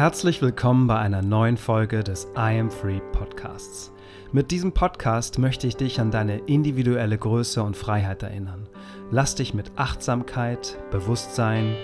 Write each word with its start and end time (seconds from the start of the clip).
Herzlich 0.00 0.40
willkommen 0.40 0.86
bei 0.86 0.98
einer 0.98 1.20
neuen 1.20 1.58
Folge 1.58 2.02
des 2.02 2.26
I 2.34 2.58
Am 2.58 2.70
Free 2.70 3.00
Podcasts. 3.12 3.92
Mit 4.32 4.50
diesem 4.50 4.72
Podcast 4.72 5.38
möchte 5.38 5.66
ich 5.66 5.76
dich 5.76 6.00
an 6.00 6.10
deine 6.10 6.38
individuelle 6.38 7.18
Größe 7.18 7.62
und 7.62 7.76
Freiheit 7.76 8.22
erinnern. 8.22 8.66
Lass 9.10 9.34
dich 9.34 9.52
mit 9.52 9.72
Achtsamkeit, 9.76 10.78
Bewusstsein, 10.90 11.76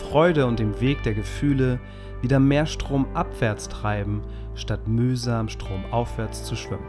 Freude 0.00 0.46
und 0.46 0.58
dem 0.58 0.80
Weg 0.80 1.04
der 1.04 1.14
Gefühle 1.14 1.78
wieder 2.22 2.40
mehr 2.40 2.66
Strom 2.66 3.06
abwärts 3.14 3.68
treiben, 3.68 4.22
statt 4.56 4.88
mühsam 4.88 5.48
Strom 5.48 5.84
aufwärts 5.92 6.42
zu 6.42 6.56
schwimmen. 6.56 6.88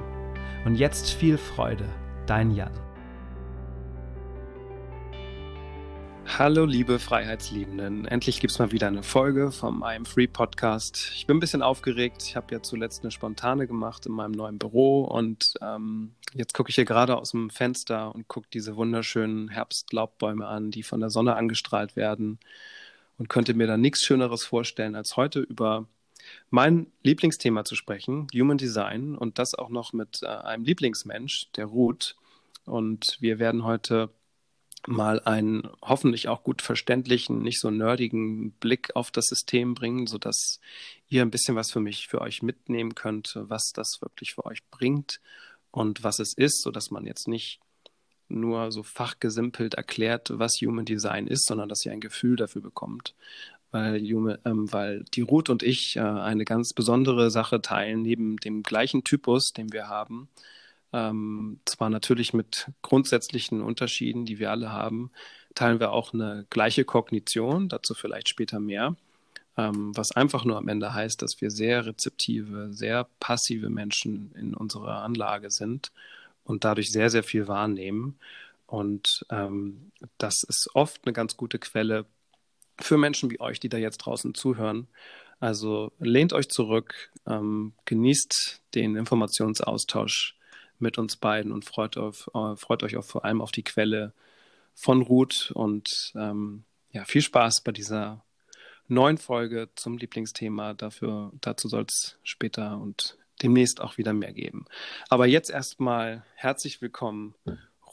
Und 0.65 0.77
jetzt 0.77 1.11
viel 1.11 1.37
Freude, 1.37 1.85
dein 2.25 2.49
Jan. 2.49 2.71
Hallo 6.43 6.65
liebe 6.65 6.97
Freiheitsliebenden, 6.97 8.07
endlich 8.07 8.39
gibt 8.39 8.49
es 8.49 8.57
mal 8.57 8.71
wieder 8.71 8.87
eine 8.87 9.03
Folge 9.03 9.51
vom 9.51 9.83
I 9.83 9.95
Am 9.95 10.07
Free 10.07 10.25
Podcast. 10.25 11.11
Ich 11.13 11.27
bin 11.27 11.37
ein 11.37 11.39
bisschen 11.39 11.61
aufgeregt, 11.61 12.23
ich 12.23 12.35
habe 12.35 12.55
ja 12.55 12.63
zuletzt 12.63 13.03
eine 13.03 13.11
spontane 13.11 13.67
gemacht 13.67 14.07
in 14.07 14.11
meinem 14.13 14.31
neuen 14.31 14.57
Büro 14.57 15.03
und 15.03 15.53
ähm, 15.61 16.15
jetzt 16.33 16.55
gucke 16.55 16.71
ich 16.71 16.75
hier 16.75 16.85
gerade 16.85 17.15
aus 17.15 17.29
dem 17.29 17.51
Fenster 17.51 18.15
und 18.15 18.27
gucke 18.27 18.47
diese 18.51 18.75
wunderschönen 18.75 19.49
Herbstlaubbäume 19.49 20.47
an, 20.47 20.71
die 20.71 20.81
von 20.81 20.99
der 20.99 21.11
Sonne 21.11 21.35
angestrahlt 21.35 21.95
werden 21.95 22.39
und 23.19 23.29
könnte 23.29 23.53
mir 23.53 23.67
da 23.67 23.77
nichts 23.77 24.01
Schöneres 24.01 24.43
vorstellen, 24.43 24.95
als 24.95 25.17
heute 25.17 25.41
über 25.41 25.85
mein 26.49 26.87
Lieblingsthema 27.03 27.65
zu 27.65 27.75
sprechen, 27.75 28.25
Human 28.33 28.57
Design 28.57 29.15
und 29.15 29.37
das 29.37 29.53
auch 29.53 29.69
noch 29.69 29.93
mit 29.93 30.23
äh, 30.23 30.25
einem 30.25 30.63
Lieblingsmensch, 30.63 31.51
der 31.55 31.65
Ruth. 31.65 32.15
Und 32.65 33.17
wir 33.19 33.37
werden 33.37 33.63
heute 33.63 34.09
mal 34.87 35.19
einen 35.21 35.69
hoffentlich 35.81 36.27
auch 36.27 36.43
gut 36.43 36.61
verständlichen, 36.61 37.41
nicht 37.41 37.59
so 37.59 37.69
nerdigen 37.69 38.51
Blick 38.53 38.95
auf 38.95 39.11
das 39.11 39.25
System 39.25 39.73
bringen, 39.73 40.07
sodass 40.07 40.59
ihr 41.07 41.21
ein 41.21 41.31
bisschen 41.31 41.55
was 41.55 41.71
für 41.71 41.79
mich, 41.79 42.07
für 42.07 42.21
euch 42.21 42.41
mitnehmen 42.41 42.95
könnt, 42.95 43.33
was 43.35 43.71
das 43.73 43.99
wirklich 44.01 44.33
für 44.33 44.45
euch 44.45 44.63
bringt 44.69 45.19
und 45.71 46.03
was 46.03 46.19
es 46.19 46.33
ist, 46.35 46.61
sodass 46.61 46.91
man 46.91 47.05
jetzt 47.05 47.27
nicht 47.27 47.59
nur 48.27 48.71
so 48.71 48.83
fachgesimpelt 48.83 49.73
erklärt, 49.73 50.31
was 50.33 50.59
Human 50.61 50.85
Design 50.85 51.27
ist, 51.27 51.45
sondern 51.45 51.69
dass 51.69 51.85
ihr 51.85 51.91
ein 51.91 51.99
Gefühl 51.99 52.35
dafür 52.35 52.61
bekommt. 52.61 53.13
Weil, 53.71 54.03
ähm, 54.05 54.71
weil 54.73 55.05
die 55.13 55.21
Ruth 55.21 55.49
und 55.49 55.63
ich 55.63 55.95
äh, 55.95 56.01
eine 56.01 56.43
ganz 56.43 56.73
besondere 56.73 57.31
Sache 57.31 57.61
teilen, 57.61 58.01
neben 58.01 58.37
dem 58.37 58.63
gleichen 58.63 59.03
Typus, 59.03 59.51
den 59.51 59.71
wir 59.71 59.87
haben, 59.87 60.27
ähm, 60.93 61.59
zwar 61.65 61.89
natürlich 61.89 62.33
mit 62.33 62.71
grundsätzlichen 62.81 63.61
Unterschieden, 63.61 64.25
die 64.25 64.39
wir 64.39 64.51
alle 64.51 64.71
haben, 64.71 65.11
teilen 65.55 65.79
wir 65.79 65.91
auch 65.91 66.13
eine 66.13 66.45
gleiche 66.49 66.85
Kognition, 66.85 67.69
dazu 67.69 67.93
vielleicht 67.93 68.29
später 68.29 68.59
mehr, 68.59 68.95
ähm, 69.57 69.95
was 69.95 70.11
einfach 70.11 70.45
nur 70.45 70.57
am 70.57 70.67
Ende 70.67 70.93
heißt, 70.93 71.21
dass 71.21 71.41
wir 71.41 71.51
sehr 71.51 71.85
rezeptive, 71.85 72.69
sehr 72.71 73.07
passive 73.19 73.69
Menschen 73.69 74.33
in 74.35 74.53
unserer 74.53 75.03
Anlage 75.03 75.51
sind 75.51 75.91
und 76.43 76.63
dadurch 76.63 76.91
sehr, 76.91 77.09
sehr 77.09 77.23
viel 77.23 77.47
wahrnehmen. 77.47 78.17
Und 78.67 79.25
ähm, 79.29 79.91
das 80.17 80.43
ist 80.43 80.69
oft 80.73 81.01
eine 81.05 81.13
ganz 81.13 81.35
gute 81.35 81.59
Quelle 81.59 82.05
für 82.79 82.97
Menschen 82.97 83.29
wie 83.29 83.39
euch, 83.39 83.59
die 83.59 83.69
da 83.69 83.77
jetzt 83.77 83.99
draußen 83.99 84.33
zuhören. 84.33 84.87
Also 85.39 85.91
lehnt 85.99 86.33
euch 86.33 86.49
zurück, 86.49 87.11
ähm, 87.27 87.73
genießt 87.85 88.61
den 88.75 88.95
Informationsaustausch 88.95 90.35
mit 90.81 90.97
uns 90.97 91.17
beiden 91.17 91.51
und 91.51 91.65
freut, 91.65 91.97
auf, 91.97 92.29
äh, 92.33 92.55
freut 92.55 92.83
euch 92.83 92.97
auch 92.97 93.05
vor 93.05 93.25
allem 93.25 93.41
auf 93.41 93.51
die 93.51 93.63
Quelle 93.63 94.13
von 94.73 95.01
Ruth 95.01 95.51
und 95.53 96.13
ähm, 96.15 96.63
ja, 96.91 97.05
viel 97.05 97.21
Spaß 97.21 97.61
bei 97.61 97.71
dieser 97.71 98.23
neuen 98.87 99.17
Folge 99.17 99.69
zum 99.75 99.97
Lieblingsthema. 99.97 100.73
Dafür, 100.73 101.31
dazu 101.41 101.67
soll 101.67 101.85
es 101.87 102.17
später 102.23 102.79
und 102.79 103.17
demnächst 103.41 103.81
auch 103.81 103.97
wieder 103.97 104.13
mehr 104.13 104.33
geben. 104.33 104.65
Aber 105.09 105.25
jetzt 105.25 105.49
erstmal 105.49 106.23
herzlich 106.35 106.81
willkommen, 106.81 107.35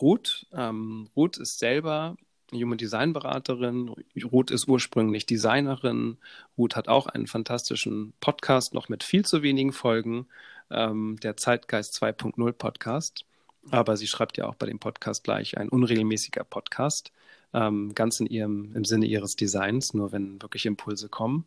Ruth. 0.00 0.46
Ähm, 0.52 1.08
Ruth 1.16 1.38
ist 1.38 1.58
selber 1.58 2.16
Human 2.52 2.78
Design 2.78 3.12
Beraterin. 3.12 3.94
Ruth 4.24 4.50
ist 4.50 4.68
ursprünglich 4.68 5.26
Designerin. 5.26 6.18
Ruth 6.56 6.76
hat 6.76 6.88
auch 6.88 7.06
einen 7.06 7.26
fantastischen 7.26 8.12
Podcast, 8.20 8.74
noch 8.74 8.88
mit 8.88 9.04
viel 9.04 9.24
zu 9.24 9.42
wenigen 9.42 9.72
Folgen 9.72 10.26
ähm, 10.70 11.18
der 11.22 11.36
Zeitgeist 11.36 12.02
2.0 12.02 12.52
Podcast. 12.52 13.24
Aber 13.70 13.96
sie 13.96 14.06
schreibt 14.06 14.36
ja 14.38 14.46
auch 14.46 14.54
bei 14.54 14.66
dem 14.66 14.78
Podcast 14.78 15.24
gleich 15.24 15.58
ein 15.58 15.68
unregelmäßiger 15.68 16.44
Podcast, 16.44 17.12
ähm, 17.52 17.94
ganz 17.94 18.20
in 18.20 18.26
ihrem, 18.26 18.74
im 18.74 18.84
Sinne 18.84 19.06
ihres 19.06 19.36
Designs, 19.36 19.94
nur 19.94 20.12
wenn 20.12 20.40
wirklich 20.40 20.64
Impulse 20.66 21.08
kommen. 21.08 21.46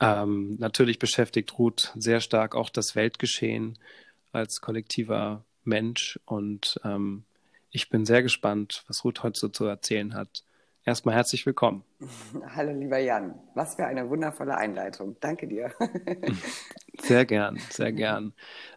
Ähm, 0.00 0.56
natürlich 0.58 0.98
beschäftigt 0.98 1.58
Ruth 1.58 1.92
sehr 1.96 2.20
stark 2.20 2.54
auch 2.54 2.70
das 2.70 2.94
Weltgeschehen 2.94 3.78
als 4.32 4.60
kollektiver 4.60 5.44
Mensch 5.64 6.20
und 6.24 6.80
ähm, 6.84 7.24
ich 7.78 7.90
bin 7.90 8.04
sehr 8.04 8.24
gespannt, 8.24 8.82
was 8.88 9.04
Ruth 9.04 9.22
heute 9.22 9.38
so 9.38 9.48
zu 9.48 9.64
erzählen 9.64 10.12
hat. 10.14 10.42
Erstmal 10.84 11.14
herzlich 11.14 11.46
willkommen. 11.46 11.84
Hallo, 12.56 12.72
lieber 12.72 12.98
Jan. 12.98 13.38
Was 13.54 13.76
für 13.76 13.86
eine 13.86 14.10
wundervolle 14.10 14.56
Einleitung. 14.56 15.16
Danke 15.20 15.46
dir. 15.46 15.72
Sehr 17.00 17.24
gern, 17.24 17.60
sehr 17.70 17.92
gern. 17.92 18.32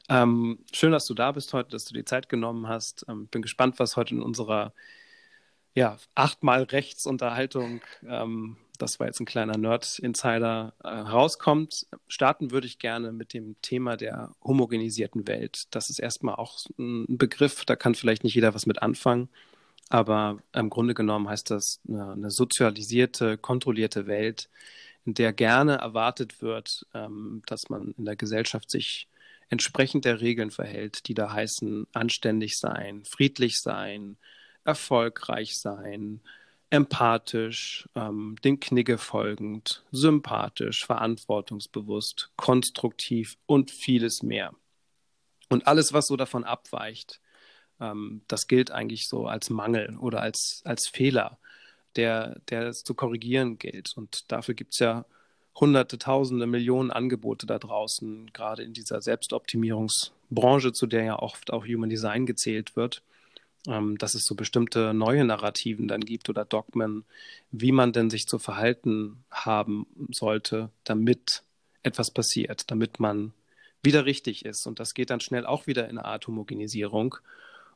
Ähm, 0.07 0.59
schön, 0.71 0.91
dass 0.91 1.07
du 1.07 1.15
da 1.15 1.31
bist 1.31 1.51
heute, 1.53 1.71
dass 1.71 1.85
du 1.85 1.95
die 1.95 2.05
Zeit 2.05 2.29
genommen 2.29 2.67
hast. 2.67 3.03
Ähm, 3.09 3.25
bin 3.25 3.41
gespannt, 3.41 3.79
was 3.79 3.97
heute 3.97 4.13
in 4.13 4.21
unserer 4.21 4.73
ja, 5.73 5.97
achtmal 6.13 6.61
Rechts-Unterhaltung, 6.61 7.81
ähm, 8.07 8.57
das 8.81 8.99
war 8.99 9.07
jetzt 9.07 9.19
ein 9.19 9.25
kleiner 9.25 9.57
Nerd-Insider, 9.57 10.73
äh, 10.83 10.87
rauskommt. 10.87 11.87
Starten 12.07 12.51
würde 12.51 12.67
ich 12.67 12.79
gerne 12.79 13.11
mit 13.11 13.33
dem 13.33 13.55
Thema 13.61 13.97
der 13.97 14.33
homogenisierten 14.43 15.27
Welt. 15.27 15.67
Das 15.71 15.89
ist 15.89 15.99
erstmal 15.99 16.35
auch 16.35 16.59
ein 16.77 17.17
Begriff, 17.17 17.65
da 17.65 17.75
kann 17.75 17.95
vielleicht 17.95 18.23
nicht 18.23 18.35
jeder 18.35 18.53
was 18.53 18.65
mit 18.65 18.81
anfangen. 18.81 19.29
Aber 19.89 20.39
im 20.53 20.69
Grunde 20.69 20.93
genommen 20.93 21.29
heißt 21.29 21.51
das 21.51 21.81
eine, 21.87 22.13
eine 22.13 22.31
sozialisierte, 22.31 23.37
kontrollierte 23.37 24.07
Welt, 24.07 24.49
in 25.05 25.13
der 25.13 25.33
gerne 25.33 25.75
erwartet 25.75 26.41
wird, 26.41 26.85
ähm, 26.93 27.41
dass 27.45 27.69
man 27.69 27.93
in 27.97 28.05
der 28.05 28.15
Gesellschaft 28.15 28.69
sich 28.71 29.07
entsprechend 29.49 30.05
der 30.05 30.21
Regeln 30.21 30.49
verhält, 30.49 31.07
die 31.07 31.13
da 31.13 31.33
heißen 31.33 31.87
anständig 31.93 32.57
sein, 32.57 33.03
friedlich 33.03 33.59
sein, 33.59 34.17
erfolgreich 34.63 35.57
sein, 35.57 36.21
empathisch, 36.71 37.87
ähm, 37.95 38.37
dem 38.43 38.59
Knigge 38.59 38.97
folgend, 38.97 39.83
sympathisch, 39.91 40.85
verantwortungsbewusst, 40.85 42.31
konstruktiv 42.37 43.37
und 43.45 43.69
vieles 43.69 44.23
mehr. 44.23 44.55
Und 45.49 45.67
alles, 45.67 45.91
was 45.91 46.07
so 46.07 46.15
davon 46.15 46.45
abweicht, 46.45 47.19
ähm, 47.81 48.21
das 48.27 48.47
gilt 48.47 48.71
eigentlich 48.71 49.09
so 49.09 49.27
als 49.27 49.49
Mangel 49.49 49.97
oder 49.97 50.21
als, 50.21 50.61
als 50.63 50.87
Fehler, 50.87 51.39
der, 51.97 52.39
der 52.49 52.67
es 52.67 52.83
zu 52.83 52.95
korrigieren 52.95 53.57
gilt. 53.57 53.91
Und 53.97 54.31
dafür 54.31 54.55
gibt 54.55 54.73
es 54.73 54.79
ja 54.79 55.05
hunderte, 55.59 55.97
tausende, 55.97 56.47
Millionen 56.47 56.89
Angebote 56.89 57.45
da 57.45 57.59
draußen, 57.59 58.31
gerade 58.31 58.63
in 58.63 58.71
dieser 58.71 59.01
Selbstoptimierungsbranche, 59.01 60.71
zu 60.71 60.87
der 60.87 61.03
ja 61.03 61.19
oft 61.19 61.51
auch 61.51 61.65
Human 61.65 61.89
Design 61.89 62.25
gezählt 62.25 62.77
wird, 62.77 63.03
ähm, 63.67 63.97
dass 63.97 64.15
es 64.15 64.23
so 64.23 64.35
bestimmte 64.35 64.93
neue 64.93 65.23
Narrativen 65.23 65.87
dann 65.87 66.01
gibt 66.01 66.29
oder 66.29 66.45
Dogmen, 66.45 67.05
wie 67.51 67.71
man 67.71 67.93
denn 67.93 68.09
sich 68.09 68.27
zu 68.27 68.39
verhalten 68.39 69.23
haben 69.29 69.85
sollte, 70.11 70.69
damit 70.83 71.43
etwas 71.83 72.11
passiert, 72.11 72.71
damit 72.71 72.99
man 72.99 73.33
wieder 73.83 74.05
richtig 74.05 74.45
ist. 74.45 74.67
Und 74.67 74.79
das 74.79 74.93
geht 74.93 75.09
dann 75.09 75.19
schnell 75.19 75.45
auch 75.45 75.67
wieder 75.67 75.89
in 75.89 75.97
eine 75.97 76.05
Art 76.05 76.27
Homogenisierung. 76.27 77.15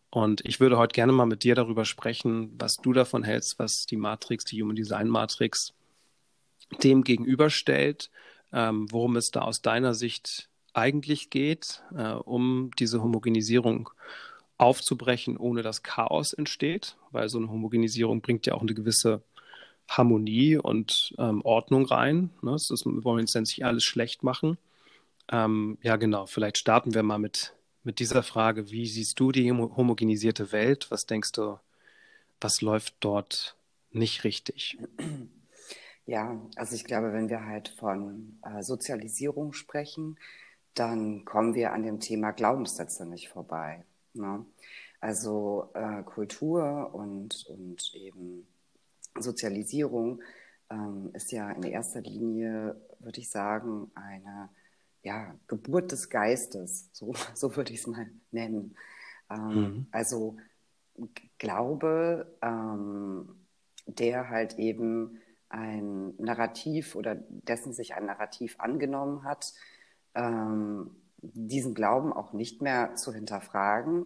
Und 0.09 0.41
ich 0.45 0.59
würde 0.59 0.77
heute 0.77 0.93
gerne 0.93 1.11
mal 1.11 1.25
mit 1.25 1.43
dir 1.43 1.55
darüber 1.55 1.85
sprechen, 1.85 2.53
was 2.57 2.75
du 2.75 2.93
davon 2.93 3.23
hältst, 3.23 3.59
was 3.59 3.85
die 3.85 3.97
Matrix, 3.97 4.45
die 4.45 4.61
Human 4.61 4.75
Design 4.75 5.09
Matrix, 5.09 5.73
dem 6.83 7.03
gegenüberstellt, 7.03 8.09
ähm, 8.53 8.87
worum 8.91 9.17
es 9.17 9.29
da 9.29 9.41
aus 9.41 9.61
deiner 9.61 9.93
Sicht 9.93 10.49
eigentlich 10.73 11.29
geht, 11.29 11.83
äh, 11.95 12.11
um 12.11 12.71
diese 12.79 13.01
Homogenisierung 13.01 13.89
aufzubrechen, 14.57 15.37
ohne 15.37 15.61
dass 15.61 15.83
Chaos 15.83 16.33
entsteht, 16.33 16.97
weil 17.11 17.29
so 17.29 17.37
eine 17.37 17.49
Homogenisierung 17.49 18.21
bringt 18.21 18.45
ja 18.45 18.53
auch 18.53 18.61
eine 18.61 18.73
gewisse 18.73 19.21
Harmonie 19.87 20.57
und 20.57 21.13
ähm, 21.17 21.41
Ordnung 21.43 21.85
rein. 21.85 22.31
Ne? 22.41 22.51
Das 22.51 22.69
ist, 22.71 22.85
wir 22.85 23.03
wollen 23.03 23.19
jetzt 23.19 23.35
nicht 23.35 23.65
alles 23.65 23.83
schlecht 23.83 24.23
machen. 24.23 24.57
Ähm, 25.31 25.77
ja, 25.81 25.95
genau. 25.95 26.25
Vielleicht 26.25 26.57
starten 26.57 26.93
wir 26.93 27.03
mal 27.03 27.19
mit 27.19 27.55
mit 27.85 27.99
dieser 27.99 28.23
Frage, 28.23 28.71
wie 28.71 28.87
siehst 28.87 29.19
du 29.19 29.31
die 29.31 29.51
homogenisierte 29.51 30.51
Welt? 30.51 30.87
Was 30.89 31.05
denkst 31.05 31.31
du, 31.33 31.59
was 32.41 32.61
läuft 32.61 32.95
dort 32.99 33.55
nicht 33.91 34.23
richtig? 34.23 34.77
Ja, 36.07 36.39
also 36.55 36.75
ich 36.75 36.83
glaube, 36.83 37.13
wenn 37.13 37.29
wir 37.29 37.45
halt 37.45 37.69
von 37.79 38.39
äh, 38.43 38.61
Sozialisierung 38.61 39.53
sprechen, 39.53 40.19
dann 40.75 41.25
kommen 41.25 41.55
wir 41.55 41.73
an 41.73 41.81
dem 41.81 41.99
Thema 41.99 42.31
Glaubenssätze 42.31 43.07
nicht 43.07 43.29
vorbei. 43.29 43.83
Ne? 44.15 44.45
Also 44.99 45.69
äh, 45.73 46.03
Kultur 46.03 46.93
und, 46.93 47.45
und 47.47 47.93
eben 47.93 48.47
Sozialisierung 49.17 50.21
ähm, 50.69 51.11
ist 51.13 51.31
ja 51.31 51.51
in 51.51 51.63
erster 51.63 52.01
Linie 52.01 52.75
würde 52.99 53.19
ich 53.19 53.29
sagen, 53.29 53.91
eine 53.95 54.49
ja, 55.03 55.35
Geburt 55.47 55.91
des 55.91 56.09
Geistes, 56.09 56.89
so, 56.91 57.13
so 57.35 57.55
würde 57.55 57.71
ich 57.71 57.79
es 57.79 57.87
mal 57.87 58.09
nennen. 58.31 58.75
Ähm, 59.29 59.47
mhm. 59.47 59.87
Also 59.91 60.37
Glaube, 61.39 62.37
ähm, 62.41 63.35
der 63.85 64.29
halt 64.29 64.57
eben 64.57 65.19
ein 65.49 66.15
Narrativ 66.17 66.95
oder 66.95 67.15
dessen 67.15 67.73
sich 67.73 67.95
ein 67.95 68.05
Narrativ 68.05 68.55
angenommen 68.59 69.25
hat, 69.25 69.53
ähm, 70.15 70.95
diesen 71.33 71.73
Glauben 71.73 72.13
auch 72.13 72.33
nicht 72.33 72.61
mehr 72.61 72.95
zu 72.95 73.13
hinterfragen 73.13 74.05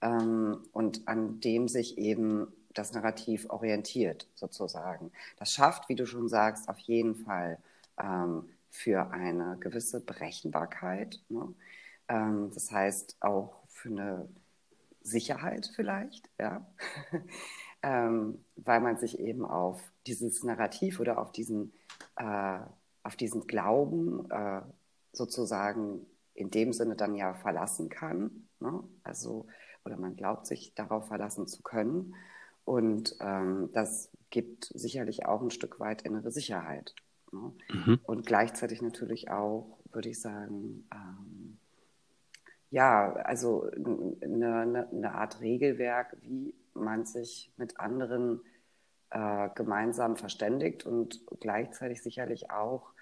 ähm, 0.00 0.58
und 0.72 1.08
an 1.08 1.40
dem 1.40 1.68
sich 1.68 1.98
eben 1.98 2.52
das 2.74 2.92
Narrativ 2.92 3.48
orientiert, 3.48 4.28
sozusagen. 4.34 5.10
Das 5.38 5.52
schafft, 5.52 5.88
wie 5.88 5.94
du 5.94 6.06
schon 6.06 6.28
sagst, 6.28 6.68
auf 6.68 6.78
jeden 6.78 7.14
Fall 7.14 7.58
ähm, 7.98 8.48
für 8.70 9.10
eine 9.10 9.56
gewisse 9.58 10.00
Berechenbarkeit. 10.00 11.20
Ne? 11.28 11.54
Ähm, 12.08 12.50
das 12.52 12.70
heißt 12.70 13.16
auch 13.20 13.62
für 13.68 13.88
eine 13.88 14.28
Sicherheit 15.02 15.70
vielleicht, 15.74 16.28
ja. 16.38 16.66
ähm, 17.82 18.44
weil 18.56 18.80
man 18.80 18.98
sich 18.98 19.18
eben 19.18 19.44
auf 19.44 19.80
dieses 20.06 20.42
Narrativ 20.44 21.00
oder 21.00 21.18
auf 21.18 21.32
diesen, 21.32 21.72
äh, 22.16 22.58
auf 23.02 23.16
diesen 23.16 23.46
Glauben 23.46 24.30
äh, 24.30 24.60
sozusagen 25.12 26.06
in 26.36 26.50
dem 26.50 26.72
Sinne 26.72 26.96
dann 26.96 27.14
ja 27.14 27.34
verlassen 27.34 27.88
kann. 27.88 28.48
Ne? 28.60 28.82
Also, 29.02 29.46
oder 29.84 29.96
man 29.96 30.16
glaubt 30.16 30.46
sich 30.46 30.74
darauf 30.74 31.08
verlassen 31.08 31.46
zu 31.46 31.62
können. 31.62 32.14
Und 32.64 33.16
ähm, 33.20 33.70
das 33.72 34.10
gibt 34.30 34.64
sicherlich 34.74 35.26
auch 35.26 35.40
ein 35.40 35.50
Stück 35.50 35.80
weit 35.80 36.02
innere 36.02 36.30
Sicherheit. 36.30 36.94
Ne? 37.32 37.52
Mhm. 37.70 38.00
Und 38.04 38.26
gleichzeitig 38.26 38.82
natürlich 38.82 39.30
auch, 39.30 39.78
würde 39.92 40.10
ich 40.10 40.20
sagen, 40.20 40.86
ähm, 40.92 41.58
ja, 42.70 43.12
also 43.12 43.70
eine, 43.70 44.60
eine, 44.60 44.88
eine, 44.90 45.14
Art 45.14 45.40
Regelwerk, 45.40 46.16
wie 46.20 46.54
man 46.74 47.06
sich 47.06 47.52
mit 47.56 47.78
anderen 47.78 48.42
äh, 49.10 49.48
gemeinsam 49.54 50.16
verständigt 50.16 50.84
und 50.84 51.24
gleichzeitig 51.40 52.02
sicherlich 52.02 52.50
auch 52.50 52.92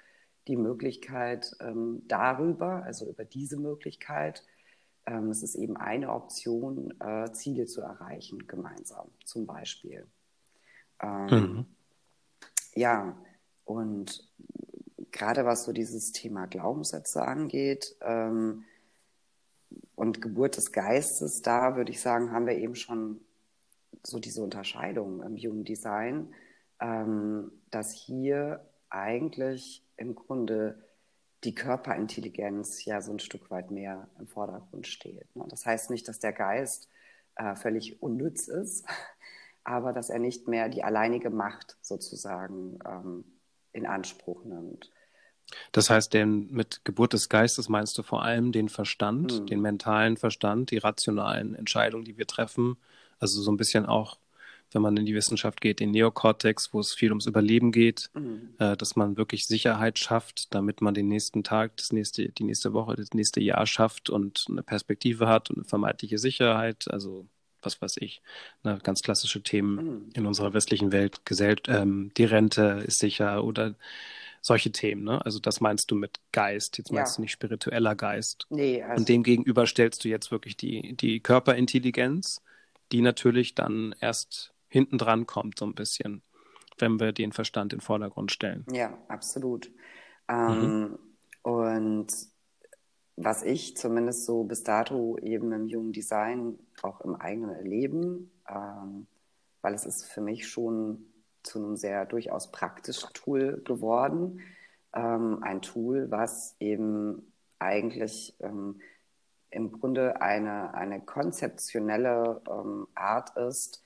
die 0.48 0.56
Möglichkeit 0.56 1.56
ähm, 1.60 2.02
darüber, 2.06 2.82
also 2.84 3.08
über 3.08 3.24
diese 3.24 3.56
Möglichkeit, 3.56 4.44
ähm, 5.06 5.30
es 5.30 5.42
ist 5.42 5.54
eben 5.54 5.76
eine 5.76 6.12
Option, 6.12 6.94
äh, 7.00 7.30
Ziele 7.32 7.66
zu 7.66 7.80
erreichen, 7.80 8.46
gemeinsam 8.46 9.08
zum 9.24 9.46
Beispiel. 9.46 10.06
Ähm, 11.00 11.26
mhm. 11.26 11.66
Ja, 12.74 13.16
und 13.64 14.28
gerade 15.10 15.44
was 15.44 15.64
so 15.64 15.72
dieses 15.72 16.12
Thema 16.12 16.46
Glaubenssätze 16.46 17.22
angeht 17.22 17.96
ähm, 18.00 18.64
und 19.94 20.20
Geburt 20.20 20.56
des 20.56 20.72
Geistes, 20.72 21.40
da 21.42 21.76
würde 21.76 21.92
ich 21.92 22.00
sagen, 22.00 22.32
haben 22.32 22.46
wir 22.46 22.56
eben 22.56 22.74
schon 22.74 23.20
so 24.02 24.18
diese 24.18 24.42
Unterscheidung 24.42 25.22
im 25.22 25.36
Human 25.36 25.64
Design, 25.64 26.34
ähm, 26.80 27.52
dass 27.70 27.92
hier 27.92 28.60
eigentlich 28.94 29.82
im 29.96 30.14
Grunde 30.14 30.82
die 31.44 31.54
Körperintelligenz 31.54 32.84
ja 32.84 33.00
so 33.02 33.12
ein 33.12 33.18
Stück 33.18 33.50
weit 33.50 33.70
mehr 33.70 34.08
im 34.18 34.26
Vordergrund 34.26 34.86
steht. 34.86 35.34
Ne? 35.36 35.44
Das 35.48 35.66
heißt 35.66 35.90
nicht, 35.90 36.08
dass 36.08 36.18
der 36.18 36.32
Geist 36.32 36.88
äh, 37.36 37.54
völlig 37.54 38.02
unnütz 38.02 38.48
ist, 38.48 38.86
aber 39.64 39.92
dass 39.92 40.10
er 40.10 40.18
nicht 40.18 40.48
mehr 40.48 40.68
die 40.68 40.84
alleinige 40.84 41.30
Macht 41.30 41.76
sozusagen 41.82 42.78
ähm, 42.86 43.24
in 43.72 43.86
Anspruch 43.86 44.44
nimmt. 44.44 44.90
Das 45.72 45.90
heißt, 45.90 46.14
denn 46.14 46.50
mit 46.50 46.84
Geburt 46.84 47.12
des 47.12 47.28
Geistes 47.28 47.68
meinst 47.68 47.98
du 47.98 48.02
vor 48.02 48.22
allem 48.22 48.50
den 48.50 48.70
Verstand, 48.70 49.32
hm. 49.32 49.46
den 49.46 49.60
mentalen 49.60 50.16
Verstand, 50.16 50.70
die 50.70 50.78
rationalen 50.78 51.54
Entscheidungen, 51.54 52.04
die 52.04 52.16
wir 52.16 52.26
treffen. 52.26 52.78
Also 53.18 53.42
so 53.42 53.52
ein 53.52 53.58
bisschen 53.58 53.84
auch 53.84 54.18
wenn 54.74 54.82
man 54.82 54.96
in 54.96 55.06
die 55.06 55.14
Wissenschaft 55.14 55.60
geht, 55.60 55.80
den 55.80 55.92
Neokortex, 55.92 56.72
wo 56.72 56.80
es 56.80 56.92
viel 56.92 57.10
ums 57.10 57.26
Überleben 57.26 57.72
geht, 57.72 58.10
mhm. 58.14 58.54
äh, 58.58 58.76
dass 58.76 58.96
man 58.96 59.16
wirklich 59.16 59.46
Sicherheit 59.46 59.98
schafft, 59.98 60.52
damit 60.54 60.80
man 60.80 60.94
den 60.94 61.08
nächsten 61.08 61.44
Tag, 61.44 61.76
das 61.76 61.92
nächste, 61.92 62.28
die 62.28 62.44
nächste 62.44 62.72
Woche, 62.72 62.96
das 62.96 63.10
nächste 63.14 63.40
Jahr 63.40 63.66
schafft 63.66 64.10
und 64.10 64.44
eine 64.48 64.62
Perspektive 64.62 65.28
hat 65.28 65.50
und 65.50 65.58
eine 65.58 65.64
vermeintliche 65.64 66.18
Sicherheit. 66.18 66.86
Also 66.90 67.26
was 67.62 67.80
weiß 67.80 67.96
ich, 68.00 68.20
ne, 68.62 68.78
ganz 68.82 69.00
klassische 69.00 69.42
Themen 69.42 69.76
mhm. 69.76 70.10
in 70.14 70.26
unserer 70.26 70.52
westlichen 70.52 70.92
Welt, 70.92 71.24
Gesell 71.24 71.56
ähm, 71.68 72.10
die 72.16 72.24
Rente 72.24 72.84
ist 72.86 72.98
sicher 72.98 73.42
oder 73.42 73.74
solche 74.42 74.70
Themen. 74.70 75.04
Ne? 75.04 75.24
Also 75.24 75.38
das 75.38 75.60
meinst 75.60 75.90
du 75.90 75.94
mit 75.94 76.20
Geist. 76.32 76.76
Jetzt 76.76 76.92
meinst 76.92 77.14
ja. 77.14 77.16
du 77.16 77.22
nicht 77.22 77.32
spiritueller 77.32 77.94
Geist. 77.94 78.46
Nee, 78.50 78.82
also 78.82 79.00
Und 79.00 79.08
dem 79.08 79.22
gegenüber 79.22 79.66
stellst 79.66 80.04
du 80.04 80.08
jetzt 80.08 80.30
wirklich 80.30 80.56
die, 80.56 80.94
die 80.96 81.20
Körperintelligenz, 81.20 82.42
die 82.92 83.00
natürlich 83.00 83.54
dann 83.54 83.94
erst 84.00 84.53
hinten 84.74 84.98
dran 84.98 85.24
kommt, 85.26 85.60
so 85.60 85.66
ein 85.66 85.74
bisschen, 85.74 86.20
wenn 86.78 86.98
wir 86.98 87.12
den 87.12 87.30
Verstand 87.30 87.72
in 87.72 87.78
den 87.78 87.84
Vordergrund 87.84 88.32
stellen. 88.32 88.66
Ja, 88.72 88.98
absolut. 89.06 89.70
Ähm, 90.28 90.80
mhm. 90.80 90.98
Und 91.42 92.08
was 93.16 93.44
ich 93.44 93.76
zumindest 93.76 94.24
so 94.24 94.42
bis 94.42 94.64
dato 94.64 95.16
eben 95.18 95.52
im 95.52 95.68
jungen 95.68 95.92
Design, 95.92 96.58
auch 96.82 97.00
im 97.02 97.14
eigenen 97.14 97.54
Erleben, 97.54 98.32
ähm, 98.48 99.06
weil 99.62 99.74
es 99.74 99.86
ist 99.86 100.06
für 100.06 100.20
mich 100.20 100.48
schon 100.48 101.06
zu 101.44 101.60
einem 101.60 101.76
sehr 101.76 102.04
durchaus 102.04 102.50
praktischen 102.50 103.10
Tool 103.14 103.62
geworden. 103.64 104.40
Ähm, 104.92 105.38
ein 105.42 105.62
Tool, 105.62 106.10
was 106.10 106.56
eben 106.58 107.32
eigentlich 107.60 108.34
ähm, 108.40 108.80
im 109.50 109.70
Grunde 109.70 110.20
eine, 110.20 110.74
eine 110.74 111.00
konzeptionelle 111.00 112.42
ähm, 112.50 112.88
Art 112.96 113.36
ist, 113.36 113.83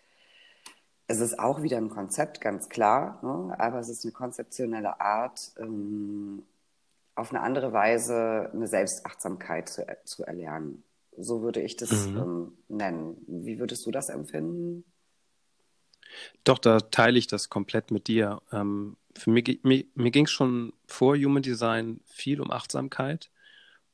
es 1.09 1.21
ist 1.21 1.39
auch 1.39 1.63
wieder 1.63 1.79
ein 1.79 1.89
Konzept, 1.89 2.41
ganz 2.41 2.69
klar, 2.69 3.19
ne? 3.23 3.59
aber 3.59 3.81
es 3.81 3.89
ist 3.89 4.05
eine 4.05 4.13
konzeptionelle 4.13 5.01
Art, 5.01 5.53
ähm, 5.59 6.45
auf 7.15 7.31
eine 7.31 7.41
andere 7.41 7.73
Weise 7.73 8.51
eine 8.53 8.69
Selbstachtsamkeit 8.69 9.69
zu, 9.69 9.85
zu 10.05 10.23
erlernen. 10.25 10.85
So 11.17 11.43
würde 11.43 11.63
ich 11.63 11.77
das 11.77 11.91
mhm. 11.91 12.17
ähm, 12.17 12.53
nennen. 12.69 13.17
Wie 13.27 13.59
würdest 13.59 13.87
du 13.87 13.91
das 13.91 14.11
empfinden? 14.11 14.85
Doch, 16.45 16.59
da 16.59 16.79
teile 16.79 17.19
ich 17.19 17.27
das 17.27 17.49
komplett 17.49 17.91
mit 17.91 18.07
dir. 18.07 18.41
Ähm, 18.53 18.97
für 19.17 19.31
mich, 19.31 19.61
mir, 19.65 19.85
mir 19.95 20.11
ging 20.11 20.27
es 20.27 20.31
schon 20.31 20.75
vor 20.87 21.17
Human 21.17 21.43
Design 21.43 22.01
viel 22.05 22.41
um 22.41 22.51
Achtsamkeit. 22.51 23.31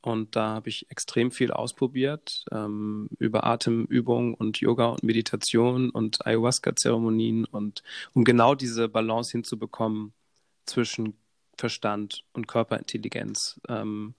Und 0.05 0.35
da 0.35 0.49
habe 0.49 0.69
ich 0.69 0.91
extrem 0.91 1.31
viel 1.31 1.51
ausprobiert 1.51 2.45
ähm, 2.51 3.09
über 3.17 3.43
Atemübungen 3.43 4.35
und 4.35 4.59
Yoga 4.59 4.85
und 4.85 5.03
Meditation 5.03 5.89
und 5.89 6.23
Ayahuasca-Zeremonien 6.27 7.45
und 7.45 7.81
um 8.13 8.23
genau 8.23 8.53
diese 8.53 8.87
Balance 8.87 9.31
hinzubekommen 9.31 10.13
zwischen 10.67 11.17
Verstand 11.57 12.23
und 12.33 12.47
Körperintelligenz, 12.47 13.59
ähm, 13.67 14.13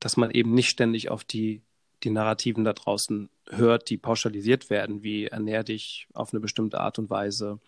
dass 0.00 0.16
man 0.16 0.30
eben 0.30 0.54
nicht 0.54 0.70
ständig 0.70 1.10
auf 1.10 1.24
die, 1.24 1.60
die 2.04 2.10
Narrativen 2.10 2.64
da 2.64 2.72
draußen 2.72 3.28
hört, 3.50 3.90
die 3.90 3.98
pauschalisiert 3.98 4.70
werden, 4.70 5.02
wie 5.02 5.26
ernähr 5.26 5.62
dich 5.62 6.08
auf 6.14 6.32
eine 6.32 6.40
bestimmte 6.40 6.80
Art 6.80 6.98
und 6.98 7.10
Weise, 7.10 7.58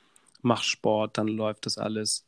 mach 0.41 0.63
Sport, 0.63 1.19
dann 1.19 1.29
läuft 1.29 1.67
das 1.67 1.77
alles, 1.77 2.27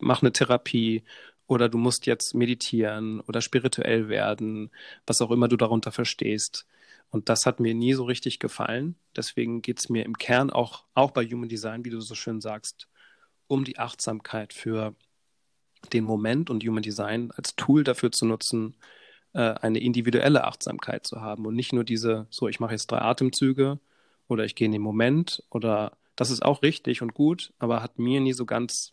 mach 0.00 0.22
eine 0.22 0.32
Therapie 0.32 1.02
oder 1.48 1.68
du 1.68 1.78
musst 1.78 2.06
jetzt 2.06 2.34
meditieren 2.34 3.20
oder 3.20 3.40
spirituell 3.40 4.08
werden, 4.08 4.70
was 5.06 5.20
auch 5.20 5.30
immer 5.32 5.48
du 5.48 5.56
darunter 5.56 5.90
verstehst. 5.90 6.66
Und 7.10 7.30
das 7.30 7.46
hat 7.46 7.58
mir 7.58 7.74
nie 7.74 7.94
so 7.94 8.04
richtig 8.04 8.38
gefallen. 8.38 8.96
Deswegen 9.16 9.62
geht 9.62 9.80
es 9.80 9.88
mir 9.88 10.04
im 10.04 10.18
Kern 10.18 10.50
auch, 10.50 10.84
auch 10.94 11.10
bei 11.10 11.24
Human 11.24 11.48
Design, 11.48 11.86
wie 11.86 11.90
du 11.90 12.00
so 12.00 12.14
schön 12.14 12.42
sagst, 12.42 12.86
um 13.46 13.64
die 13.64 13.78
Achtsamkeit 13.78 14.52
für 14.52 14.94
den 15.94 16.04
Moment 16.04 16.50
und 16.50 16.62
Human 16.64 16.82
Design 16.82 17.30
als 17.34 17.56
Tool 17.56 17.82
dafür 17.82 18.12
zu 18.12 18.26
nutzen, 18.26 18.76
äh, 19.32 19.40
eine 19.40 19.78
individuelle 19.78 20.44
Achtsamkeit 20.44 21.06
zu 21.06 21.22
haben 21.22 21.46
und 21.46 21.54
nicht 21.54 21.72
nur 21.72 21.84
diese, 21.84 22.26
so 22.28 22.46
ich 22.46 22.60
mache 22.60 22.72
jetzt 22.72 22.88
drei 22.88 23.00
Atemzüge 23.00 23.78
oder 24.26 24.44
ich 24.44 24.54
gehe 24.54 24.66
in 24.66 24.72
den 24.72 24.82
Moment 24.82 25.42
oder 25.50 25.96
das 26.14 26.30
ist 26.30 26.44
auch 26.44 26.62
richtig 26.62 27.00
und 27.00 27.14
gut, 27.14 27.54
aber 27.58 27.82
hat 27.82 27.98
mir 27.98 28.20
nie 28.20 28.34
so 28.34 28.44
ganz 28.44 28.92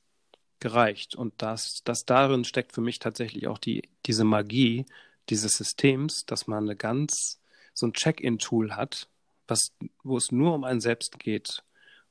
gereicht. 0.60 1.16
Und 1.16 1.34
das, 1.38 1.84
das 1.84 2.06
darin 2.06 2.46
steckt 2.46 2.74
für 2.74 2.82
mich 2.82 3.00
tatsächlich 3.00 3.48
auch 3.48 3.58
die, 3.58 3.90
diese 4.06 4.24
Magie 4.24 4.86
dieses 5.30 5.54
Systems, 5.54 6.26
dass 6.26 6.48
man 6.48 6.66
eine 6.66 6.76
ganz, 6.76 7.42
so 7.74 7.88
ein 7.88 7.94
Check-in-Tool 7.94 8.76
hat, 8.76 9.10
was, 9.48 9.74
wo 10.04 10.18
es 10.18 10.32
nur 10.32 10.54
um 10.54 10.64
einen 10.64 10.82
selbst 10.82 11.20
geht 11.20 11.64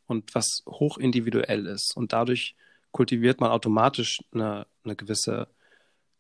und 0.07 0.35
was 0.35 0.63
hoch 0.67 0.99
individuell 0.99 1.67
ist. 1.67 1.97
Und 1.97 2.13
dadurch 2.13 2.57
kultiviert 2.93 3.41
man 3.41 3.51
automatisch 3.51 4.23
eine, 4.33 4.67
eine 4.85 4.97
gewisse 4.97 5.49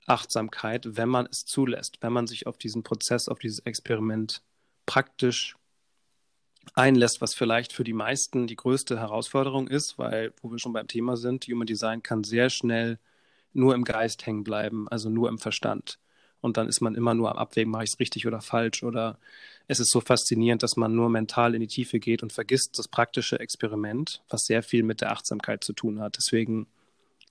Achtsamkeit, 0.06 0.96
wenn 0.96 1.08
man 1.08 1.26
es 1.26 1.44
zulässt, 1.44 1.98
wenn 2.02 2.12
man 2.12 2.26
sich 2.26 2.46
auf 2.46 2.58
diesen 2.58 2.82
Prozess, 2.82 3.28
auf 3.28 3.38
dieses 3.38 3.60
Experiment 3.60 4.42
praktisch 4.86 5.56
einlässt, 6.74 7.20
was 7.20 7.34
vielleicht 7.34 7.72
für 7.72 7.84
die 7.84 7.92
meisten 7.92 8.46
die 8.46 8.56
größte 8.56 8.98
Herausforderung 8.98 9.68
ist, 9.68 9.98
weil, 9.98 10.32
wo 10.42 10.50
wir 10.50 10.58
schon 10.58 10.72
beim 10.72 10.88
Thema 10.88 11.16
sind, 11.16 11.46
Human 11.46 11.66
Design 11.66 12.02
kann 12.02 12.24
sehr 12.24 12.50
schnell 12.50 12.98
nur 13.52 13.74
im 13.74 13.84
Geist 13.84 14.26
hängen 14.26 14.44
bleiben, 14.44 14.88
also 14.88 15.08
nur 15.10 15.28
im 15.28 15.38
Verstand. 15.38 15.98
Und 16.40 16.58
dann 16.58 16.68
ist 16.68 16.82
man 16.82 16.94
immer 16.94 17.14
nur 17.14 17.30
am 17.30 17.38
Abwägen, 17.38 17.70
mache 17.70 17.84
ich 17.84 17.90
es 17.90 18.00
richtig 18.00 18.26
oder 18.26 18.42
falsch. 18.42 18.82
Oder 18.82 19.18
es 19.66 19.80
ist 19.80 19.90
so 19.90 20.02
faszinierend, 20.02 20.62
dass 20.62 20.76
man 20.76 20.94
nur 20.94 21.08
mental 21.08 21.54
in 21.54 21.62
die 21.62 21.68
Tiefe 21.68 21.98
geht 21.98 22.22
und 22.22 22.34
vergisst 22.34 22.78
das 22.78 22.86
praktische 22.86 23.40
Experiment, 23.40 24.22
was 24.28 24.44
sehr 24.44 24.62
viel 24.62 24.82
mit 24.82 25.00
der 25.00 25.12
Achtsamkeit 25.12 25.64
zu 25.64 25.72
tun 25.72 26.00
hat. 26.00 26.18
Deswegen 26.18 26.66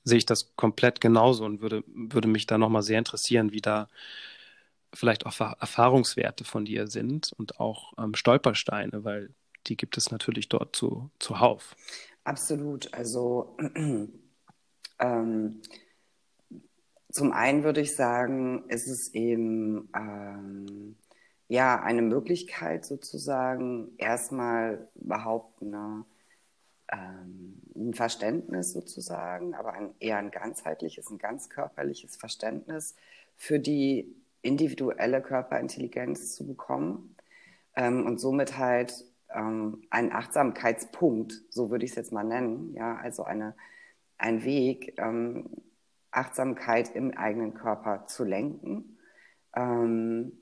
sehe 0.04 0.18
ich 0.18 0.26
das 0.26 0.56
komplett 0.56 1.00
genauso 1.00 1.46
und 1.46 1.62
würde, 1.62 1.84
würde 1.88 2.28
mich 2.28 2.48
da 2.48 2.58
nochmal 2.58 2.82
sehr 2.82 2.98
interessieren, 2.98 3.52
wie 3.52 3.62
da 3.62 3.88
vielleicht 4.94 5.26
auch 5.26 5.40
Erfahrungswerte 5.40 6.44
von 6.44 6.66
dir 6.66 6.88
sind 6.88 7.34
und 7.38 7.60
auch 7.60 7.94
ähm, 7.98 8.16
Stolpersteine, 8.16 9.04
weil 9.04 9.34
die 9.68 9.78
gibt 9.78 9.98
es 9.98 10.12
natürlich 10.12 10.50
dort 10.50 10.76
zu, 10.76 11.10
zuhauf. 11.20 11.76
Absolut. 12.24 12.94
Also 12.94 13.58
ähm, 15.00 15.62
zum 17.10 17.32
einen 17.32 17.64
würde 17.64 17.82
ich 17.82 17.96
sagen, 17.96 18.68
ist 18.70 18.88
es 18.88 19.14
eben 19.14 19.90
ähm, 19.96 20.96
ja 21.48 21.82
eine 21.82 22.02
Möglichkeit 22.02 22.86
sozusagen 22.86 23.92
erstmal 23.98 24.88
überhaupt 24.96 25.62
eine, 25.62 26.06
ähm, 26.92 27.62
ein 27.76 27.94
Verständnis 27.94 28.74
sozusagen, 28.74 29.54
aber 29.54 29.74
ein, 29.74 29.94
eher 30.00 30.18
ein 30.18 30.32
ganzheitliches, 30.32 31.10
ein 31.10 31.20
ganz 31.20 31.50
körperliches 31.50 32.16
Verständnis 32.16 32.96
für 33.36 33.60
die 33.60 34.16
individuelle 34.44 35.22
Körperintelligenz 35.22 36.36
zu 36.36 36.46
bekommen 36.46 37.16
ähm, 37.76 38.06
und 38.06 38.20
somit 38.20 38.58
halt 38.58 38.94
ähm, 39.34 39.82
einen 39.90 40.12
Achtsamkeitspunkt, 40.12 41.34
so 41.50 41.72
würde 41.72 41.86
ich 41.86 41.92
es 41.92 41.98
jetzt 41.98 42.12
mal 42.12 42.24
nennen, 42.24 42.74
ja, 42.74 42.98
also 42.98 43.24
eine, 43.24 43.56
ein 44.18 44.44
Weg, 44.44 44.94
ähm, 45.00 45.50
Achtsamkeit 46.12 46.96
im 46.96 47.18
eigenen 47.18 47.56
Körper 47.56 48.06
zu 48.06 48.24
lenken 48.24 49.00
ähm, 49.56 50.34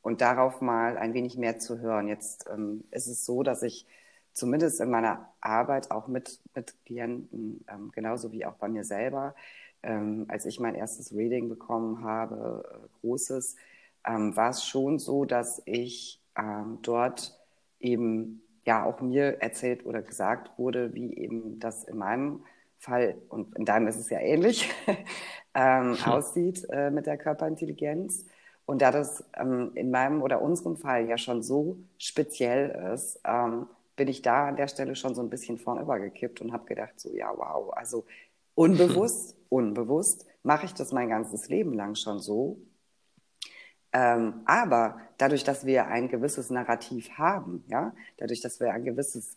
und 0.00 0.20
darauf 0.20 0.60
mal 0.60 0.96
ein 0.96 1.12
wenig 1.12 1.36
mehr 1.36 1.58
zu 1.58 1.80
hören. 1.80 2.08
Jetzt 2.08 2.46
ähm, 2.50 2.84
ist 2.90 3.08
es 3.08 3.26
so, 3.26 3.42
dass 3.42 3.62
ich 3.62 3.86
zumindest 4.32 4.80
in 4.80 4.90
meiner 4.90 5.28
Arbeit 5.40 5.90
auch 5.90 6.06
mit, 6.06 6.40
mit 6.54 6.74
Klienten, 6.86 7.64
ähm, 7.68 7.90
genauso 7.92 8.32
wie 8.32 8.46
auch 8.46 8.54
bei 8.54 8.68
mir 8.68 8.84
selber, 8.84 9.34
ähm, 9.82 10.26
als 10.28 10.46
ich 10.46 10.60
mein 10.60 10.74
erstes 10.74 11.14
Reading 11.14 11.48
bekommen 11.48 12.02
habe, 12.02 12.64
äh, 12.72 12.88
großes, 13.00 13.56
ähm, 14.06 14.36
war 14.36 14.50
es 14.50 14.64
schon 14.64 14.98
so, 14.98 15.24
dass 15.24 15.62
ich 15.66 16.20
ähm, 16.36 16.78
dort 16.82 17.38
eben 17.80 18.42
ja 18.64 18.84
auch 18.84 19.00
mir 19.00 19.40
erzählt 19.40 19.86
oder 19.86 20.02
gesagt 20.02 20.58
wurde, 20.58 20.94
wie 20.94 21.14
eben 21.16 21.58
das 21.58 21.84
in 21.84 21.98
meinem 21.98 22.44
Fall, 22.78 23.16
und 23.28 23.56
in 23.56 23.64
deinem 23.64 23.88
ist 23.88 23.96
es 23.98 24.10
ja 24.10 24.20
ähnlich, 24.20 24.70
ähm, 25.54 25.96
hm. 25.96 26.12
aussieht 26.12 26.66
äh, 26.70 26.90
mit 26.90 27.06
der 27.06 27.16
Körperintelligenz. 27.16 28.26
Und 28.66 28.82
da 28.82 28.90
das 28.90 29.24
ähm, 29.34 29.70
in 29.74 29.90
meinem 29.90 30.22
oder 30.22 30.42
unserem 30.42 30.76
Fall 30.76 31.08
ja 31.08 31.16
schon 31.16 31.42
so 31.42 31.78
speziell 31.96 32.92
ist, 32.92 33.18
ähm, 33.24 33.66
bin 33.96 34.08
ich 34.08 34.20
da 34.20 34.48
an 34.48 34.56
der 34.56 34.68
Stelle 34.68 34.94
schon 34.94 35.14
so 35.14 35.22
ein 35.22 35.30
bisschen 35.30 35.56
vornübergekippt 35.56 36.42
und 36.42 36.52
habe 36.52 36.66
gedacht, 36.66 37.00
so 37.00 37.10
ja, 37.10 37.32
wow, 37.34 37.72
also 37.72 38.04
unbewusst, 38.54 39.37
unbewusst 39.48 40.26
mache 40.42 40.66
ich 40.66 40.74
das 40.74 40.92
mein 40.92 41.08
ganzes 41.08 41.48
Leben 41.48 41.72
lang 41.74 41.94
schon 41.94 42.20
so. 42.20 42.60
Ähm, 43.92 44.42
aber 44.44 45.00
dadurch, 45.16 45.44
dass 45.44 45.64
wir 45.64 45.86
ein 45.86 46.08
gewisses 46.08 46.50
Narrativ 46.50 47.10
haben, 47.12 47.64
ja, 47.68 47.94
dadurch, 48.18 48.40
dass 48.40 48.60
wir 48.60 48.72
ein 48.72 48.84
gewisses, 48.84 49.36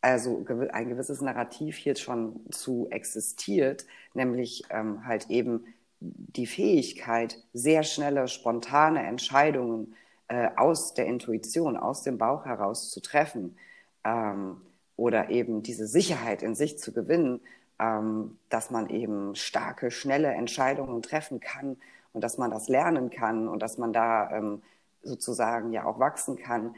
also 0.00 0.44
ein 0.72 0.88
gewisses 0.88 1.20
Narrativ 1.20 1.76
hier 1.76 1.96
schon 1.96 2.40
zu 2.50 2.88
existiert, 2.90 3.86
nämlich 4.14 4.64
ähm, 4.70 5.06
halt 5.06 5.30
eben 5.30 5.64
die 6.00 6.46
Fähigkeit, 6.46 7.42
sehr 7.54 7.82
schnelle, 7.82 8.28
spontane 8.28 9.02
Entscheidungen 9.06 9.94
äh, 10.28 10.50
aus 10.56 10.94
der 10.94 11.06
Intuition, 11.06 11.76
aus 11.76 12.02
dem 12.02 12.18
Bauch 12.18 12.44
heraus 12.44 12.90
zu 12.90 13.00
treffen 13.00 13.56
ähm, 14.04 14.60
oder 14.96 15.30
eben 15.30 15.62
diese 15.62 15.86
Sicherheit 15.86 16.42
in 16.42 16.54
sich 16.54 16.78
zu 16.78 16.92
gewinnen, 16.92 17.40
ähm, 17.78 18.38
dass 18.48 18.70
man 18.70 18.88
eben 18.88 19.34
starke, 19.34 19.90
schnelle 19.90 20.28
Entscheidungen 20.28 21.02
treffen 21.02 21.40
kann 21.40 21.76
und 22.12 22.22
dass 22.22 22.38
man 22.38 22.50
das 22.50 22.68
lernen 22.68 23.10
kann 23.10 23.48
und 23.48 23.60
dass 23.60 23.78
man 23.78 23.92
da 23.92 24.30
ähm, 24.30 24.62
sozusagen 25.02 25.72
ja 25.72 25.84
auch 25.84 25.98
wachsen 25.98 26.36
kann. 26.36 26.74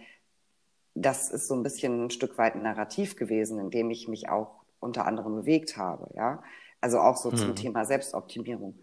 Das 0.95 1.31
ist 1.31 1.47
so 1.47 1.55
ein 1.55 1.63
bisschen 1.63 2.07
ein 2.07 2.11
Stück 2.11 2.39
weit 2.39 2.55
ein 2.55 2.63
Narrativ 2.63 3.17
gewesen, 3.17 3.59
in 3.59 3.71
dem 3.71 3.91
ich 3.91 4.09
mich 4.09 4.29
auch 4.29 4.51
unter 4.81 5.07
anderem 5.07 5.37
bewegt 5.37 5.77
habe, 5.77 6.11
ja. 6.15 6.43
Also 6.81 7.01
auch 7.01 7.17
so 7.17 7.31
mhm. 7.31 7.37
zum 7.37 7.57
Thema 7.57 7.85
Selbstoptimierung. 7.85 8.79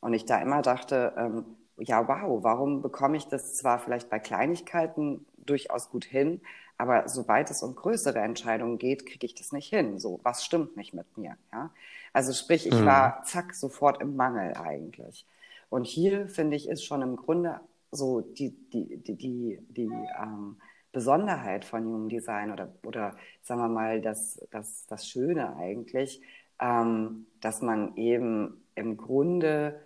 Und 0.00 0.14
ich 0.14 0.24
da 0.24 0.38
immer 0.40 0.62
dachte, 0.62 1.12
ähm, 1.16 1.44
ja, 1.78 2.08
wow, 2.08 2.42
warum 2.42 2.80
bekomme 2.80 3.16
ich 3.16 3.28
das 3.28 3.54
zwar 3.54 3.78
vielleicht 3.78 4.08
bei 4.08 4.18
Kleinigkeiten 4.18 5.26
durchaus 5.36 5.90
gut 5.90 6.04
hin, 6.04 6.40
aber 6.78 7.08
sobald 7.08 7.50
es 7.50 7.62
um 7.62 7.74
größere 7.74 8.18
Entscheidungen 8.18 8.78
geht, 8.78 9.06
kriege 9.06 9.26
ich 9.26 9.34
das 9.34 9.52
nicht 9.52 9.68
hin. 9.68 9.98
So, 9.98 10.20
was 10.22 10.44
stimmt 10.44 10.76
nicht 10.76 10.94
mit 10.94 11.16
mir? 11.16 11.36
Ja? 11.52 11.70
Also 12.12 12.32
sprich, 12.32 12.66
ich 12.66 12.74
mhm. 12.74 12.86
war 12.86 13.22
zack 13.24 13.54
sofort 13.54 14.00
im 14.00 14.16
Mangel 14.16 14.54
eigentlich. 14.54 15.26
Und 15.68 15.86
hier 15.86 16.28
finde 16.28 16.56
ich 16.56 16.68
ist 16.68 16.84
schon 16.84 17.02
im 17.02 17.16
Grunde 17.16 17.60
so 17.90 18.20
die 18.20 18.50
die 18.72 18.98
die 18.98 19.16
die, 19.16 19.58
die 19.68 19.90
ähm, 20.20 20.56
Besonderheit 20.92 21.64
von 21.64 21.84
Human 21.84 22.08
Design 22.08 22.50
oder 22.52 22.72
oder 22.84 23.16
sagen 23.42 23.60
wir 23.60 23.68
mal 23.68 24.00
das 24.00 24.40
das 24.50 24.86
das 24.86 25.08
Schöne 25.08 25.56
eigentlich, 25.56 26.20
ähm, 26.60 27.26
dass 27.40 27.62
man 27.62 27.96
eben 27.96 28.64
im 28.74 28.96
Grunde 28.96 29.80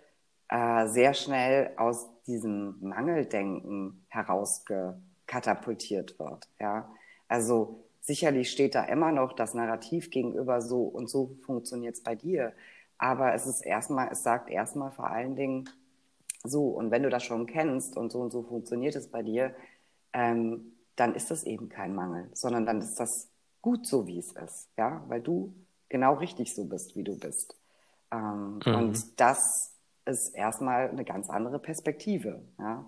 äh, 0.49 0.87
sehr 0.87 1.13
schnell 1.13 1.71
aus 1.77 2.09
diesem 2.27 2.75
Mangeldenken 2.81 4.05
herausgekatapultiert 5.31 6.19
wird. 6.19 6.47
Ja? 6.59 6.89
Also 7.27 7.83
sicherlich 8.01 8.51
steht 8.51 8.75
da 8.75 8.83
immer 8.85 9.11
noch 9.11 9.33
das 9.33 9.53
Narrativ 9.53 10.09
gegenüber 10.09 10.61
so 10.61 10.83
und 10.83 11.09
so 11.09 11.37
funktioniert 11.45 11.95
es 11.95 12.03
bei 12.03 12.15
dir. 12.15 12.53
Aber 12.97 13.33
es 13.33 13.47
ist 13.47 13.61
erstmal, 13.61 14.09
es 14.11 14.23
sagt 14.23 14.49
erstmal 14.49 14.91
vor 14.91 15.09
allen 15.09 15.35
Dingen 15.35 15.69
so, 16.43 16.69
und 16.69 16.91
wenn 16.91 17.03
du 17.03 17.09
das 17.09 17.23
schon 17.23 17.45
kennst 17.45 17.97
und 17.97 18.11
so 18.11 18.19
und 18.19 18.31
so 18.31 18.43
funktioniert 18.43 18.95
es 18.95 19.07
bei 19.09 19.21
dir, 19.21 19.53
ähm, 20.13 20.73
dann 20.95 21.15
ist 21.15 21.31
das 21.31 21.43
eben 21.43 21.69
kein 21.69 21.95
Mangel, 21.95 22.29
sondern 22.33 22.65
dann 22.65 22.81
ist 22.81 22.99
das 22.99 23.29
gut 23.61 23.87
so, 23.87 24.07
wie 24.07 24.19
es 24.19 24.31
ist, 24.33 24.69
ja, 24.77 25.03
weil 25.07 25.21
du 25.21 25.53
genau 25.87 26.15
richtig 26.15 26.53
so 26.55 26.65
bist, 26.65 26.95
wie 26.95 27.03
du 27.03 27.17
bist. 27.17 27.55
Ähm, 28.11 28.59
mhm. 28.65 28.75
Und 28.75 29.19
das 29.19 29.75
ist 30.05 30.35
erstmal 30.35 30.89
eine 30.89 31.05
ganz 31.05 31.29
andere 31.29 31.59
Perspektive. 31.59 32.41
Ja? 32.57 32.85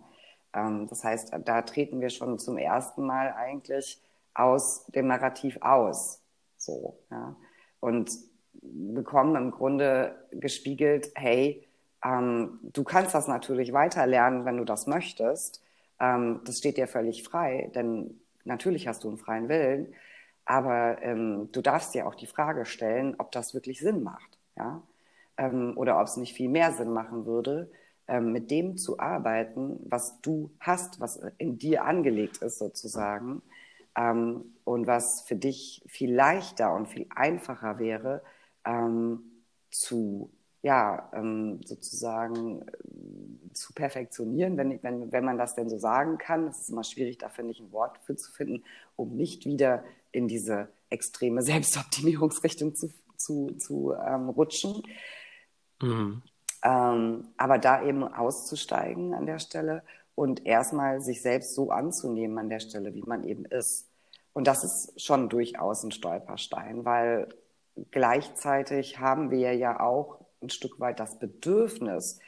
Ähm, 0.53 0.87
das 0.87 1.03
heißt, 1.03 1.33
da 1.45 1.61
treten 1.61 2.01
wir 2.01 2.09
schon 2.09 2.39
zum 2.39 2.57
ersten 2.57 3.05
Mal 3.05 3.33
eigentlich 3.33 4.01
aus 4.33 4.85
dem 4.87 5.07
Narrativ 5.07 5.57
aus. 5.61 6.21
So, 6.57 6.97
ja? 7.11 7.35
Und 7.79 8.11
bekommen 8.61 9.35
im 9.35 9.51
Grunde 9.51 10.15
gespiegelt, 10.31 11.11
hey, 11.15 11.67
ähm, 12.03 12.59
du 12.63 12.83
kannst 12.83 13.13
das 13.13 13.27
natürlich 13.27 13.73
weiterlernen, 13.73 14.45
wenn 14.45 14.57
du 14.57 14.65
das 14.65 14.87
möchtest. 14.87 15.61
Ähm, 15.99 16.41
das 16.45 16.59
steht 16.59 16.77
dir 16.77 16.87
völlig 16.87 17.23
frei, 17.23 17.71
denn 17.75 18.19
natürlich 18.45 18.87
hast 18.87 19.03
du 19.03 19.09
einen 19.09 19.17
freien 19.17 19.49
Willen, 19.49 19.93
aber 20.45 21.01
ähm, 21.01 21.49
du 21.51 21.61
darfst 21.61 21.93
dir 21.93 22.07
auch 22.07 22.15
die 22.15 22.27
Frage 22.27 22.65
stellen, 22.65 23.15
ob 23.17 23.31
das 23.31 23.53
wirklich 23.53 23.79
Sinn 23.79 24.03
macht. 24.03 24.37
Ja? 24.57 24.81
ähm, 25.37 25.73
oder 25.75 25.99
ob 25.99 26.07
es 26.07 26.17
nicht 26.17 26.33
viel 26.33 26.49
mehr 26.49 26.71
Sinn 26.71 26.91
machen 26.93 27.25
würde, 27.25 27.71
mit 28.19 28.51
dem 28.51 28.75
zu 28.77 28.99
arbeiten, 28.99 29.79
was 29.85 30.19
du 30.21 30.51
hast, 30.59 30.99
was 30.99 31.21
in 31.37 31.57
dir 31.57 31.85
angelegt 31.85 32.37
ist 32.37 32.59
sozusagen 32.59 33.41
ähm, 33.95 34.53
und 34.65 34.87
was 34.87 35.21
für 35.21 35.35
dich 35.35 35.83
viel 35.87 36.13
leichter 36.13 36.73
und 36.73 36.87
viel 36.87 37.07
einfacher 37.15 37.79
wäre 37.79 38.21
ähm, 38.65 39.21
zu 39.71 40.31
ja, 40.63 41.09
ähm, 41.13 41.59
sozusagen 41.65 42.61
äh, 42.61 43.53
zu 43.53 43.73
perfektionieren, 43.73 44.55
wenn, 44.55 44.81
wenn, 44.81 45.11
wenn 45.11 45.25
man 45.25 45.37
das 45.37 45.55
denn 45.55 45.69
so 45.69 45.77
sagen 45.77 46.17
kann. 46.17 46.47
Es 46.47 46.61
ist 46.61 46.69
immer 46.69 46.85
schwierig, 46.85 47.17
da 47.17 47.27
finde 47.27 47.51
ich 47.51 47.59
ein 47.59 47.73
Wort 47.73 47.99
für 48.05 48.15
zu 48.15 48.31
finden, 48.31 48.63
um 48.95 49.15
nicht 49.15 49.45
wieder 49.45 49.83
in 50.13 50.29
diese 50.29 50.69
extreme 50.89 51.41
Selbstoptimierungsrichtung 51.43 52.75
zu, 52.75 52.91
zu, 53.17 53.51
zu 53.57 53.93
ähm, 53.93 54.29
rutschen. 54.29 54.83
Mhm. 55.81 56.21
Ähm, 56.63 57.27
aber 57.37 57.57
da 57.57 57.83
eben 57.83 58.03
auszusteigen 58.03 59.13
an 59.13 59.25
der 59.25 59.39
Stelle 59.39 59.83
und 60.15 60.45
erstmal 60.45 61.01
sich 61.01 61.21
selbst 61.21 61.55
so 61.55 61.71
anzunehmen 61.71 62.37
an 62.37 62.49
der 62.49 62.59
Stelle, 62.59 62.93
wie 62.93 63.03
man 63.03 63.23
eben 63.23 63.45
ist. 63.45 63.89
Und 64.33 64.47
das 64.47 64.63
ist 64.63 65.01
schon 65.01 65.29
durchaus 65.29 65.83
ein 65.83 65.91
Stolperstein, 65.91 66.85
weil 66.85 67.29
gleichzeitig 67.91 68.99
haben 68.99 69.29
wir 69.29 69.53
ja 69.55 69.79
auch 69.79 70.19
ein 70.41 70.49
Stück 70.49 70.79
weit 70.79 70.99
das 70.99 71.19
Bedürfnis, 71.19 72.19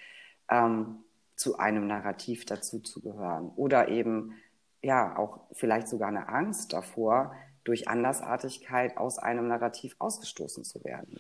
ähm, 0.49 0.97
zu 1.35 1.57
einem 1.57 1.87
Narrativ 1.87 2.45
dazuzugehören 2.45 3.51
oder 3.55 3.89
eben 3.89 4.33
ja 4.81 5.17
auch 5.17 5.41
vielleicht 5.51 5.87
sogar 5.87 6.07
eine 6.07 6.29
Angst 6.29 6.73
davor, 6.73 7.35
durch 7.63 7.87
Andersartigkeit 7.87 8.95
aus 8.97 9.17
einem 9.17 9.47
Narrativ 9.47 9.95
ausgestoßen 9.99 10.63
zu 10.63 10.83
werden. 10.83 11.19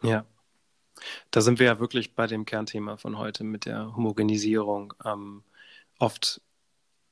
Ja. 0.00 0.24
Da 1.30 1.40
sind 1.40 1.58
wir 1.58 1.66
ja 1.66 1.80
wirklich 1.80 2.14
bei 2.14 2.26
dem 2.26 2.44
Kernthema 2.44 2.96
von 2.96 3.18
heute 3.18 3.44
mit 3.44 3.64
der 3.64 3.96
Homogenisierung. 3.96 4.94
Ähm, 5.04 5.42
oft 5.98 6.40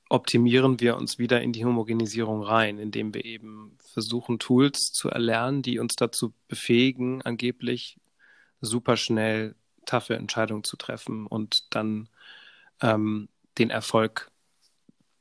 optimieren 0.08 0.80
wir 0.80 0.96
uns 0.96 1.18
wieder 1.18 1.40
in 1.42 1.52
die 1.52 1.64
Homogenisierung 1.64 2.42
rein, 2.42 2.78
indem 2.78 3.12
wir 3.12 3.24
eben 3.24 3.76
versuchen, 3.92 4.38
Tools 4.38 4.92
zu 4.92 5.10
erlernen, 5.10 5.62
die 5.62 5.78
uns 5.78 5.96
dazu 5.96 6.32
befähigen, 6.48 7.22
angeblich 7.22 7.98
super 8.60 8.96
schnell 8.96 9.54
taffe 9.84 10.16
Entscheidungen 10.16 10.64
zu 10.64 10.76
treffen 10.76 11.26
und 11.26 11.74
dann 11.74 12.08
ähm, 12.80 13.28
den 13.58 13.70
Erfolg, 13.70 14.30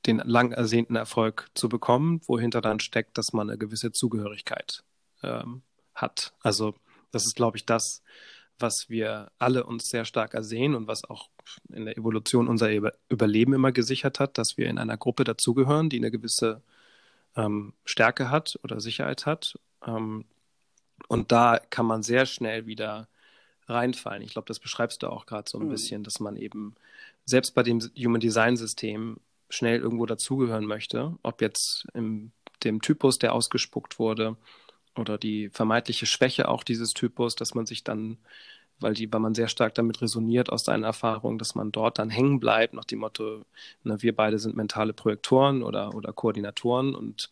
den 0.05 0.17
lang 0.17 0.51
ersehnten 0.51 0.95
Erfolg 0.95 1.49
zu 1.55 1.69
bekommen, 1.69 2.21
wohinter 2.25 2.61
dann 2.61 2.79
steckt, 2.79 3.17
dass 3.17 3.33
man 3.33 3.49
eine 3.49 3.57
gewisse 3.57 3.91
Zugehörigkeit 3.91 4.83
ähm, 5.23 5.63
hat. 5.93 6.33
Also 6.41 6.75
das 7.11 7.25
ist, 7.25 7.35
glaube 7.35 7.57
ich, 7.57 7.65
das, 7.65 8.03
was 8.59 8.89
wir 8.89 9.31
alle 9.37 9.65
uns 9.65 9.89
sehr 9.89 10.05
stark 10.05 10.33
ersehen 10.33 10.75
und 10.75 10.87
was 10.87 11.03
auch 11.03 11.29
in 11.69 11.85
der 11.85 11.97
Evolution 11.97 12.47
unser 12.47 12.69
Überleben 13.09 13.53
immer 13.53 13.71
gesichert 13.71 14.19
hat, 14.19 14.37
dass 14.37 14.57
wir 14.57 14.67
in 14.67 14.77
einer 14.77 14.97
Gruppe 14.97 15.23
dazugehören, 15.23 15.89
die 15.89 15.97
eine 15.97 16.11
gewisse 16.11 16.61
ähm, 17.35 17.73
Stärke 17.83 18.29
hat 18.29 18.59
oder 18.63 18.79
Sicherheit 18.79 19.25
hat. 19.25 19.59
Ähm, 19.85 20.25
und 21.07 21.31
da 21.31 21.59
kann 21.69 21.85
man 21.85 22.03
sehr 22.03 22.25
schnell 22.25 22.65
wieder 22.65 23.07
reinfallen. 23.67 24.21
Ich 24.21 24.31
glaube, 24.31 24.47
das 24.47 24.59
beschreibst 24.59 25.03
du 25.03 25.07
auch 25.07 25.25
gerade 25.25 25.49
so 25.49 25.59
ein 25.59 25.65
mhm. 25.65 25.71
bisschen, 25.71 26.03
dass 26.03 26.19
man 26.19 26.37
eben 26.37 26.75
selbst 27.25 27.53
bei 27.55 27.63
dem 27.63 27.79
Human 27.97 28.21
Design 28.21 28.57
System 28.57 29.17
schnell 29.49 29.79
irgendwo 29.79 30.05
dazugehören 30.05 30.65
möchte, 30.65 31.17
ob 31.23 31.41
jetzt 31.41 31.85
im 31.93 32.31
dem 32.65 32.81
Typus, 32.81 33.19
der 33.19 33.33
ausgespuckt 33.33 33.99
wurde, 33.99 34.35
oder 34.97 35.17
die 35.17 35.49
vermeintliche 35.49 36.05
Schwäche 36.05 36.47
auch 36.47 36.63
dieses 36.63 36.93
Typus, 36.93 37.35
dass 37.35 37.53
man 37.55 37.65
sich 37.65 37.83
dann, 37.83 38.17
weil 38.79 38.93
die, 38.93 39.11
weil 39.11 39.19
man 39.19 39.35
sehr 39.35 39.47
stark 39.47 39.75
damit 39.75 40.01
resoniert 40.01 40.49
aus 40.51 40.65
seinen 40.65 40.83
Erfahrungen, 40.83 41.37
dass 41.37 41.55
man 41.55 41.71
dort 41.71 41.99
dann 41.99 42.09
hängen 42.09 42.39
bleibt, 42.39 42.73
nach 42.73 42.85
dem 42.85 42.99
Motto, 42.99 43.43
ne, 43.83 44.01
wir 44.01 44.15
beide 44.15 44.39
sind 44.39 44.55
mentale 44.55 44.93
Projektoren 44.93 45.63
oder, 45.63 45.93
oder 45.95 46.13
Koordinatoren 46.13 46.95
und 46.95 47.31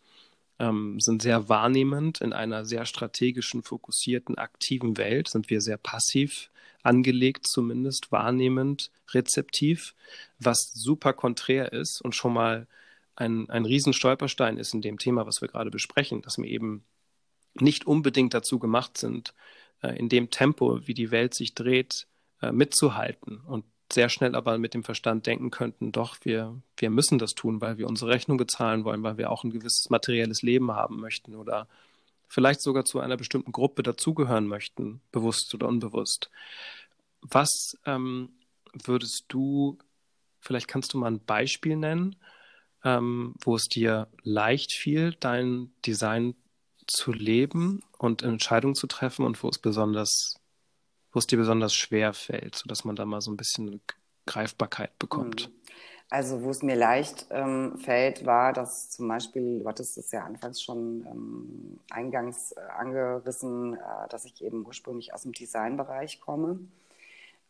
ähm, 0.58 1.00
sind 1.00 1.22
sehr 1.22 1.48
wahrnehmend 1.48 2.20
in 2.20 2.32
einer 2.32 2.64
sehr 2.64 2.86
strategischen, 2.86 3.62
fokussierten, 3.62 4.38
aktiven 4.38 4.96
Welt, 4.96 5.28
sind 5.28 5.50
wir 5.50 5.60
sehr 5.60 5.78
passiv 5.78 6.50
angelegt, 6.82 7.46
zumindest 7.46 8.12
wahrnehmend, 8.12 8.90
rezeptiv, 9.12 9.94
was 10.38 10.72
super 10.72 11.12
konträr 11.12 11.72
ist 11.72 12.00
und 12.00 12.14
schon 12.14 12.34
mal 12.34 12.66
ein, 13.16 13.48
ein 13.50 13.64
Riesenstolperstein 13.64 14.58
ist 14.58 14.74
in 14.74 14.82
dem 14.82 14.98
Thema, 14.98 15.26
was 15.26 15.40
wir 15.40 15.48
gerade 15.48 15.70
besprechen, 15.70 16.22
dass 16.22 16.38
wir 16.38 16.46
eben 16.46 16.84
nicht 17.54 17.86
unbedingt 17.86 18.34
dazu 18.34 18.58
gemacht 18.58 18.98
sind, 18.98 19.34
äh, 19.82 19.96
in 19.98 20.08
dem 20.08 20.30
Tempo, 20.30 20.86
wie 20.86 20.94
die 20.94 21.10
Welt 21.10 21.34
sich 21.34 21.54
dreht, 21.54 22.06
äh, 22.42 22.52
mitzuhalten 22.52 23.40
und 23.40 23.64
sehr 23.92 24.08
schnell 24.08 24.34
aber 24.34 24.58
mit 24.58 24.74
dem 24.74 24.82
Verstand 24.82 25.26
denken 25.26 25.50
könnten, 25.50 25.92
doch, 25.92 26.16
wir, 26.22 26.60
wir 26.76 26.90
müssen 26.90 27.18
das 27.18 27.34
tun, 27.34 27.60
weil 27.60 27.78
wir 27.78 27.86
unsere 27.86 28.10
Rechnung 28.10 28.38
bezahlen 28.38 28.84
wollen, 28.84 29.02
weil 29.02 29.18
wir 29.18 29.30
auch 29.30 29.44
ein 29.44 29.50
gewisses 29.50 29.88
materielles 29.90 30.42
Leben 30.42 30.72
haben 30.72 31.00
möchten 31.00 31.34
oder 31.34 31.68
vielleicht 32.26 32.62
sogar 32.62 32.84
zu 32.84 33.00
einer 33.00 33.16
bestimmten 33.16 33.52
Gruppe 33.52 33.82
dazugehören 33.82 34.48
möchten, 34.48 35.00
bewusst 35.12 35.54
oder 35.54 35.68
unbewusst. 35.68 36.30
Was 37.20 37.78
ähm, 37.86 38.30
würdest 38.72 39.26
du, 39.28 39.78
vielleicht 40.40 40.66
kannst 40.66 40.92
du 40.92 40.98
mal 40.98 41.12
ein 41.12 41.24
Beispiel 41.24 41.76
nennen, 41.76 42.16
ähm, 42.82 43.34
wo 43.40 43.54
es 43.54 43.64
dir 43.68 44.08
leicht 44.22 44.72
fiel, 44.72 45.14
dein 45.20 45.72
Design 45.86 46.34
zu 46.86 47.12
leben 47.12 47.82
und 47.98 48.22
Entscheidungen 48.22 48.74
zu 48.74 48.86
treffen 48.86 49.24
und 49.24 49.42
wo 49.42 49.48
es 49.48 49.58
besonders, 49.58 50.36
wo 51.12 51.18
es 51.18 51.26
dir 51.26 51.38
besonders 51.38 51.74
schwer 51.74 52.12
fällt, 52.12 52.54
sodass 52.54 52.84
man 52.84 52.96
da 52.96 53.04
mal 53.04 53.20
so 53.20 53.30
ein 53.30 53.36
bisschen 53.36 53.80
Greifbarkeit 54.26 54.98
bekommt? 54.98 55.46
Hm. 55.46 55.52
Also 56.10 56.42
wo 56.42 56.50
es 56.50 56.62
mir 56.62 56.76
leicht 56.76 57.26
ähm, 57.30 57.78
fällt, 57.78 58.26
war, 58.26 58.52
dass 58.52 58.90
zum 58.90 59.08
Beispiel, 59.08 59.60
du 59.60 59.68
hattest 59.68 59.96
es 59.98 60.12
ja 60.12 60.24
anfangs 60.24 60.62
schon 60.62 61.06
ähm, 61.10 61.80
eingangs 61.90 62.52
äh, 62.52 62.60
angerissen, 62.60 63.74
äh, 63.74 64.08
dass 64.10 64.24
ich 64.24 64.42
eben 64.44 64.64
ursprünglich 64.66 65.14
aus 65.14 65.22
dem 65.22 65.32
Designbereich 65.32 66.20
komme. 66.20 66.60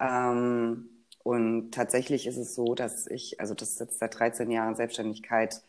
Ähm, 0.01 0.89
und 1.25 1.73
tatsächlich 1.73 2.27
ist 2.27 2.37
es 2.37 2.55
so, 2.55 2.75
dass 2.75 3.07
ich, 3.07 3.41
also 3.41 3.55
das 3.55 3.71
ist 3.73 3.81
jetzt 3.81 3.99
seit 3.99 4.19
13 4.19 4.51
Jahren 4.51 4.77
Selbstständigkeit, 4.77 5.63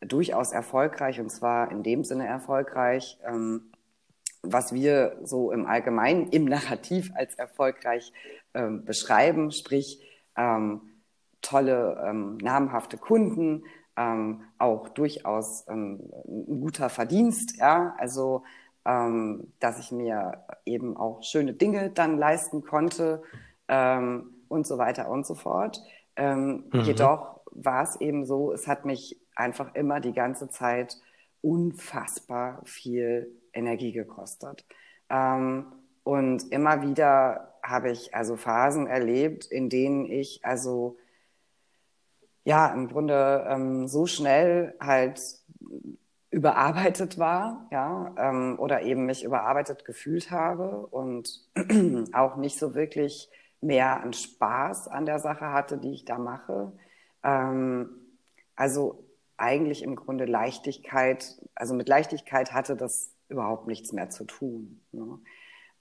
durchaus 0.00 0.52
erfolgreich 0.52 1.20
und 1.20 1.30
zwar 1.30 1.70
in 1.70 1.82
dem 1.82 2.04
Sinne 2.04 2.26
erfolgreich, 2.26 3.18
ähm, 3.24 3.70
was 4.42 4.72
wir 4.72 5.18
so 5.22 5.52
im 5.52 5.66
Allgemeinen 5.66 6.28
im 6.28 6.46
Narrativ 6.46 7.12
als 7.14 7.34
erfolgreich 7.34 8.12
ähm, 8.54 8.84
beschreiben, 8.84 9.52
sprich 9.52 10.00
ähm, 10.36 10.80
tolle, 11.42 12.02
ähm, 12.06 12.38
namhafte 12.38 12.96
Kunden, 12.96 13.64
ähm, 13.96 14.42
auch 14.58 14.88
durchaus 14.88 15.66
ähm, 15.68 16.00
ein 16.26 16.60
guter 16.60 16.88
Verdienst, 16.88 17.58
ja, 17.58 17.94
also 17.98 18.42
dass 18.82 19.78
ich 19.78 19.92
mir 19.92 20.42
eben 20.64 20.96
auch 20.96 21.22
schöne 21.22 21.52
Dinge 21.52 21.90
dann 21.90 22.16
leisten 22.16 22.64
konnte 22.64 23.22
und 23.68 24.66
so 24.66 24.78
weiter 24.78 25.10
und 25.10 25.26
so 25.26 25.34
fort. 25.34 25.78
Mhm. 26.18 26.64
Jedoch 26.72 27.39
war 27.64 27.82
es 27.82 28.00
eben 28.00 28.24
so, 28.24 28.52
es 28.52 28.66
hat 28.66 28.84
mich 28.84 29.20
einfach 29.34 29.74
immer 29.74 30.00
die 30.00 30.12
ganze 30.12 30.48
Zeit 30.48 30.98
unfassbar 31.42 32.60
viel 32.64 33.30
Energie 33.52 33.92
gekostet. 33.92 34.64
Ähm, 35.08 35.66
und 36.02 36.50
immer 36.52 36.82
wieder 36.82 37.54
habe 37.62 37.90
ich 37.90 38.14
also 38.14 38.36
Phasen 38.36 38.86
erlebt, 38.86 39.46
in 39.46 39.68
denen 39.68 40.06
ich 40.06 40.44
also 40.44 40.96
ja 42.44 42.72
im 42.72 42.88
Grunde 42.88 43.46
ähm, 43.48 43.86
so 43.86 44.06
schnell 44.06 44.74
halt 44.80 45.20
überarbeitet 46.30 47.18
war, 47.18 47.66
ja, 47.70 48.14
ähm, 48.16 48.56
oder 48.58 48.82
eben 48.82 49.04
mich 49.04 49.24
überarbeitet 49.24 49.84
gefühlt 49.84 50.30
habe 50.30 50.86
und 50.86 51.40
auch 52.12 52.36
nicht 52.36 52.58
so 52.58 52.74
wirklich 52.74 53.28
mehr 53.60 54.00
an 54.00 54.12
Spaß 54.12 54.88
an 54.88 55.06
der 55.06 55.18
Sache 55.18 55.52
hatte, 55.52 55.76
die 55.76 55.92
ich 55.92 56.04
da 56.04 56.18
mache. 56.18 56.72
Ähm, 57.22 57.90
also 58.56 59.04
eigentlich 59.36 59.82
im 59.82 59.96
Grunde 59.96 60.26
Leichtigkeit, 60.26 61.40
also 61.54 61.74
mit 61.74 61.88
Leichtigkeit 61.88 62.52
hatte 62.52 62.76
das 62.76 63.14
überhaupt 63.28 63.66
nichts 63.66 63.92
mehr 63.92 64.10
zu 64.10 64.24
tun. 64.24 64.82
Ne? 64.92 65.18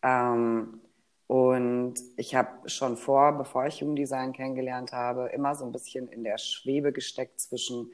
Ähm, 0.02 0.82
und 1.28 1.96
ich 2.18 2.34
habe 2.34 2.68
schon 2.70 2.98
vor, 2.98 3.34
bevor 3.38 3.68
ich 3.68 3.82
Jugenddesign 3.82 4.34
kennengelernt 4.34 4.94
habe, 4.94 5.28
immer 5.28 5.54
so 5.56 5.66
ein 5.66 5.72
bisschen 5.72 6.08
in 6.08 6.24
der 6.24 6.38
Schwebe 6.40 6.92
gesteckt 6.92 7.40
zwischen, 7.40 7.92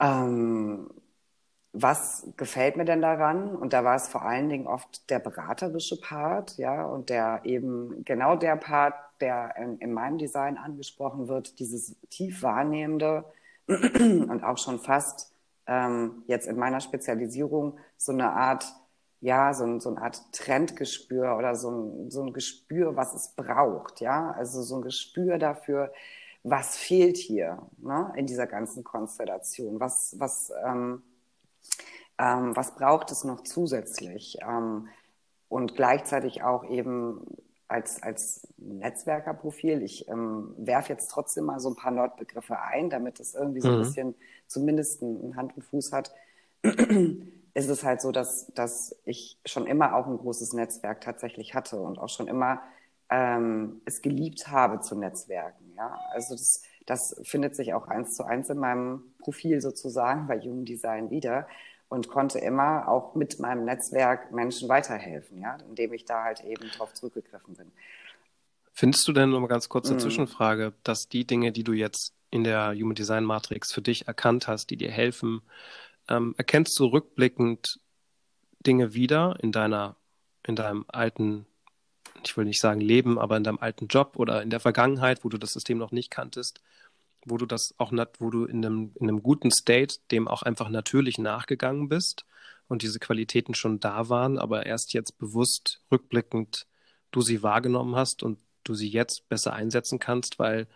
ähm, 0.00 0.90
was 1.72 2.26
gefällt 2.36 2.76
mir 2.76 2.84
denn 2.84 3.00
daran? 3.00 3.54
Und 3.56 3.72
da 3.72 3.84
war 3.84 3.96
es 3.96 4.08
vor 4.08 4.22
allen 4.22 4.48
Dingen 4.48 4.66
oft 4.66 5.08
der 5.08 5.20
beraterische 5.20 6.00
Part, 6.00 6.58
ja, 6.58 6.84
und 6.84 7.08
der 7.08 7.40
eben 7.44 8.04
genau 8.04 8.36
der 8.36 8.56
Part, 8.56 8.94
der 9.20 9.54
in, 9.56 9.78
in 9.78 9.92
meinem 9.92 10.18
Design 10.18 10.56
angesprochen 10.56 11.28
wird, 11.28 11.58
dieses 11.58 11.96
tief 12.10 12.42
wahrnehmende, 12.42 13.24
und 13.68 14.42
auch 14.42 14.58
schon 14.58 14.78
fast 14.78 15.32
ähm, 15.66 16.24
jetzt 16.26 16.48
in 16.48 16.58
meiner 16.58 16.80
Spezialisierung 16.80 17.78
so 17.96 18.12
eine 18.12 18.32
Art, 18.32 18.66
ja, 19.20 19.54
so, 19.54 19.78
so 19.78 19.90
eine 19.90 20.02
Art 20.02 20.20
Trendgespür 20.32 21.36
oder 21.36 21.54
so 21.54 21.70
ein, 21.70 22.10
so 22.10 22.22
ein 22.24 22.32
Gespür, 22.32 22.96
was 22.96 23.14
es 23.14 23.28
braucht, 23.36 24.00
ja, 24.00 24.32
also 24.32 24.62
so 24.62 24.76
ein 24.76 24.82
Gespür 24.82 25.38
dafür, 25.38 25.92
was 26.42 26.76
fehlt 26.76 27.16
hier 27.18 27.58
ne, 27.78 28.12
in 28.16 28.26
dieser 28.26 28.46
ganzen 28.46 28.82
Konstellation, 28.82 29.78
was, 29.78 30.16
was, 30.18 30.52
ähm, 30.64 31.02
ähm, 32.18 32.56
was 32.56 32.74
braucht 32.74 33.10
es 33.12 33.24
noch 33.24 33.42
zusätzlich? 33.42 34.38
Ähm, 34.42 34.88
und 35.48 35.74
gleichzeitig 35.74 36.42
auch 36.42 36.64
eben 36.64 37.26
als, 37.70 38.02
als 38.02 38.48
Netzwerkerprofil. 38.58 39.82
Ich 39.82 40.08
ähm, 40.08 40.54
werfe 40.58 40.92
jetzt 40.92 41.10
trotzdem 41.10 41.44
mal 41.44 41.60
so 41.60 41.70
ein 41.70 41.76
paar 41.76 41.92
Nordbegriffe 41.92 42.58
ein, 42.60 42.90
damit 42.90 43.20
es 43.20 43.34
irgendwie 43.34 43.60
so 43.60 43.68
ein 43.68 43.78
mhm. 43.78 43.82
bisschen 43.82 44.14
zumindest 44.46 45.02
einen 45.02 45.36
Hand 45.36 45.56
und 45.56 45.62
Fuß 45.62 45.92
hat. 45.92 46.12
ist 47.54 47.68
es 47.68 47.84
halt 47.84 48.00
so, 48.00 48.12
dass, 48.12 48.52
dass 48.54 48.96
ich 49.04 49.38
schon 49.44 49.66
immer 49.66 49.94
auch 49.94 50.06
ein 50.06 50.18
großes 50.18 50.52
Netzwerk 50.52 51.00
tatsächlich 51.00 51.54
hatte 51.54 51.80
und 51.80 51.98
auch 51.98 52.08
schon 52.08 52.28
immer 52.28 52.60
ähm, 53.08 53.80
es 53.84 54.02
geliebt 54.02 54.48
habe 54.48 54.80
zu 54.80 54.96
Netzwerken. 54.96 55.72
Ja? 55.76 55.98
Also 56.12 56.34
das, 56.34 56.62
das 56.86 57.20
findet 57.24 57.56
sich 57.56 57.74
auch 57.74 57.88
eins 57.88 58.14
zu 58.14 58.24
eins 58.24 58.50
in 58.50 58.58
meinem 58.58 59.14
Profil 59.20 59.60
sozusagen 59.60 60.26
bei 60.26 60.40
Human 60.40 60.64
Design 60.64 61.10
wieder 61.10 61.46
und 61.90 62.08
konnte 62.08 62.38
immer 62.38 62.88
auch 62.88 63.14
mit 63.14 63.38
meinem 63.40 63.66
Netzwerk 63.66 64.32
Menschen 64.32 64.68
weiterhelfen, 64.68 65.42
ja, 65.42 65.58
indem 65.68 65.92
ich 65.92 66.06
da 66.06 66.22
halt 66.24 66.42
eben 66.44 66.70
drauf 66.70 66.94
zurückgegriffen 66.94 67.54
bin. 67.54 67.70
Findest 68.72 69.06
du 69.06 69.12
denn, 69.12 69.30
nur 69.30 69.40
mal 69.40 69.48
ganz 69.48 69.68
kurze 69.68 69.94
mm. 69.94 69.98
Zwischenfrage, 69.98 70.72
dass 70.84 71.08
die 71.08 71.26
Dinge, 71.26 71.52
die 71.52 71.64
du 71.64 71.72
jetzt 71.72 72.14
in 72.30 72.44
der 72.44 72.72
Human 72.74 72.94
Design 72.94 73.24
Matrix 73.24 73.72
für 73.72 73.82
dich 73.82 74.06
erkannt 74.06 74.46
hast, 74.46 74.70
die 74.70 74.76
dir 74.76 74.90
helfen, 74.90 75.42
ähm, 76.08 76.34
erkennst 76.38 76.78
du 76.78 76.86
rückblickend 76.86 77.80
Dinge 78.60 78.94
wieder 78.94 79.36
in 79.42 79.52
deiner, 79.52 79.96
in 80.46 80.56
deinem 80.56 80.84
alten 80.88 81.46
ich 82.24 82.36
will 82.36 82.44
nicht 82.44 82.60
sagen 82.60 82.80
Leben, 82.80 83.18
aber 83.18 83.36
in 83.36 83.44
deinem 83.44 83.58
alten 83.58 83.86
Job 83.86 84.14
oder 84.16 84.42
in 84.42 84.50
der 84.50 84.60
Vergangenheit, 84.60 85.24
wo 85.24 85.28
du 85.28 85.38
das 85.38 85.52
System 85.52 85.78
noch 85.78 85.92
nicht 85.92 86.10
kanntest, 86.10 86.60
wo 87.24 87.36
du 87.36 87.46
das 87.46 87.74
auch, 87.78 87.92
wo 88.18 88.30
du 88.30 88.44
in 88.44 88.64
einem, 88.64 88.92
in 88.94 89.08
einem 89.08 89.22
guten 89.22 89.50
State 89.50 89.96
dem 90.10 90.28
auch 90.28 90.42
einfach 90.42 90.68
natürlich 90.68 91.18
nachgegangen 91.18 91.88
bist 91.88 92.24
und 92.68 92.82
diese 92.82 92.98
Qualitäten 92.98 93.54
schon 93.54 93.80
da 93.80 94.08
waren, 94.08 94.38
aber 94.38 94.66
erst 94.66 94.92
jetzt 94.92 95.18
bewusst 95.18 95.82
rückblickend 95.90 96.66
du 97.10 97.20
sie 97.22 97.42
wahrgenommen 97.42 97.96
hast 97.96 98.22
und 98.22 98.38
du 98.64 98.74
sie 98.74 98.88
jetzt 98.88 99.28
besser 99.28 99.52
einsetzen 99.52 99.98
kannst, 99.98 100.38
weil 100.38 100.68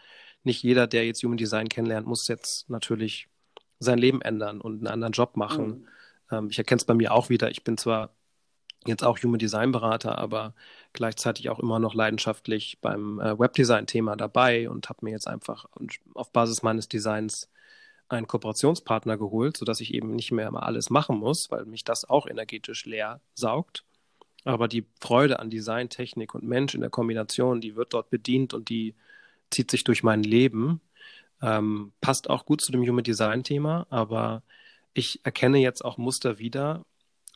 nicht 0.42 0.62
jeder, 0.62 0.86
der 0.86 1.06
jetzt 1.06 1.22
Human 1.22 1.36
Design 1.36 1.68
kennenlernt, 1.68 2.06
muss 2.06 2.28
jetzt 2.28 2.68
natürlich 2.68 3.28
sein 3.78 3.98
Leben 3.98 4.20
ändern 4.20 4.60
und 4.60 4.78
einen 4.78 4.86
anderen 4.86 5.12
Job 5.12 5.36
machen. 5.36 5.66
Mhm. 5.66 5.88
Ähm, 6.30 6.50
ich 6.50 6.58
erkenne 6.58 6.78
es 6.78 6.84
bei 6.84 6.94
mir 6.94 7.12
auch 7.12 7.28
wieder. 7.28 7.50
Ich 7.50 7.64
bin 7.64 7.78
zwar 7.78 8.14
jetzt 8.86 9.04
auch 9.04 9.18
Human 9.22 9.38
Design 9.38 9.72
Berater, 9.72 10.18
aber 10.18 10.54
gleichzeitig 10.94 11.50
auch 11.50 11.58
immer 11.58 11.78
noch 11.78 11.94
leidenschaftlich 11.94 12.78
beim 12.80 13.20
äh, 13.20 13.38
Webdesign-Thema 13.38 14.16
dabei 14.16 14.70
und 14.70 14.88
habe 14.88 15.04
mir 15.04 15.10
jetzt 15.10 15.28
einfach 15.28 15.66
auf 16.14 16.32
Basis 16.32 16.62
meines 16.62 16.88
Designs 16.88 17.50
einen 18.08 18.26
Kooperationspartner 18.26 19.18
geholt, 19.18 19.56
sodass 19.56 19.80
ich 19.80 19.92
eben 19.92 20.14
nicht 20.14 20.32
mehr 20.32 20.48
immer 20.48 20.62
alles 20.62 20.90
machen 20.90 21.18
muss, 21.18 21.50
weil 21.50 21.64
mich 21.66 21.84
das 21.84 22.08
auch 22.08 22.26
energetisch 22.26 22.86
leer 22.86 23.20
saugt. 23.34 23.84
Aber 24.44 24.68
die 24.68 24.86
Freude 25.00 25.38
an 25.38 25.50
Design, 25.50 25.88
Technik 25.88 26.34
und 26.34 26.44
Mensch 26.44 26.74
in 26.74 26.80
der 26.80 26.90
Kombination, 26.90 27.60
die 27.60 27.76
wird 27.76 27.94
dort 27.94 28.10
bedient 28.10 28.54
und 28.54 28.68
die 28.68 28.94
zieht 29.50 29.70
sich 29.70 29.84
durch 29.84 30.02
mein 30.02 30.22
Leben. 30.22 30.80
Ähm, 31.42 31.92
passt 32.00 32.30
auch 32.30 32.44
gut 32.46 32.60
zu 32.60 32.70
dem 32.70 32.82
Human 32.82 33.04
Design 33.04 33.42
Thema, 33.42 33.86
aber 33.90 34.42
ich 34.92 35.20
erkenne 35.24 35.58
jetzt 35.58 35.84
auch 35.84 35.98
Muster 35.98 36.38
wieder 36.38 36.84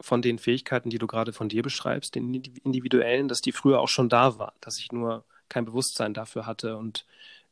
von 0.01 0.23
den 0.23 0.39
Fähigkeiten, 0.39 0.91
die 0.91 0.99
du 0.99 1.07
gerade 1.07 1.33
von 1.33 1.49
dir 1.49 1.63
beschreibst, 1.63 2.15
den 2.15 2.33
individuellen, 2.35 3.29
dass 3.29 3.41
die 3.41 3.53
früher 3.53 3.81
auch 3.81 3.89
schon 3.89 4.09
da 4.09 4.39
waren, 4.39 4.55
dass 4.61 4.79
ich 4.79 4.93
nur 4.93 5.25
kein 5.49 5.65
Bewusstsein 5.65 6.15
dafür 6.15 6.47
hatte 6.47 6.77
und 6.77 7.05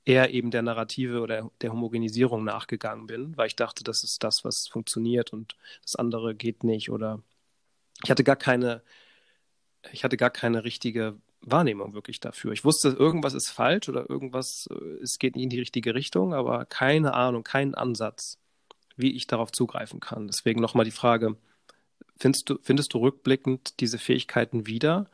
eher 0.04 0.32
eben 0.32 0.50
der 0.50 0.62
Narrative 0.62 1.20
oder 1.20 1.50
der 1.60 1.72
Homogenisierung 1.72 2.44
nachgegangen 2.44 3.06
bin, 3.06 3.36
weil 3.36 3.48
ich 3.48 3.56
dachte, 3.56 3.82
das 3.82 4.04
ist 4.04 4.22
das, 4.22 4.44
was 4.44 4.68
funktioniert 4.70 5.32
und 5.32 5.56
das 5.82 5.96
andere 5.96 6.34
geht 6.34 6.62
nicht 6.62 6.90
oder 6.90 7.20
ich 8.04 8.10
hatte 8.10 8.22
gar 8.22 8.36
keine, 8.36 8.82
ich 9.92 10.04
hatte 10.04 10.16
gar 10.16 10.30
keine 10.30 10.62
richtige 10.62 11.16
Wahrnehmung 11.40 11.94
wirklich 11.94 12.20
dafür. 12.20 12.52
Ich 12.52 12.64
wusste, 12.64 12.88
irgendwas 12.88 13.34
ist 13.34 13.50
falsch 13.50 13.88
oder 13.88 14.08
irgendwas, 14.08 14.68
äh, 14.70 15.02
es 15.02 15.18
geht 15.18 15.34
nicht 15.34 15.44
in 15.44 15.50
die 15.50 15.60
richtige 15.60 15.94
Richtung, 15.94 16.34
aber 16.34 16.64
keine 16.66 17.14
Ahnung, 17.14 17.42
keinen 17.44 17.74
Ansatz, 17.74 18.38
wie 18.96 19.14
ich 19.14 19.26
darauf 19.26 19.52
zugreifen 19.52 20.00
kann. 20.00 20.26
Deswegen 20.28 20.60
nochmal 20.60 20.84
die 20.84 20.90
Frage, 20.90 21.36
findest 22.18 22.50
du, 22.50 22.58
findest 22.62 22.94
du 22.94 22.98
rückblickend 22.98 23.80
diese 23.80 23.98
Fähigkeiten 23.98 24.66
wieder? 24.66 25.06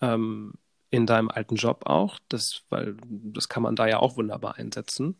Ähm, 0.00 0.54
in 0.90 1.06
deinem 1.06 1.30
alten 1.30 1.54
Job 1.54 1.86
auch, 1.86 2.18
das, 2.28 2.62
weil 2.68 2.96
das 3.06 3.48
kann 3.48 3.62
man 3.62 3.76
da 3.76 3.86
ja 3.86 3.98
auch 4.00 4.16
wunderbar 4.16 4.56
einsetzen. 4.56 5.16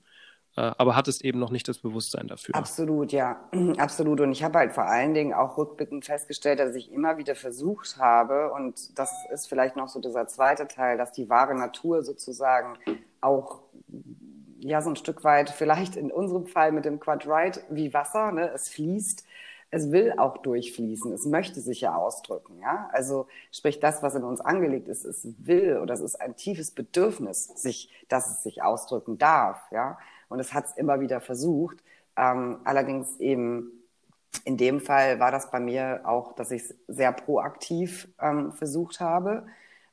Äh, 0.57 0.73
aber 0.79 0.97
hattest 0.97 1.25
eben 1.25 1.39
noch 1.39 1.51
nicht 1.51 1.69
das 1.69 1.79
Bewusstsein 1.79 2.27
dafür. 2.27 2.57
Absolut, 2.57 3.13
ja, 3.13 3.49
absolut. 3.79 4.21
Und 4.21 4.33
ich 4.33 4.43
habe 4.43 4.59
halt 4.59 4.73
vor 4.73 4.85
allen 4.85 5.15
Dingen 5.15 5.33
auch 5.33 5.57
rückblickend 5.57 6.05
festgestellt, 6.05 6.59
dass 6.59 6.75
ich 6.75 6.91
immer 6.91 7.19
wieder 7.19 7.37
versucht 7.37 7.99
habe, 7.99 8.53
und 8.53 8.99
das 8.99 9.13
ist 9.33 9.49
vielleicht 9.49 9.77
noch 9.77 9.89
so 9.89 10.01
dieser 10.01 10.27
zweite 10.27 10.67
Teil, 10.67 10.99
dass 10.99 11.13
die 11.13 11.29
wahre 11.29 11.55
Natur 11.55 12.03
sozusagen 12.03 12.77
auch 13.21 13.61
ja 14.59 14.83
so 14.83 14.91
ein 14.91 14.97
Stück 14.97 15.25
weit 15.25 15.51
vielleicht 15.51 15.97
in 15.97 16.11
unserem 16.11 16.47
Fall 16.47 16.73
mit 16.73 16.85
dem 16.85 17.01
Quadrite 17.01 17.63
wie 17.71 17.95
Wasser, 17.95 18.33
ne, 18.33 18.51
es 18.53 18.69
fließt 18.69 19.25
es 19.71 19.93
will 19.93 20.15
auch 20.17 20.39
durchfließen, 20.39 21.13
es 21.13 21.27
möchte 21.27 21.61
sich 21.61 21.83
ja 21.83 21.95
ausdrücken, 21.95 22.59
ja. 22.61 22.89
Also 22.93 23.27
sprich 23.53 23.81
das, 23.81 24.03
was 24.03 24.15
in 24.15 24.25
uns 24.25 24.41
angelegt 24.41 24.89
ist, 24.89 25.05
es 25.05 25.27
will 25.39 25.79
oder 25.79 25.95
es 25.95 26.01
ist 26.01 26.21
ein 26.21 26.37
tiefes 26.37 26.73
Bedürfnis, 26.73 27.47
sich, 27.57 27.91
dass 28.09 28.31
es 28.31 28.43
sich 28.43 28.63
ausdrücken 28.63 29.19
darf, 29.19 29.61
ja. 29.71 29.99
Und 30.29 30.41
es 30.41 30.53
hat 30.55 30.67
es 30.67 30.73
immer 30.77 31.01
wieder 31.01 31.21
versucht. 31.21 31.79
Ähm, 32.17 32.59
allerdings 32.65 33.19
eben 33.21 33.71
in 34.45 34.57
dem 34.57 34.81
Fall 34.81 35.21
war 35.21 35.31
das 35.31 35.51
bei 35.51 35.61
mir 35.61 36.03
auch, 36.05 36.33
dass 36.35 36.51
ich 36.51 36.63
es 36.63 36.75
sehr 36.89 37.13
proaktiv 37.13 38.09
ähm, 38.21 38.53
versucht 38.53 39.01
habe. 39.01 39.47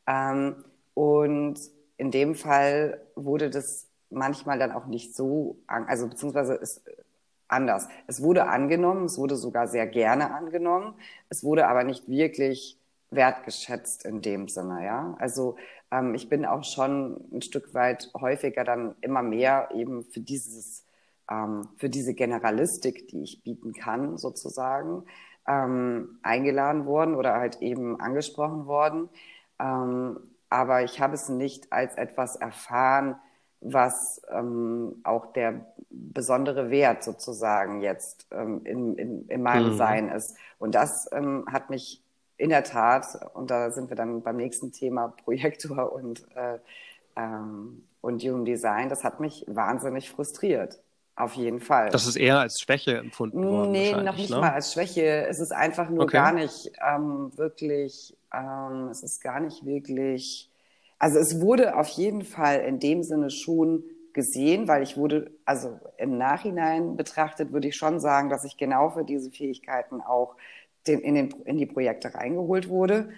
Ähm, 0.07 0.63
und 0.93 1.59
in 1.97 2.11
dem 2.11 2.35
Fall 2.35 3.01
wurde 3.15 3.49
das 3.49 3.87
manchmal 4.09 4.59
dann 4.59 4.71
auch 4.71 4.85
nicht 4.85 5.15
so, 5.15 5.57
also 5.67 6.07
beziehungsweise 6.07 6.55
es 6.55 6.81
anders. 7.47 7.87
Es 8.07 8.21
wurde 8.21 8.47
angenommen, 8.47 9.05
es 9.05 9.17
wurde 9.17 9.35
sogar 9.35 9.67
sehr 9.67 9.87
gerne 9.87 10.33
angenommen, 10.33 10.93
es 11.29 11.43
wurde 11.43 11.67
aber 11.67 11.83
nicht 11.83 12.07
wirklich 12.07 12.77
wertgeschätzt 13.09 14.05
in 14.05 14.21
dem 14.21 14.47
Sinne, 14.47 14.85
ja. 14.85 15.15
Also 15.19 15.55
ähm, 15.91 16.13
ich 16.15 16.29
bin 16.29 16.45
auch 16.45 16.63
schon 16.63 17.21
ein 17.31 17.41
Stück 17.41 17.73
weit 17.73 18.11
häufiger 18.19 18.63
dann 18.63 18.95
immer 19.01 19.21
mehr 19.21 19.69
eben 19.73 20.03
für 20.03 20.19
dieses, 20.19 20.85
ähm, 21.29 21.69
für 21.77 21.89
diese 21.89 22.13
Generalistik, 22.13 23.07
die 23.07 23.23
ich 23.23 23.43
bieten 23.43 23.73
kann, 23.73 24.17
sozusagen, 24.17 25.03
ähm, 25.47 26.19
eingeladen 26.23 26.85
worden 26.85 27.15
oder 27.15 27.35
halt 27.35 27.61
eben 27.61 27.99
angesprochen 27.99 28.65
worden. 28.67 29.09
Ähm, 29.59 30.19
aber 30.49 30.83
ich 30.83 30.99
habe 30.99 31.15
es 31.15 31.29
nicht 31.29 31.71
als 31.71 31.95
etwas 31.95 32.35
erfahren, 32.35 33.15
was 33.61 34.21
ähm, 34.29 34.95
auch 35.03 35.33
der 35.33 35.65
besondere 35.89 36.69
Wert 36.69 37.03
sozusagen 37.03 37.81
jetzt 37.81 38.27
ähm, 38.31 38.61
in, 38.65 38.95
in, 38.95 39.27
in 39.27 39.41
meinem 39.41 39.73
mhm. 39.73 39.77
Sein 39.77 40.09
ist. 40.09 40.35
Und 40.59 40.75
das 40.75 41.09
ähm, 41.11 41.45
hat 41.51 41.69
mich 41.69 42.03
in 42.37 42.49
der 42.49 42.63
Tat, 42.63 43.19
und 43.33 43.49
da 43.49 43.71
sind 43.71 43.89
wir 43.89 43.95
dann 43.95 44.21
beim 44.21 44.37
nächsten 44.37 44.71
Thema 44.71 45.07
Projektor 45.23 45.91
und, 45.91 46.23
äh, 46.35 46.59
ähm, 47.15 47.83
und 48.01 48.23
Human 48.23 48.45
Design, 48.45 48.89
das 48.89 49.03
hat 49.03 49.19
mich 49.19 49.43
wahnsinnig 49.47 50.09
frustriert. 50.09 50.79
Auf 51.15 51.33
jeden 51.33 51.59
Fall. 51.59 51.89
Das 51.89 52.05
ist 52.05 52.15
eher 52.15 52.39
als 52.39 52.61
Schwäche 52.61 52.95
empfunden 52.95 53.43
worden. 53.43 53.71
Nee, 53.71 53.91
noch 53.91 54.15
nicht 54.15 54.29
ne? 54.29 54.37
mal 54.37 54.51
als 54.51 54.73
Schwäche. 54.73 55.25
Es 55.25 55.39
ist 55.39 55.51
einfach 55.51 55.89
nur 55.89 56.03
okay. 56.03 56.17
gar 56.17 56.31
nicht 56.31 56.71
ähm, 56.87 57.35
wirklich, 57.35 58.15
ähm, 58.31 58.89
es 58.91 59.01
ist 59.01 59.23
gar 59.23 59.39
nicht 59.39 59.65
wirklich 59.65 60.51
also 60.99 61.19
es 61.19 61.41
wurde 61.41 61.77
auf 61.77 61.87
jeden 61.89 62.23
Fall 62.23 62.61
in 62.61 62.79
dem 62.79 63.03
Sinne 63.03 63.29
schon 63.29 63.83
gesehen, 64.13 64.67
weil 64.67 64.81
ich 64.81 64.97
wurde, 64.97 65.31
also 65.45 65.79
im 65.97 66.17
Nachhinein 66.17 66.97
betrachtet, 66.97 67.53
würde 67.53 67.67
ich 67.67 67.75
schon 67.75 67.99
sagen, 67.99 68.29
dass 68.29 68.43
ich 68.43 68.57
genau 68.57 68.89
für 68.89 69.03
diese 69.03 69.29
Fähigkeiten 69.29 70.01
auch 70.01 70.35
den, 70.87 71.01
in, 71.01 71.15
den, 71.15 71.29
in 71.45 71.57
die 71.57 71.67
Projekte 71.67 72.15
reingeholt 72.15 72.67
wurde. 72.69 73.09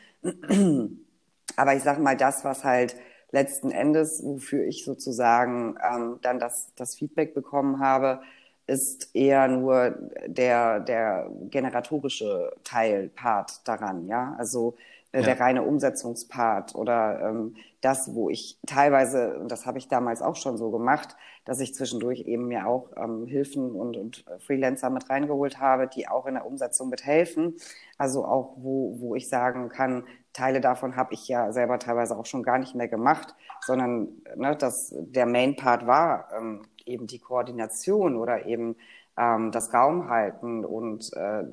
Aber 1.56 1.74
ich 1.74 1.84
sage 1.84 2.02
mal, 2.02 2.18
das, 2.18 2.44
was 2.44 2.64
halt 2.64 2.96
letzten 3.32 3.72
Endes, 3.72 4.22
wofür 4.24 4.66
ich 4.66 4.84
sozusagen 4.84 5.78
ähm, 5.90 6.20
dann 6.22 6.40
das, 6.40 6.74
das 6.76 6.96
Feedback 6.96 7.34
bekommen 7.34 7.80
habe, 7.80 8.22
ist 8.68 9.16
eher 9.16 9.48
nur 9.48 9.96
der, 10.28 10.80
der 10.80 11.30
generatorische 11.50 12.52
Teil, 12.64 13.10
Part 13.10 13.68
daran, 13.68 14.08
ja. 14.08 14.36
Also 14.38 14.76
äh, 15.12 15.20
ja. 15.20 15.26
der 15.26 15.40
reine 15.40 15.64
Umsetzungspart 15.64 16.76
oder 16.76 17.22
ähm, 17.30 17.56
das, 17.82 18.14
wo 18.14 18.30
ich 18.30 18.60
teilweise, 18.68 19.40
und 19.40 19.52
das 19.52 19.66
habe 19.66 19.78
ich 19.78 19.88
damals 19.88 20.22
auch 20.22 20.36
schon 20.36 20.58
so 20.58 20.70
gemacht, 20.70 21.16
dass 21.46 21.60
ich 21.60 21.74
zwischendurch 21.74 22.22
eben 22.22 22.48
mir 22.48 22.68
auch 22.68 22.92
ähm, 22.98 23.26
Hilfen 23.26 23.72
und, 23.72 23.96
und 23.96 24.26
Freelancer 24.40 24.90
mit 24.90 25.10
reingeholt 25.10 25.60
habe, 25.60 25.88
die 25.88 26.08
auch 26.08 26.26
in 26.26 26.34
der 26.34 26.46
Umsetzung 26.46 26.90
mithelfen. 26.90 27.56
Also 27.98 28.26
auch, 28.26 28.54
wo, 28.58 28.98
wo 29.00 29.16
ich 29.16 29.30
sagen 29.30 29.70
kann, 29.70 30.06
Teile 30.34 30.62
davon 30.62 30.96
habe 30.96 31.14
ich 31.14 31.28
ja 31.28 31.52
selber 31.52 31.80
teilweise 31.80 32.18
auch 32.18 32.26
schon 32.26 32.44
gar 32.44 32.60
nicht 32.60 32.76
mehr 32.76 32.88
gemacht, 32.88 33.36
sondern 33.62 34.10
ne, 34.36 34.56
dass 34.56 34.94
der 34.98 35.26
Main-Part 35.26 35.88
war 35.88 36.30
ähm, 36.38 36.64
eben 36.86 37.08
die 37.08 37.20
Koordination 37.20 38.16
oder 38.16 38.46
eben 38.46 38.76
ähm, 39.18 39.52
das 39.52 39.74
Raumhalten 39.74 40.66
und 40.66 41.12
äh, 41.14 41.44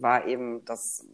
war 0.00 0.26
eben 0.26 0.64
das 0.64 1.06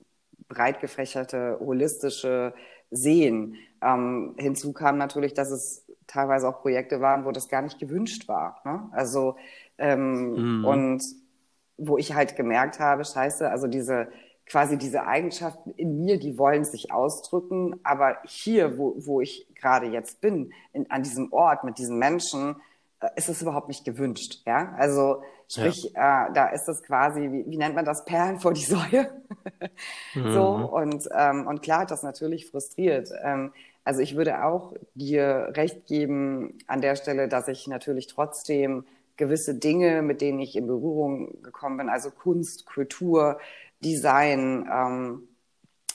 breit 0.49 0.81
gefächerte, 0.81 1.59
holistische 1.61 2.55
Sehen. 2.91 3.57
Ähm, 3.83 4.35
hinzu 4.39 4.73
kam 4.73 4.99
natürlich, 4.99 5.35
dass 5.35 5.51
es 5.51 5.87
teilweise 6.07 6.49
auch 6.49 6.61
Projekte 6.61 7.01
waren, 7.01 7.25
wo 7.25 7.31
das 7.31 7.49
gar 7.49 7.63
nicht 7.63 7.79
gewünscht 7.79 8.29
war. 8.29 8.61
Ne? 8.65 8.89
Also 8.93 9.37
ähm, 9.79 10.59
mhm. 10.59 10.65
und 10.65 11.03
wo 11.77 11.97
ich 11.97 12.15
halt 12.15 12.37
gemerkt 12.37 12.79
habe, 12.79 13.05
scheiße, 13.05 13.49
also 13.49 13.67
diese 13.67 14.09
quasi 14.51 14.77
diese 14.77 15.07
Eigenschaften 15.07 15.71
in 15.71 16.05
mir, 16.05 16.19
die 16.19 16.37
wollen 16.37 16.65
sich 16.65 16.93
ausdrücken, 16.93 17.79
aber 17.85 18.19
hier, 18.25 18.79
wo, 18.79 18.95
wo 18.99 19.21
ich 19.21 19.47
gerade 19.55 19.87
jetzt 19.87 20.21
bin, 20.21 20.53
in, 20.73 20.91
an 20.91 21.05
diesem 21.05 21.33
Ort 21.33 21.63
mit 21.63 21.79
diesen 21.79 21.99
Menschen, 21.99 22.57
äh, 23.01 23.09
ist 23.15 23.29
es 23.29 23.43
überhaupt 23.43 23.69
nicht 23.69 23.85
gewünscht. 23.85 24.43
Ja, 24.47 24.75
also 24.77 25.23
sprich, 25.51 25.93
ja. 25.95 26.29
äh, 26.29 26.33
da 26.33 26.47
ist 26.49 26.69
es 26.69 26.83
quasi, 26.83 27.23
wie, 27.33 27.45
wie 27.51 27.57
nennt 27.57 27.75
man 27.75 27.85
das, 27.85 28.05
Perlen 28.05 28.39
vor 28.39 28.53
die 28.53 28.65
Säue. 28.65 29.11
mhm. 30.15 30.33
So 30.33 30.47
und 30.47 31.09
ähm, 31.15 31.47
und 31.47 31.63
klar 31.63 31.81
hat 31.81 31.91
das 31.91 32.03
natürlich 32.03 32.51
frustriert. 32.51 33.11
Ähm, 33.23 33.53
also 33.85 34.01
ich 34.01 34.17
würde 34.17 34.45
auch 34.45 34.75
dir 34.95 35.53
recht 35.55 35.87
geben 35.87 36.59
an 36.67 36.81
der 36.81 36.97
Stelle, 36.97 37.29
dass 37.29 37.49
ich 37.49 37.67
natürlich 37.67 38.07
trotzdem 38.07 38.85
gewisse 39.17 39.55
Dinge, 39.55 40.03
mit 40.03 40.21
denen 40.21 40.39
ich 40.39 40.57
in 40.57 40.67
Berührung 40.67 41.43
gekommen 41.43 41.79
bin, 41.79 41.89
also 41.89 42.11
Kunst, 42.11 42.67
Kultur, 42.67 43.39
Design, 43.85 44.69
ähm, 44.73 45.29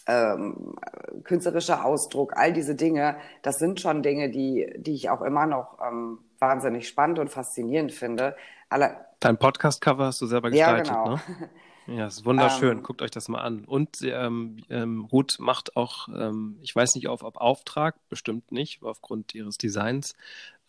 ähm, 0.07 0.75
künstlerischer 1.23 1.85
Ausdruck, 1.85 2.33
all 2.35 2.53
diese 2.53 2.75
Dinge, 2.75 3.17
das 3.41 3.57
sind 3.57 3.81
schon 3.81 4.03
Dinge, 4.03 4.29
die, 4.29 4.71
die 4.77 4.93
ich 4.93 5.09
auch 5.09 5.21
immer 5.21 5.47
noch 5.47 5.79
ähm, 5.81 6.19
wahnsinnig 6.39 6.87
spannend 6.87 7.17
und 7.17 7.29
faszinierend 7.29 7.91
finde. 7.91 8.35
Alle 8.69 8.97
Dein 9.19 9.37
Podcast-Cover 9.37 10.05
hast 10.05 10.21
du 10.21 10.25
selber 10.25 10.49
gestaltet, 10.49 10.87
ja, 10.87 11.03
genau. 11.03 11.15
ne? 11.15 11.49
Ja, 11.87 12.07
ist 12.07 12.25
wunderschön. 12.25 12.77
Ähm, 12.77 12.83
Guckt 12.83 13.01
euch 13.01 13.11
das 13.11 13.27
mal 13.27 13.41
an. 13.41 13.65
Und 13.65 14.01
ähm, 14.01 14.57
ähm, 14.69 15.05
Ruth 15.05 15.37
macht 15.39 15.75
auch, 15.75 16.07
ähm, 16.09 16.57
ich 16.61 16.75
weiß 16.75 16.95
nicht 16.95 17.07
auf, 17.07 17.23
ob 17.23 17.37
Auftrag, 17.37 17.95
bestimmt 18.09 18.51
nicht, 18.51 18.81
aufgrund 18.81 19.35
ihres 19.35 19.57
Designs, 19.57 20.15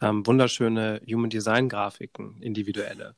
ähm, 0.00 0.26
wunderschöne 0.26 1.00
Human 1.10 1.30
Design 1.30 1.68
Grafiken, 1.68 2.42
individuelle. 2.42 3.16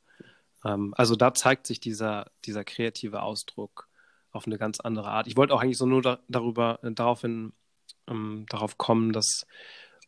Ähm, 0.63 0.93
also 0.97 1.15
da 1.15 1.33
zeigt 1.33 1.67
sich 1.67 1.79
dieser, 1.79 2.31
dieser 2.45 2.63
kreative 2.63 3.21
Ausdruck 3.21 3.87
auf 4.31 4.45
eine 4.45 4.57
ganz 4.57 4.79
andere 4.79 5.09
Art. 5.09 5.27
Ich 5.27 5.35
wollte 5.35 5.53
auch 5.53 5.61
eigentlich 5.61 5.77
so 5.77 5.85
nur 5.85 6.01
da, 6.01 6.19
darüber, 6.27 6.79
äh, 6.83 6.91
daraufhin, 6.91 7.53
darauf 8.47 8.79
kommen, 8.79 9.13
dass 9.13 9.45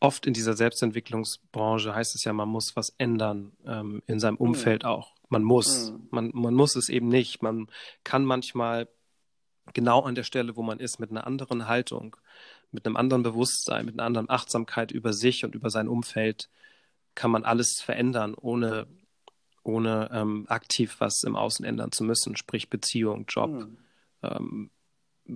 oft 0.01 0.25
in 0.25 0.33
dieser 0.33 0.53
Selbstentwicklungsbranche 0.53 1.95
heißt 1.95 2.15
es 2.15 2.23
ja, 2.23 2.33
man 2.33 2.49
muss 2.49 2.75
was 2.75 2.93
ändern 2.97 3.53
ähm, 3.65 4.01
in 4.07 4.19
seinem 4.19 4.33
mhm. 4.33 4.47
Umfeld 4.47 4.83
mhm. 4.83 4.89
auch. 4.89 5.13
Man 5.29 5.43
muss. 5.43 5.91
Mhm. 5.91 6.07
Man, 6.11 6.31
man 6.33 6.53
muss 6.53 6.75
es 6.75 6.89
eben 6.89 7.07
nicht. 7.07 7.41
Man 7.41 7.67
kann 8.03 8.25
manchmal 8.25 8.89
genau 9.73 10.01
an 10.01 10.15
der 10.15 10.23
Stelle, 10.23 10.57
wo 10.57 10.63
man 10.63 10.79
ist, 10.79 10.99
mit 10.99 11.11
einer 11.11 11.25
anderen 11.25 11.67
Haltung, 11.67 12.17
mit 12.71 12.85
einem 12.85 12.97
anderen 12.97 13.23
Bewusstsein, 13.23 13.85
mit 13.85 13.95
einer 13.95 14.05
anderen 14.05 14.29
Achtsamkeit 14.29 14.91
über 14.91 15.13
sich 15.13 15.45
und 15.45 15.55
über 15.55 15.69
sein 15.69 15.87
Umfeld, 15.87 16.49
kann 17.15 17.31
man 17.31 17.43
alles 17.43 17.81
verändern, 17.81 18.33
ohne 18.33 18.87
ohne 19.63 20.09
ähm, 20.11 20.45
aktiv 20.47 20.95
was 20.99 21.23
im 21.23 21.35
Außen 21.35 21.63
ändern 21.63 21.91
zu 21.91 22.03
müssen, 22.03 22.35
sprich 22.35 22.69
Beziehung, 22.69 23.25
Job, 23.27 23.51
mhm. 23.51 23.77
ähm, 24.23 24.71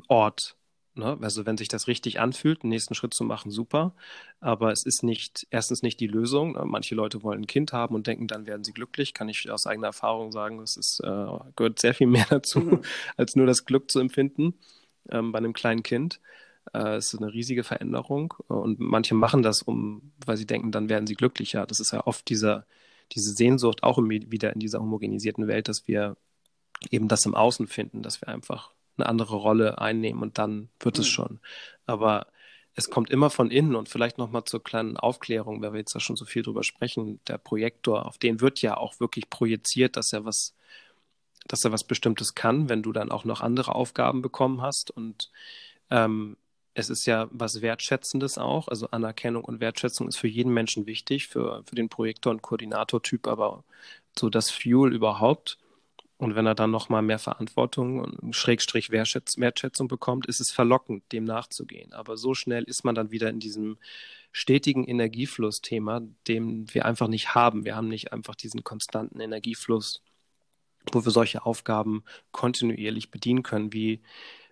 Ort. 0.08 0.56
Ne? 0.96 1.18
Also 1.22 1.46
wenn 1.46 1.58
sich 1.58 1.68
das 1.68 1.88
richtig 1.88 2.20
anfühlt, 2.20 2.64
den 2.64 2.70
nächsten 2.70 2.96
Schritt 2.96 3.14
zu 3.14 3.24
machen, 3.24 3.52
super. 3.52 3.94
Aber 4.40 4.72
es 4.72 4.86
ist 4.86 5.04
nicht, 5.04 5.48
erstens 5.52 5.84
nicht 5.84 6.00
die 6.00 6.08
Lösung. 6.08 6.54
Ne? 6.54 6.64
Manche 6.66 6.96
Leute 6.96 7.24
wollen 7.24 7.42
ein 7.42 7.48
Kind 7.48 7.74
haben 7.74 7.96
und 7.96 8.08
denken, 8.08 8.28
dann 8.28 8.48
werden 8.48 8.64
sie 8.64 8.74
glücklich. 8.74 9.14
Kann 9.14 9.30
ich 9.30 9.50
aus 9.52 9.68
eigener 9.68 9.88
Erfahrung 9.88 10.32
sagen, 10.32 10.60
es 10.62 10.78
ist, 10.78 11.00
äh, 11.02 11.28
gehört 11.56 11.80
sehr 11.80 11.94
viel 11.94 12.08
mehr 12.08 12.26
dazu, 12.30 12.60
mhm. 12.60 12.82
als 13.18 13.36
nur 13.36 13.46
das 13.46 13.66
Glück 13.66 13.92
zu 13.92 14.00
empfinden 14.00 14.56
ähm, 15.10 15.32
bei 15.32 15.38
einem 15.38 15.54
kleinen 15.54 15.84
Kind. 15.84 16.20
Äh, 16.74 16.96
es 16.96 17.14
ist 17.14 17.22
eine 17.22 17.34
riesige 17.34 17.64
Veränderung. 17.64 18.34
Und 18.48 18.80
manche 18.80 19.16
machen 19.16 19.44
das, 19.44 19.62
um, 19.62 20.14
weil 20.26 20.38
sie 20.38 20.48
denken, 20.48 20.72
dann 20.72 20.90
werden 20.90 21.08
sie 21.08 21.16
glücklicher. 21.16 21.66
Das 21.66 21.80
ist 21.80 21.92
ja 21.92 22.06
oft 22.06 22.30
dieser 22.30 22.66
diese 23.12 23.34
Sehnsucht 23.34 23.84
auch 23.84 23.98
wieder 23.98 24.54
in 24.54 24.60
dieser 24.60 24.80
homogenisierten 24.80 25.48
Welt, 25.48 25.68
dass 25.68 25.88
wir 25.88 26.18
eben 26.90 27.08
das 27.08 27.26
im 27.26 27.36
Außen 27.36 27.68
finden, 27.68 28.02
dass 28.02 28.22
wir 28.22 28.28
einfach 28.28 28.72
eine 28.98 29.08
andere 29.08 29.36
Rolle 29.36 29.80
einnehmen 29.80 30.22
und 30.22 30.38
dann 30.38 30.70
wird 30.80 30.98
mhm. 30.98 31.02
es 31.02 31.08
schon. 31.08 31.40
Aber 31.86 32.28
es 32.76 32.90
kommt 32.90 33.10
immer 33.10 33.30
von 33.30 33.52
innen 33.52 33.76
und 33.76 33.90
vielleicht 33.90 34.18
nochmal 34.18 34.44
zur 34.44 34.64
kleinen 34.64 34.98
Aufklärung, 34.98 35.62
weil 35.62 35.74
wir 35.74 35.80
jetzt 35.80 35.96
da 35.96 36.00
schon 36.00 36.18
so 36.18 36.26
viel 36.26 36.44
drüber 36.44 36.64
sprechen, 36.64 37.20
der 37.28 37.38
Projektor, 37.38 38.06
auf 38.06 38.18
den 38.18 38.42
wird 38.42 38.62
ja 38.62 38.76
auch 38.76 39.00
wirklich 39.00 39.30
projiziert, 39.30 39.96
dass 39.96 40.12
er 40.12 40.26
was, 40.26 40.54
dass 41.48 41.64
er 41.64 41.72
was 41.72 41.86
Bestimmtes 41.86 42.36
kann, 42.36 42.68
wenn 42.68 42.84
du 42.84 42.92
dann 42.92 43.12
auch 43.12 43.24
noch 43.24 43.42
andere 43.42 43.76
Aufgaben 43.76 44.22
bekommen 44.22 44.62
hast 44.62 44.92
und 44.92 45.32
ähm, 45.90 46.36
es 46.76 46.90
ist 46.90 47.06
ja 47.06 47.28
was 47.32 47.62
Wertschätzendes 47.62 48.38
auch. 48.38 48.68
Also 48.68 48.90
Anerkennung 48.92 49.46
und 49.46 49.62
Wertschätzung 49.62 50.10
ist 50.10 50.18
für 50.18 50.28
jeden 50.28 50.54
Menschen 50.54 50.86
wichtig, 50.86 51.28
für, 51.28 51.64
für 51.66 51.76
den 51.76 51.88
Projektor- 51.88 52.32
und 52.32 52.42
Koordinatortyp, 52.42 53.28
aber 53.28 53.64
so 54.20 54.30
das 54.30 54.52
Fuel 54.52 54.94
überhaupt. 54.94 55.58
Und 56.18 56.36
wenn 56.36 56.46
er 56.46 56.56
dann 56.56 56.72
nochmal 56.72 57.02
mehr 57.02 57.20
Verantwortung 57.20 58.00
und 58.00 58.36
Schrägstrich 58.36 58.90
Wertschätz 58.90 59.38
Wertschätzung 59.38 59.90
bekommt, 59.90 60.28
ist 60.28 60.40
es 60.40 60.50
verlockend, 60.50 61.12
dem 61.12 61.26
nachzugehen. 61.26 61.92
Aber 61.92 62.16
so 62.16 62.34
schnell 62.34 62.64
ist 62.64 62.86
man 62.86 62.96
dann 62.96 63.12
wieder 63.12 63.30
in 63.30 63.40
diesem 63.40 63.78
stetigen 64.32 64.86
Energiefluss-Thema, 64.86 66.02
den 66.28 66.74
wir 66.74 66.86
einfach 66.86 67.10
nicht 67.10 67.36
haben. 67.36 67.66
Wir 67.66 67.76
haben 67.76 67.90
nicht 67.90 68.14
einfach 68.14 68.36
diesen 68.36 68.64
konstanten 68.64 69.20
Energiefluss, 69.20 70.02
wo 70.92 71.04
wir 71.04 71.12
solche 71.12 71.46
Aufgaben 71.46 72.04
kontinuierlich 72.32 73.12
bedienen 73.12 73.44
können, 73.44 73.74
wie 73.74 74.02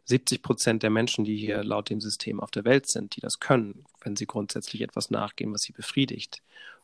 70 0.05 0.41
Prozent 0.41 0.83
der 0.83 0.89
Menschen, 0.89 1.23
die 1.23 1.37
hier 1.37 1.63
laut 1.63 1.89
dem 1.89 2.01
System 2.01 2.41
auf 2.41 2.51
der 2.51 2.65
Welt 2.65 2.87
sind, 2.87 3.15
die 3.15 3.21
das 3.21 3.39
können, 3.39 3.85
wenn 4.01 4.17
sie 4.17 4.25
grundsätzlich 4.25 4.81
etwas 4.81 5.11
nachgehen, 5.11 5.53
was 5.53 5.61
sie 5.61 5.71
befriedigt. 5.71 6.43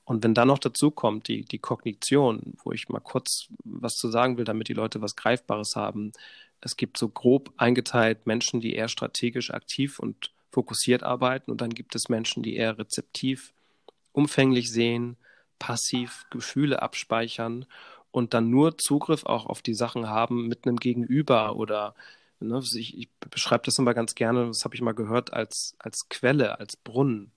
Und 0.09 0.23
wenn 0.23 0.33
dann 0.33 0.47
noch 0.47 0.57
dazu 0.57 0.89
kommt 0.89 1.27
die, 1.27 1.45
die 1.45 1.59
Kognition, 1.59 2.55
wo 2.63 2.71
ich 2.71 2.89
mal 2.89 2.99
kurz 2.99 3.47
was 3.63 3.95
zu 3.95 4.09
sagen 4.09 4.39
will, 4.39 4.43
damit 4.43 4.67
die 4.67 4.73
Leute 4.73 5.03
was 5.03 5.15
Greifbares 5.15 5.75
haben. 5.75 6.13
Es 6.61 6.77
gibt 6.77 6.97
so 6.97 7.09
grob 7.09 7.53
eingeteilt 7.57 8.25
Menschen, 8.25 8.59
die 8.59 8.73
eher 8.73 8.87
strategisch 8.87 9.51
aktiv 9.51 9.99
und 9.99 10.31
fokussiert 10.51 11.03
arbeiten 11.03 11.51
und 11.51 11.61
dann 11.61 11.69
gibt 11.69 11.93
es 11.93 12.09
Menschen, 12.09 12.41
die 12.41 12.55
eher 12.55 12.79
rezeptiv, 12.79 13.53
umfänglich 14.11 14.71
sehen, 14.71 15.15
passiv 15.59 16.25
Gefühle 16.31 16.81
abspeichern 16.81 17.67
und 18.09 18.33
dann 18.33 18.49
nur 18.49 18.79
Zugriff 18.79 19.27
auch 19.27 19.45
auf 19.45 19.61
die 19.61 19.75
Sachen 19.75 20.09
haben 20.09 20.47
mit 20.47 20.65
einem 20.65 20.77
Gegenüber 20.77 21.55
oder 21.55 21.93
Ne, 22.41 22.59
ich, 22.75 22.97
ich 22.97 23.09
beschreibe 23.29 23.65
das 23.65 23.77
immer 23.77 23.93
ganz 23.93 24.15
gerne, 24.15 24.47
das 24.47 24.63
habe 24.63 24.73
ich 24.73 24.81
mal 24.81 24.93
gehört, 24.93 25.33
als, 25.33 25.75
als 25.77 26.07
Quelle, 26.09 26.57
als 26.57 26.77
Brunnen. 26.77 27.31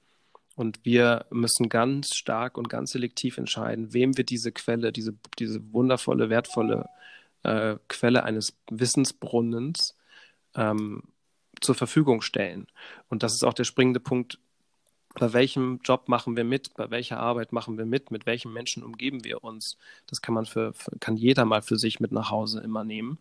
Und 0.55 0.85
wir 0.85 1.27
müssen 1.31 1.69
ganz 1.69 2.15
stark 2.15 2.59
und 2.59 2.69
ganz 2.69 2.93
selektiv 2.93 3.38
entscheiden, 3.38 3.93
wem 3.95 4.17
wir 4.17 4.25
diese 4.25 4.53
Quelle, 4.53 4.93
diese, 4.93 5.15
diese 5.38 5.73
wundervolle, 5.73 6.29
wertvolle 6.31 6.88
äh, 7.43 7.77
Quelle 7.88 8.25
eines 8.25 8.57
Wissensbrunnens 8.71 9.97
ähm, 10.55 11.05
zur 11.61 11.75
Verfügung 11.75 12.23
stellen. 12.23 12.67
Und 13.09 13.23
das 13.23 13.33
ist 13.33 13.45
auch 13.45 13.55
der 13.55 13.65
springende 13.65 14.01
Punkt, 14.01 14.38
bei 15.15 15.33
welchem 15.33 15.81
Job 15.85 16.09
machen 16.09 16.37
wir 16.37 16.45
mit, 16.45 16.75
bei 16.75 16.91
welcher 16.91 17.19
Arbeit 17.19 17.53
machen 17.53 17.77
wir 17.77 17.85
mit, 17.85 18.11
mit 18.11 18.25
welchen 18.27 18.53
Menschen 18.53 18.83
umgeben 18.83 19.25
wir 19.25 19.45
uns. 19.45 19.77
Das 20.07 20.23
kann 20.23 20.35
man 20.35 20.47
für, 20.47 20.73
für 20.73 20.99
kann 21.01 21.17
jeder 21.17 21.45
mal 21.45 21.62
für 21.62 21.79
sich 21.79 22.01
mit 22.01 22.12
nach 22.12 22.31
Hause 22.31 22.61
immer 22.61 22.85
nehmen. 22.85 23.19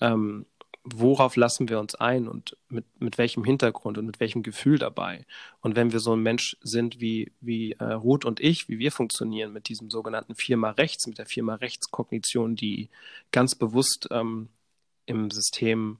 Ähm, 0.00 0.46
worauf 0.84 1.36
lassen 1.36 1.68
wir 1.70 1.80
uns 1.80 1.94
ein 1.94 2.28
und 2.28 2.56
mit, 2.68 2.84
mit 3.00 3.16
welchem 3.16 3.42
Hintergrund 3.42 3.96
und 3.96 4.04
mit 4.04 4.20
welchem 4.20 4.42
Gefühl 4.42 4.78
dabei. 4.78 5.24
Und 5.60 5.76
wenn 5.76 5.92
wir 5.92 6.00
so 6.00 6.14
ein 6.14 6.22
Mensch 6.22 6.56
sind 6.60 7.00
wie, 7.00 7.32
wie 7.40 7.72
äh, 7.72 7.84
Ruth 7.84 8.26
und 8.26 8.38
ich, 8.38 8.68
wie 8.68 8.78
wir 8.78 8.92
funktionieren 8.92 9.52
mit 9.52 9.68
diesem 9.68 9.90
sogenannten 9.90 10.34
Firma 10.34 10.70
Rechts, 10.70 11.06
mit 11.06 11.16
der 11.18 11.26
Firma 11.26 11.54
Rechtskognition, 11.54 12.54
die 12.54 12.90
ganz 13.32 13.54
bewusst 13.54 14.08
ähm, 14.10 14.50
im 15.06 15.30
System 15.30 15.98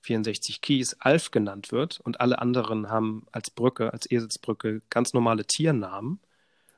64 0.00 0.62
Keys 0.62 0.96
Alf 0.98 1.30
genannt 1.30 1.70
wird 1.70 2.00
und 2.00 2.20
alle 2.20 2.40
anderen 2.40 2.88
haben 2.88 3.26
als 3.32 3.50
Brücke, 3.50 3.92
als 3.92 4.10
Eselsbrücke 4.10 4.80
ganz 4.88 5.12
normale 5.12 5.44
Tiernamen. 5.44 6.20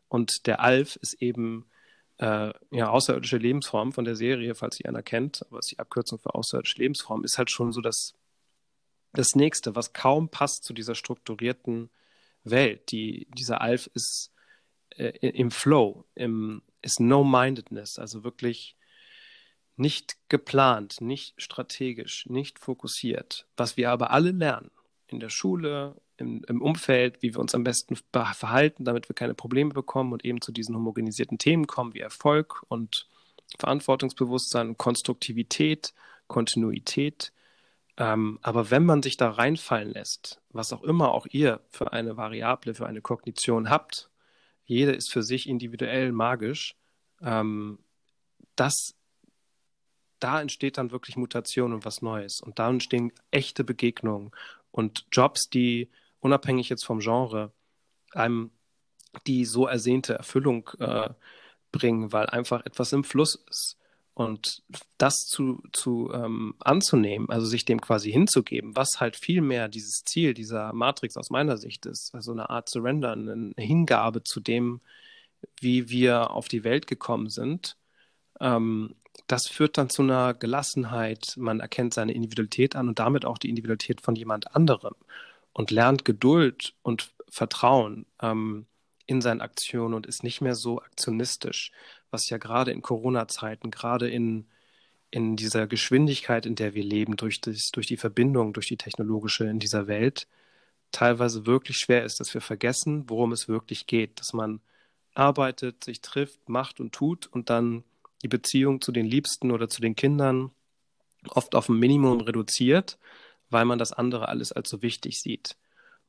Und 0.09 0.47
der 0.47 0.61
Alf 0.61 0.97
ist 0.97 1.23
eben 1.23 1.67
äh, 2.19 2.53
ja, 2.71 2.89
außerirdische 2.91 3.39
Lebensform 3.39 3.93
von 3.93 4.05
der 4.05 4.17
Serie, 4.17 4.55
falls 4.55 4.77
sie 4.77 4.87
einer 4.87 5.03
kennt, 5.03 5.45
aber 5.47 5.59
ist 5.59 5.73
die 5.73 5.79
Abkürzung 5.79 6.19
für 6.19 6.35
außerirdische 6.35 6.79
Lebensform, 6.79 7.25
ist 7.25 7.39
halt 7.39 7.51
schon 7.51 7.73
so 7.73 7.81
das, 7.81 8.15
das 9.13 9.35
Nächste, 9.35 9.75
was 9.75 9.93
kaum 9.93 10.29
passt 10.29 10.65
zu 10.65 10.73
dieser 10.73 10.95
strukturierten 10.95 11.91
Welt. 12.45 12.93
Die, 12.93 13.27
dieser 13.37 13.61
Alf 13.61 13.89
ist 13.95 14.33
äh, 14.91 15.11
im 15.29 15.51
Flow, 15.51 16.05
im, 16.15 16.63
ist 16.83 17.01
No-Mindedness, 17.01 17.99
also 17.99 18.23
wirklich 18.23 18.77
nicht 19.77 20.17
geplant, 20.29 21.01
nicht 21.01 21.35
strategisch, 21.41 22.27
nicht 22.27 22.61
fokussiert. 22.61 23.49
Was 23.57 23.77
wir 23.77 23.91
aber 23.91 24.13
alle 24.13 24.31
lernen, 24.31 24.71
in 25.07 25.21
der 25.21 25.29
Schule, 25.29 25.97
im, 26.17 26.45
im 26.49 26.63
Umfeld, 26.63 27.23
wie 27.23 27.35
wir 27.35 27.41
uns 27.41 27.55
am 27.55 27.65
besten 27.65 27.97
verhalten, 28.13 28.85
damit 28.85 29.09
wir 29.09 29.15
keine 29.15 29.35
Probleme 29.35 29.73
bekommen 29.73 30.13
und 30.13 30.25
eben 30.25 30.41
zu 30.41 30.53
diesen 30.53 30.75
homogenisierten 30.75 31.39
Themen 31.39 31.67
kommen 31.67 31.95
wie 31.95 32.01
Erfolg 32.01 32.63
und 32.69 33.09
Verantwortungsbewusstsein, 33.59 34.77
Konstruktivität, 34.77 35.95
Kontinuität. 36.27 37.33
Ähm, 37.97 38.39
aber 38.43 38.71
wenn 38.71 38.85
man 38.85 39.03
sich 39.03 39.17
da 39.17 39.31
reinfallen 39.31 39.93
lässt, 39.93 40.41
was 40.51 40.73
auch 40.73 40.83
immer 40.83 41.13
auch 41.13 41.27
ihr 41.31 41.61
für 41.71 41.93
eine 41.93 42.17
Variable, 42.17 42.75
für 42.75 42.87
eine 42.87 43.01
Kognition 43.01 43.71
habt, 43.71 44.11
jede 44.65 44.93
ist 44.93 45.13
für 45.13 45.23
sich 45.23 45.49
individuell 45.49 46.11
magisch, 46.13 46.77
ähm, 47.23 47.79
das, 48.57 48.95
da 50.19 50.41
entsteht 50.41 50.79
dann 50.79 50.91
wirklich 50.91 51.17
Mutation 51.17 51.73
und 51.73 51.85
was 51.85 52.03
Neues. 52.03 52.41
Und 52.41 52.59
da 52.59 52.69
entstehen 52.69 53.13
echte 53.31 53.63
Begegnungen 53.63 54.33
und 54.75 55.07
Jobs, 55.13 55.49
die 55.49 55.89
unabhängig 56.19 56.69
jetzt 56.69 56.85
vom 56.85 56.99
Genre, 56.99 57.53
einem 58.11 58.51
die 59.29 59.45
so 59.45 59.69
ersehnte 59.69 60.15
Erfüllung 60.15 60.69
äh, 60.81 61.11
bringen, 61.71 62.13
weil 62.13 62.27
einfach 62.27 62.67
etwas 62.67 62.93
im 62.93 63.05
Fluss 63.05 63.37
ist. 63.49 63.79
Und 64.15 64.65
das 64.99 65.15
zu, 65.15 65.63
zu 65.73 66.11
ähm, 66.13 66.57
anzunehmen, 66.59 67.31
also 67.31 67.47
sich 67.47 67.65
dem 67.65 67.81
quasi 67.81 68.11
hinzugeben, 68.11 68.75
was 68.75 68.99
halt 68.99 69.15
viel 69.15 69.43
mehr 69.43 69.69
dieses 69.69 70.03
Ziel 70.05 70.35
dieser 70.35 70.73
Matrix 70.73 71.17
aus 71.17 71.31
meiner 71.31 71.57
Sicht 71.57 71.87
ist, 71.87 72.13
also 72.13 72.33
eine 72.33 72.51
Art 72.51 72.69
Surrender, 72.69 73.13
eine 73.13 73.53
Hingabe 73.57 74.25
zu 74.25 74.41
dem, 74.41 74.81
wie 75.61 75.89
wir 75.89 76.33
auf 76.33 76.49
die 76.49 76.65
Welt 76.65 76.89
gekommen 76.89 77.29
sind, 77.29 77.77
ähm, 78.41 78.97
das 79.27 79.49
führt 79.49 79.79
dann 79.79 79.91
zu 79.91 80.03
einer 80.03 80.35
Gelassenheit. 80.35 81.35
Man 81.37 81.61
erkennt 81.61 81.95
seine 81.95 82.13
Individualität 82.13 82.77
an 82.77 82.89
und 82.89 82.99
damit 82.99 83.25
auch 83.25 83.39
die 83.39 83.49
Individualität 83.49 84.01
von 84.01 84.17
jemand 84.17 84.55
anderem 84.55 84.95
und 85.53 85.71
lernt 85.71 86.05
Geduld 86.05 86.75
und 86.83 87.13
Vertrauen 87.29 88.07
ähm, 88.21 88.67
in 89.07 89.21
seinen 89.21 89.41
Aktionen 89.41 89.95
und 89.95 90.07
ist 90.07 90.23
nicht 90.25 90.41
mehr 90.41 90.55
so 90.55 90.81
aktionistisch, 90.81 91.73
was 92.11 92.29
ja 92.31 92.39
gerade 92.39 92.71
in 92.71 92.83
Corona-Zeiten, 92.83 93.71
gerade 93.71 94.09
in, 94.09 94.47
in 95.11 95.37
dieser 95.37 95.67
Geschwindigkeit, 95.67 96.47
in 96.47 96.55
der 96.55 96.75
wir 96.75 96.85
leben, 96.85 97.17
durch, 97.17 97.41
das, 97.41 97.71
durch 97.71 97.87
die 97.87 97.97
Verbindung, 97.97 98.53
durch 98.53 98.69
die 98.69 98.77
technologische 98.77 99.45
in 99.45 99.59
dieser 99.59 99.87
Welt, 99.87 100.27
teilweise 100.93 101.47
wirklich 101.47 101.79
schwer 101.79 102.05
ist, 102.05 102.21
dass 102.21 102.33
wir 102.35 102.41
vergessen, 102.41 103.05
worum 103.09 103.33
es 103.33 103.49
wirklich 103.49 103.87
geht, 103.87 104.21
dass 104.21 104.33
man 104.33 104.61
arbeitet, 105.15 105.85
sich 105.85 106.01
trifft, 106.01 106.49
macht 106.49 106.81
und 106.81 106.93
tut 106.93 107.27
und 107.27 107.51
dann 107.51 107.85
die 108.25 108.29
Beziehung 108.29 108.81
zu 108.81 108.91
den 108.91 109.07
Liebsten 109.07 109.53
oder 109.53 109.69
zu 109.69 109.81
den 109.81 109.95
Kindern 109.95 110.51
oft 111.29 111.55
auf 111.55 111.69
ein 111.69 111.79
Minimum 111.79 112.23
reduziert, 112.23 112.99
weil 113.51 113.67
man 113.67 113.79
das 113.79 113.93
andere 113.93 114.29
alles 114.29 114.51
als 114.51 114.69
so 114.71 114.83
wichtig 114.83 115.21
sieht. 115.21 115.57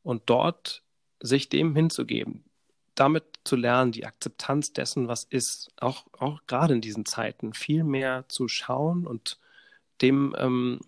Und 0.02 0.24
dort 0.28 0.82
sich 1.20 1.50
dem 1.50 1.76
hinzugeben, 1.76 2.44
damit 2.96 3.24
zu 3.44 3.56
lernen, 3.56 3.92
die 3.92 4.06
Akzeptanz 4.06 4.72
dessen, 4.72 5.08
was 5.08 5.26
ist, 5.26 5.72
auch, 5.78 6.06
auch 6.18 6.40
gerade 6.48 6.74
in 6.74 6.82
diesen 6.82 7.06
Zeiten, 7.06 7.54
viel 7.54 7.84
mehr 7.84 8.26
zu 8.30 8.48
schauen 8.48 9.06
und 9.06 9.38
dem 10.02 10.36
ähm, 10.38 10.80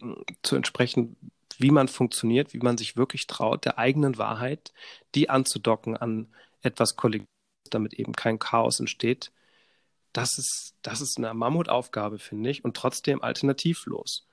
zu 0.41 0.55
entsprechen, 0.55 1.17
wie 1.57 1.71
man 1.71 1.87
funktioniert, 1.87 2.53
wie 2.53 2.59
man 2.59 2.77
sich 2.77 2.95
wirklich 2.95 3.27
traut, 3.27 3.65
der 3.65 3.77
eigenen 3.77 4.17
Wahrheit, 4.17 4.73
die 5.15 5.29
anzudocken 5.29 5.97
an 5.97 6.27
etwas 6.61 6.95
Kollektives, 6.95 7.27
damit 7.69 7.93
eben 7.95 8.13
kein 8.13 8.39
Chaos 8.39 8.79
entsteht. 8.79 9.31
Das 10.17 10.39
ist, 10.39 10.73
das 10.81 10.99
ist 10.99 11.19
eine 11.19 11.31
Mammutaufgabe, 11.35 12.17
finde 12.17 12.49
ich, 12.49 12.65
und 12.65 12.75
trotzdem 12.75 13.21
alternativlos. 13.21 14.25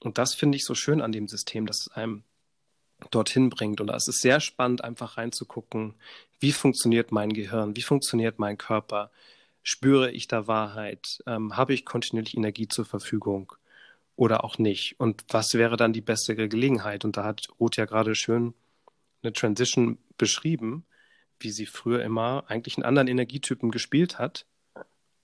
Und 0.00 0.18
das 0.18 0.34
finde 0.34 0.56
ich 0.56 0.64
so 0.64 0.74
schön 0.74 1.00
an 1.00 1.12
dem 1.12 1.28
System, 1.28 1.64
dass 1.64 1.82
es 1.82 1.88
einem 1.92 2.24
dorthin 3.12 3.48
bringt. 3.48 3.80
Und 3.80 3.88
es 3.90 4.08
ist 4.08 4.20
sehr 4.20 4.40
spannend, 4.40 4.82
einfach 4.82 5.16
reinzugucken, 5.16 5.94
wie 6.40 6.50
funktioniert 6.50 7.12
mein 7.12 7.32
Gehirn, 7.32 7.76
wie 7.76 7.82
funktioniert 7.82 8.40
mein 8.40 8.58
Körper, 8.58 9.12
spüre 9.62 10.10
ich 10.10 10.26
da 10.26 10.48
Wahrheit, 10.48 11.22
ähm, 11.24 11.56
habe 11.56 11.72
ich 11.72 11.84
kontinuierlich 11.84 12.36
Energie 12.36 12.66
zur 12.66 12.84
Verfügung 12.84 13.52
oder 14.16 14.42
auch 14.42 14.58
nicht. 14.58 14.98
Und 14.98 15.24
was 15.28 15.54
wäre 15.54 15.76
dann 15.76 15.92
die 15.92 16.00
bessere 16.00 16.48
Gelegenheit? 16.48 17.04
Und 17.04 17.16
da 17.16 17.22
hat 17.22 17.46
Ruth 17.60 17.76
ja 17.76 17.84
gerade 17.84 18.16
schön 18.16 18.54
eine 19.22 19.32
Transition 19.32 19.98
beschrieben, 20.16 20.84
wie 21.38 21.52
sie 21.52 21.66
früher 21.66 22.02
immer 22.02 22.42
eigentlich 22.48 22.76
einen 22.76 22.86
anderen 22.86 23.06
Energietypen 23.06 23.70
gespielt 23.70 24.18
hat 24.18 24.44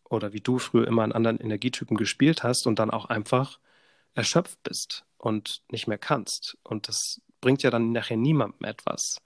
oder 0.09 0.33
wie 0.33 0.40
du 0.40 0.59
früher 0.59 0.87
immer 0.87 1.03
einen 1.03 1.12
anderen 1.12 1.40
Energietypen 1.40 1.97
gespielt 1.97 2.43
hast 2.43 2.67
und 2.67 2.79
dann 2.79 2.90
auch 2.90 3.07
einfach 3.07 3.59
erschöpft 4.14 4.62
bist 4.62 5.05
und 5.19 5.62
nicht 5.71 5.88
mehr 5.88 5.99
kannst. 5.99 6.57
Und 6.62 6.88
das 6.88 7.21
bringt 7.40 7.62
ja 7.62 7.71
dann 7.71 7.93
nachher 7.93 8.17
niemandem 8.17 8.67
etwas. 8.67 9.21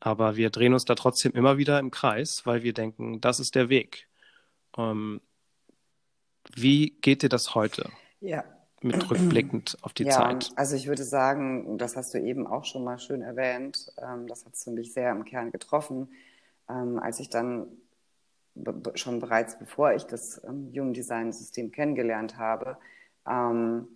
Aber 0.00 0.36
wir 0.36 0.50
drehen 0.50 0.72
uns 0.72 0.84
da 0.84 0.94
trotzdem 0.94 1.32
immer 1.32 1.58
wieder 1.58 1.78
im 1.78 1.90
Kreis, 1.90 2.44
weil 2.44 2.62
wir 2.62 2.72
denken, 2.72 3.20
das 3.20 3.38
ist 3.38 3.54
der 3.54 3.68
Weg. 3.68 4.08
Ähm, 4.76 5.20
wie 6.54 6.98
geht 7.00 7.22
dir 7.22 7.28
das 7.28 7.54
heute? 7.54 7.88
Ja. 8.20 8.44
Mit 8.80 9.08
rückblickend 9.08 9.78
auf 9.82 9.92
die 9.92 10.02
ja, 10.02 10.10
Zeit. 10.10 10.50
Also 10.56 10.74
ich 10.74 10.88
würde 10.88 11.04
sagen, 11.04 11.78
das 11.78 11.96
hast 11.96 12.14
du 12.14 12.18
eben 12.18 12.48
auch 12.48 12.64
schon 12.64 12.82
mal 12.82 12.98
schön 12.98 13.22
erwähnt, 13.22 13.92
ähm, 13.96 14.26
das 14.26 14.44
hat 14.44 14.54
es 14.54 14.64
für 14.64 14.72
mich 14.72 14.92
sehr 14.92 15.12
im 15.12 15.24
Kern 15.24 15.52
getroffen, 15.52 16.08
ähm, 16.68 16.98
als 16.98 17.20
ich 17.20 17.28
dann 17.28 17.68
schon 18.94 19.20
bereits 19.20 19.58
bevor 19.58 19.92
ich 19.92 20.04
das 20.04 20.42
ähm, 20.44 20.92
Design 20.92 21.32
System 21.32 21.72
kennengelernt 21.72 22.36
habe, 22.36 22.76
ähm, 23.26 23.88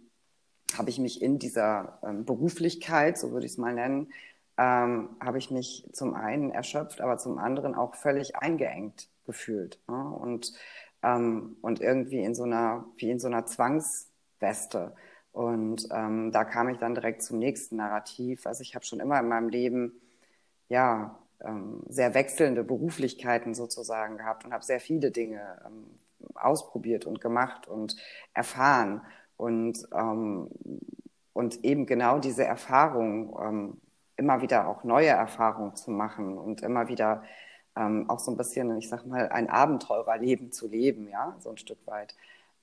habe 0.77 0.91
ich 0.91 0.99
mich 0.99 1.23
in 1.23 1.39
dieser 1.39 1.99
ähm, 2.03 2.25
Beruflichkeit, 2.25 3.19
so 3.19 3.33
würde 3.33 3.47
ich 3.47 3.53
es 3.53 3.59
mal 3.59 3.75
nennen, 3.75 4.13
ähm, 4.59 5.11
habe 5.21 5.39
ich 5.39 5.51
mich 5.51 5.89
zum 5.93 6.15
einen 6.15 6.51
erschöpft, 6.51 7.01
aber 7.01 7.19
zum 7.19 7.39
anderen 7.39 7.75
auch 7.75 7.95
völlig 7.95 8.37
eingeengt 8.37 9.09
gefühlt. 9.25 9.81
Ne? 9.89 10.11
Und, 10.11 10.53
ähm, 11.03 11.57
und 11.61 11.81
irgendwie 11.81 12.23
in 12.23 12.35
so 12.35 12.45
einer, 12.45 12.87
wie 12.97 13.11
in 13.11 13.19
so 13.19 13.27
einer 13.27 13.47
Zwangsweste. 13.47 14.95
Und 15.33 15.89
ähm, 15.93 16.33
da 16.33 16.45
kam 16.45 16.69
ich 16.71 16.79
dann 16.79 16.95
direkt 16.95 17.23
zum 17.23 17.39
nächsten 17.39 17.77
Narrativ. 17.77 18.47
Also 18.47 18.63
ich 18.63 18.75
habe 18.75 18.87
schon 18.87 19.01
immer 19.01 19.21
in 19.21 19.29
meinem 19.29 19.51
Leben, 19.51 20.01
ja, 20.69 21.19
ähm, 21.45 21.83
sehr 21.89 22.15
wechselnde 22.15 22.65
Beruflichkeiten 22.65 23.55
sozusagen 23.55 24.19
gehabt 24.19 24.45
und 24.45 24.53
habe 24.53 24.65
sehr 24.65 24.81
viele 24.81 25.11
Dinge 25.11 25.61
ähm, 25.67 25.87
ausprobiert 26.35 27.07
und 27.07 27.21
gemacht 27.21 27.69
und 27.69 27.97
erfahren. 28.35 29.03
Und, 29.37 29.87
ähm, 29.95 30.49
und 31.33 31.65
eben 31.65 31.87
genau 31.87 32.19
diese 32.19 32.45
Erfahrung, 32.45 33.37
ähm, 33.41 33.81
immer 34.17 34.41
wieder 34.41 34.67
auch 34.69 34.85
neue 34.85 35.09
Erfahrungen 35.09 35.77
zu 35.77 35.91
machen 35.91 36.39
und 36.39 36.63
immer 36.63 36.89
wieder 36.89 37.23
ähm, 37.77 38.09
auch 38.09 38.19
so 38.19 38.31
ein 38.31 38.37
bisschen, 38.37 38.77
ich 38.79 38.89
sag 38.89 39.05
mal, 39.07 39.29
ein 39.29 39.51
Abenteurerleben 39.51 40.51
zu 40.53 40.69
leben, 40.69 41.09
ja, 41.09 41.37
so 41.39 41.51
ein 41.51 41.59
Stück 41.59 41.87
weit. 41.87 42.15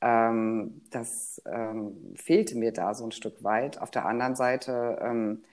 Ähm, 0.01 0.81
das 0.89 1.41
ähm, 1.45 2.13
fehlte 2.15 2.57
mir 2.57 2.73
da 2.73 2.93
so 2.93 3.05
ein 3.05 3.11
Stück 3.11 3.43
weit. 3.43 3.79
Auf 3.81 3.91
der 3.91 4.05
anderen 4.05 4.35
Seite 4.35 4.97
ähm, 5.01 5.43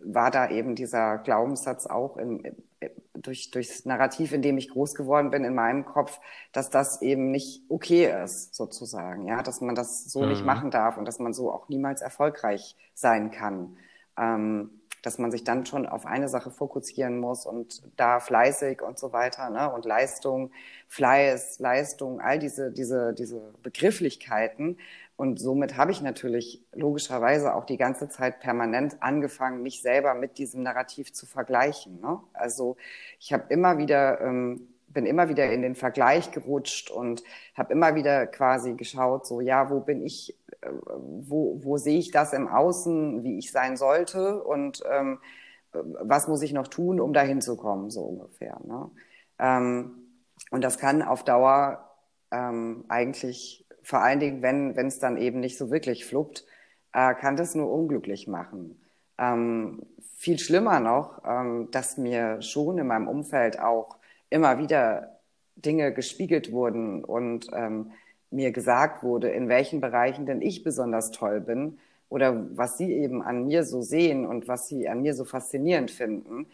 war 0.00 0.30
da 0.30 0.50
eben 0.50 0.74
dieser 0.74 1.18
Glaubenssatz 1.18 1.86
auch 1.86 2.16
im, 2.16 2.42
durch, 3.14 3.50
durchs 3.50 3.84
Narrativ, 3.84 4.32
in 4.32 4.42
dem 4.42 4.58
ich 4.58 4.70
groß 4.70 4.94
geworden 4.94 5.30
bin, 5.30 5.44
in 5.44 5.54
meinem 5.54 5.84
Kopf, 5.84 6.20
dass 6.52 6.70
das 6.70 7.02
eben 7.02 7.30
nicht 7.30 7.62
okay 7.68 8.12
ist, 8.22 8.54
sozusagen, 8.54 9.26
ja, 9.26 9.42
dass 9.42 9.60
man 9.60 9.74
das 9.74 10.04
so 10.04 10.22
mhm. 10.22 10.28
nicht 10.28 10.44
machen 10.44 10.70
darf 10.70 10.96
und 10.96 11.06
dass 11.06 11.18
man 11.18 11.32
so 11.32 11.52
auch 11.52 11.68
niemals 11.68 12.02
erfolgreich 12.02 12.76
sein 12.94 13.30
kann. 13.30 13.76
Ähm, 14.18 14.70
dass 15.02 15.18
man 15.18 15.30
sich 15.30 15.44
dann 15.44 15.66
schon 15.66 15.86
auf 15.86 16.06
eine 16.06 16.28
Sache 16.28 16.50
fokussieren 16.50 17.18
muss 17.18 17.46
und 17.46 17.82
da 17.96 18.20
fleißig 18.20 18.82
und 18.82 18.98
so 18.98 19.12
weiter, 19.12 19.50
ne? 19.50 19.72
Und 19.72 19.84
Leistung, 19.84 20.50
Fleiß, 20.88 21.58
Leistung, 21.58 22.20
all 22.20 22.38
diese, 22.38 22.72
diese, 22.72 23.14
diese 23.14 23.54
Begrifflichkeiten 23.62 24.78
und 25.16 25.40
somit 25.40 25.76
habe 25.78 25.92
ich 25.92 26.02
natürlich 26.02 26.62
logischerweise 26.72 27.54
auch 27.54 27.64
die 27.64 27.78
ganze 27.78 28.08
Zeit 28.08 28.40
permanent 28.40 28.98
angefangen, 29.00 29.62
mich 29.62 29.80
selber 29.80 30.14
mit 30.14 30.36
diesem 30.36 30.62
Narrativ 30.62 31.12
zu 31.12 31.24
vergleichen. 31.24 32.00
Ne? 32.00 32.20
Also 32.34 32.76
ich 33.18 33.32
habe 33.32 33.44
immer 33.48 33.78
wieder, 33.78 34.20
ähm, 34.20 34.68
bin 34.96 35.04
immer 35.04 35.28
wieder 35.28 35.52
in 35.52 35.60
den 35.60 35.74
Vergleich 35.74 36.32
gerutscht 36.32 36.90
und 36.90 37.22
habe 37.54 37.70
immer 37.70 37.94
wieder 37.94 38.26
quasi 38.26 38.72
geschaut, 38.72 39.26
so 39.26 39.42
ja, 39.42 39.68
wo 39.68 39.80
bin 39.80 40.02
ich, 40.04 40.34
äh, 40.62 40.70
wo, 40.72 41.60
wo 41.62 41.76
sehe 41.76 41.98
ich 41.98 42.12
das 42.12 42.32
im 42.32 42.48
Außen, 42.48 43.22
wie 43.22 43.38
ich 43.38 43.52
sein 43.52 43.76
sollte 43.76 44.42
und 44.42 44.82
ähm, 44.90 45.18
was 45.72 46.28
muss 46.28 46.40
ich 46.40 46.54
noch 46.54 46.68
tun, 46.68 46.98
um 46.98 47.12
dahin 47.12 47.42
zu 47.42 47.58
kommen, 47.58 47.90
so 47.90 48.04
ungefähr. 48.04 48.58
Ne? 48.64 48.90
Ähm, 49.38 49.90
und 50.50 50.64
das 50.64 50.78
kann 50.78 51.02
auf 51.02 51.24
Dauer 51.24 51.90
ähm, 52.30 52.86
eigentlich 52.88 53.66
vor 53.82 54.00
allen 54.00 54.18
Dingen, 54.18 54.40
wenn 54.40 54.86
es 54.86 54.98
dann 54.98 55.18
eben 55.18 55.40
nicht 55.40 55.58
so 55.58 55.70
wirklich 55.70 56.06
fluppt, 56.06 56.46
äh, 56.94 57.14
kann 57.14 57.36
das 57.36 57.54
nur 57.54 57.70
unglücklich 57.70 58.28
machen. 58.28 58.80
Ähm, 59.18 59.82
viel 60.16 60.38
schlimmer 60.38 60.80
noch, 60.80 61.22
ähm, 61.26 61.68
dass 61.70 61.98
mir 61.98 62.40
schon 62.40 62.78
in 62.78 62.86
meinem 62.86 63.08
Umfeld 63.08 63.60
auch 63.60 63.98
immer 64.30 64.58
wieder 64.58 65.20
Dinge 65.56 65.92
gespiegelt 65.92 66.52
wurden 66.52 67.04
und 67.04 67.46
ähm, 67.52 67.92
mir 68.30 68.52
gesagt 68.52 69.02
wurde, 69.02 69.30
in 69.30 69.48
welchen 69.48 69.80
Bereichen 69.80 70.26
denn 70.26 70.42
ich 70.42 70.62
besonders 70.62 71.10
toll 71.10 71.40
bin 71.40 71.78
oder 72.08 72.46
was 72.56 72.78
sie 72.78 72.92
eben 72.92 73.22
an 73.22 73.46
mir 73.46 73.64
so 73.64 73.80
sehen 73.82 74.26
und 74.26 74.48
was 74.48 74.68
sie 74.68 74.88
an 74.88 75.02
mir 75.02 75.14
so 75.14 75.24
faszinierend 75.24 75.90
finden. 75.90 76.46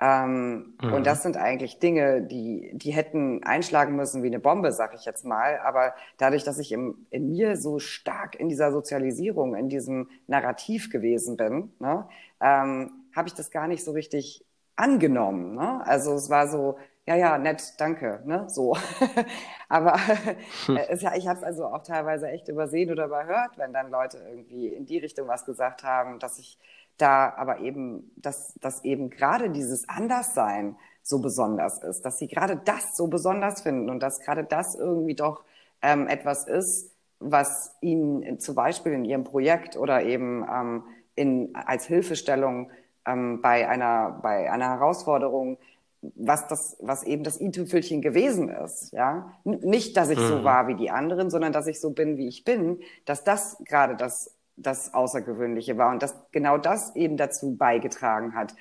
Ähm, 0.00 0.74
mhm. 0.80 0.92
Und 0.92 1.06
das 1.06 1.22
sind 1.22 1.36
eigentlich 1.36 1.78
Dinge, 1.80 2.22
die, 2.22 2.70
die 2.74 2.92
hätten 2.92 3.42
einschlagen 3.42 3.96
müssen 3.96 4.22
wie 4.22 4.28
eine 4.28 4.38
Bombe, 4.38 4.70
sag 4.72 4.94
ich 4.94 5.04
jetzt 5.04 5.24
mal. 5.24 5.58
Aber 5.64 5.94
dadurch, 6.18 6.44
dass 6.44 6.58
ich 6.58 6.72
im, 6.72 7.06
in 7.10 7.30
mir 7.30 7.56
so 7.56 7.78
stark 7.78 8.38
in 8.38 8.48
dieser 8.48 8.70
Sozialisierung, 8.70 9.54
in 9.56 9.68
diesem 9.68 10.08
Narrativ 10.26 10.90
gewesen 10.90 11.36
bin, 11.36 11.72
ne, 11.80 12.06
ähm, 12.40 12.92
habe 13.14 13.28
ich 13.28 13.34
das 13.34 13.50
gar 13.50 13.66
nicht 13.66 13.84
so 13.84 13.92
richtig 13.92 14.44
angenommen. 14.76 15.56
Ne? 15.56 15.84
Also 15.84 16.14
es 16.14 16.30
war 16.30 16.46
so, 16.46 16.78
ja, 17.08 17.16
ja, 17.16 17.38
nett, 17.38 17.72
danke, 17.78 18.20
ne, 18.26 18.44
so. 18.48 18.76
Aber 19.70 19.96
hm. 20.66 20.76
es, 20.90 21.00
ja, 21.00 21.14
ich 21.16 21.26
habe 21.26 21.38
es 21.38 21.42
also 21.42 21.64
auch 21.64 21.82
teilweise 21.82 22.28
echt 22.28 22.48
übersehen 22.48 22.90
oder 22.90 23.06
überhört, 23.06 23.56
wenn 23.56 23.72
dann 23.72 23.90
Leute 23.90 24.18
irgendwie 24.28 24.68
in 24.68 24.84
die 24.84 24.98
Richtung 24.98 25.26
was 25.26 25.46
gesagt 25.46 25.84
haben, 25.84 26.18
dass 26.18 26.38
ich 26.38 26.58
da 26.98 27.32
aber 27.34 27.60
eben, 27.60 28.12
dass, 28.16 28.52
dass 28.60 28.84
eben 28.84 29.08
gerade 29.08 29.48
dieses 29.48 29.88
Anderssein 29.88 30.76
so 31.02 31.20
besonders 31.20 31.82
ist, 31.82 32.02
dass 32.04 32.18
sie 32.18 32.28
gerade 32.28 32.60
das 32.62 32.94
so 32.94 33.06
besonders 33.06 33.62
finden 33.62 33.88
und 33.88 34.00
dass 34.00 34.20
gerade 34.20 34.44
das 34.44 34.74
irgendwie 34.74 35.14
doch 35.14 35.44
ähm, 35.80 36.08
etwas 36.08 36.46
ist, 36.46 36.94
was 37.20 37.74
ihnen 37.80 38.38
zum 38.38 38.54
Beispiel 38.54 38.92
in 38.92 39.06
ihrem 39.06 39.24
Projekt 39.24 39.78
oder 39.78 40.02
eben 40.02 40.46
ähm, 40.46 40.84
in, 41.14 41.54
als 41.54 41.86
Hilfestellung 41.86 42.70
ähm, 43.06 43.40
bei, 43.40 43.66
einer, 43.66 44.18
bei 44.22 44.52
einer 44.52 44.68
Herausforderung 44.68 45.56
was 46.00 46.46
das, 46.46 46.76
was 46.80 47.02
eben 47.02 47.24
das 47.24 47.40
i-Tüpfelchen 47.40 48.00
gewesen 48.00 48.48
ist, 48.48 48.92
ja. 48.92 49.32
Nicht, 49.44 49.96
dass 49.96 50.10
ich 50.10 50.18
mhm. 50.18 50.28
so 50.28 50.44
war 50.44 50.68
wie 50.68 50.76
die 50.76 50.90
anderen, 50.90 51.30
sondern 51.30 51.52
dass 51.52 51.66
ich 51.66 51.80
so 51.80 51.90
bin, 51.90 52.16
wie 52.16 52.28
ich 52.28 52.44
bin, 52.44 52.80
dass 53.04 53.24
das 53.24 53.56
gerade 53.64 53.96
das, 53.96 54.36
das 54.56 54.94
Außergewöhnliche 54.94 55.76
war 55.76 55.90
und 55.90 56.02
dass 56.02 56.14
genau 56.30 56.58
das 56.58 56.94
eben 56.94 57.16
dazu 57.16 57.56
beigetragen 57.56 58.34
hat, 58.34 58.54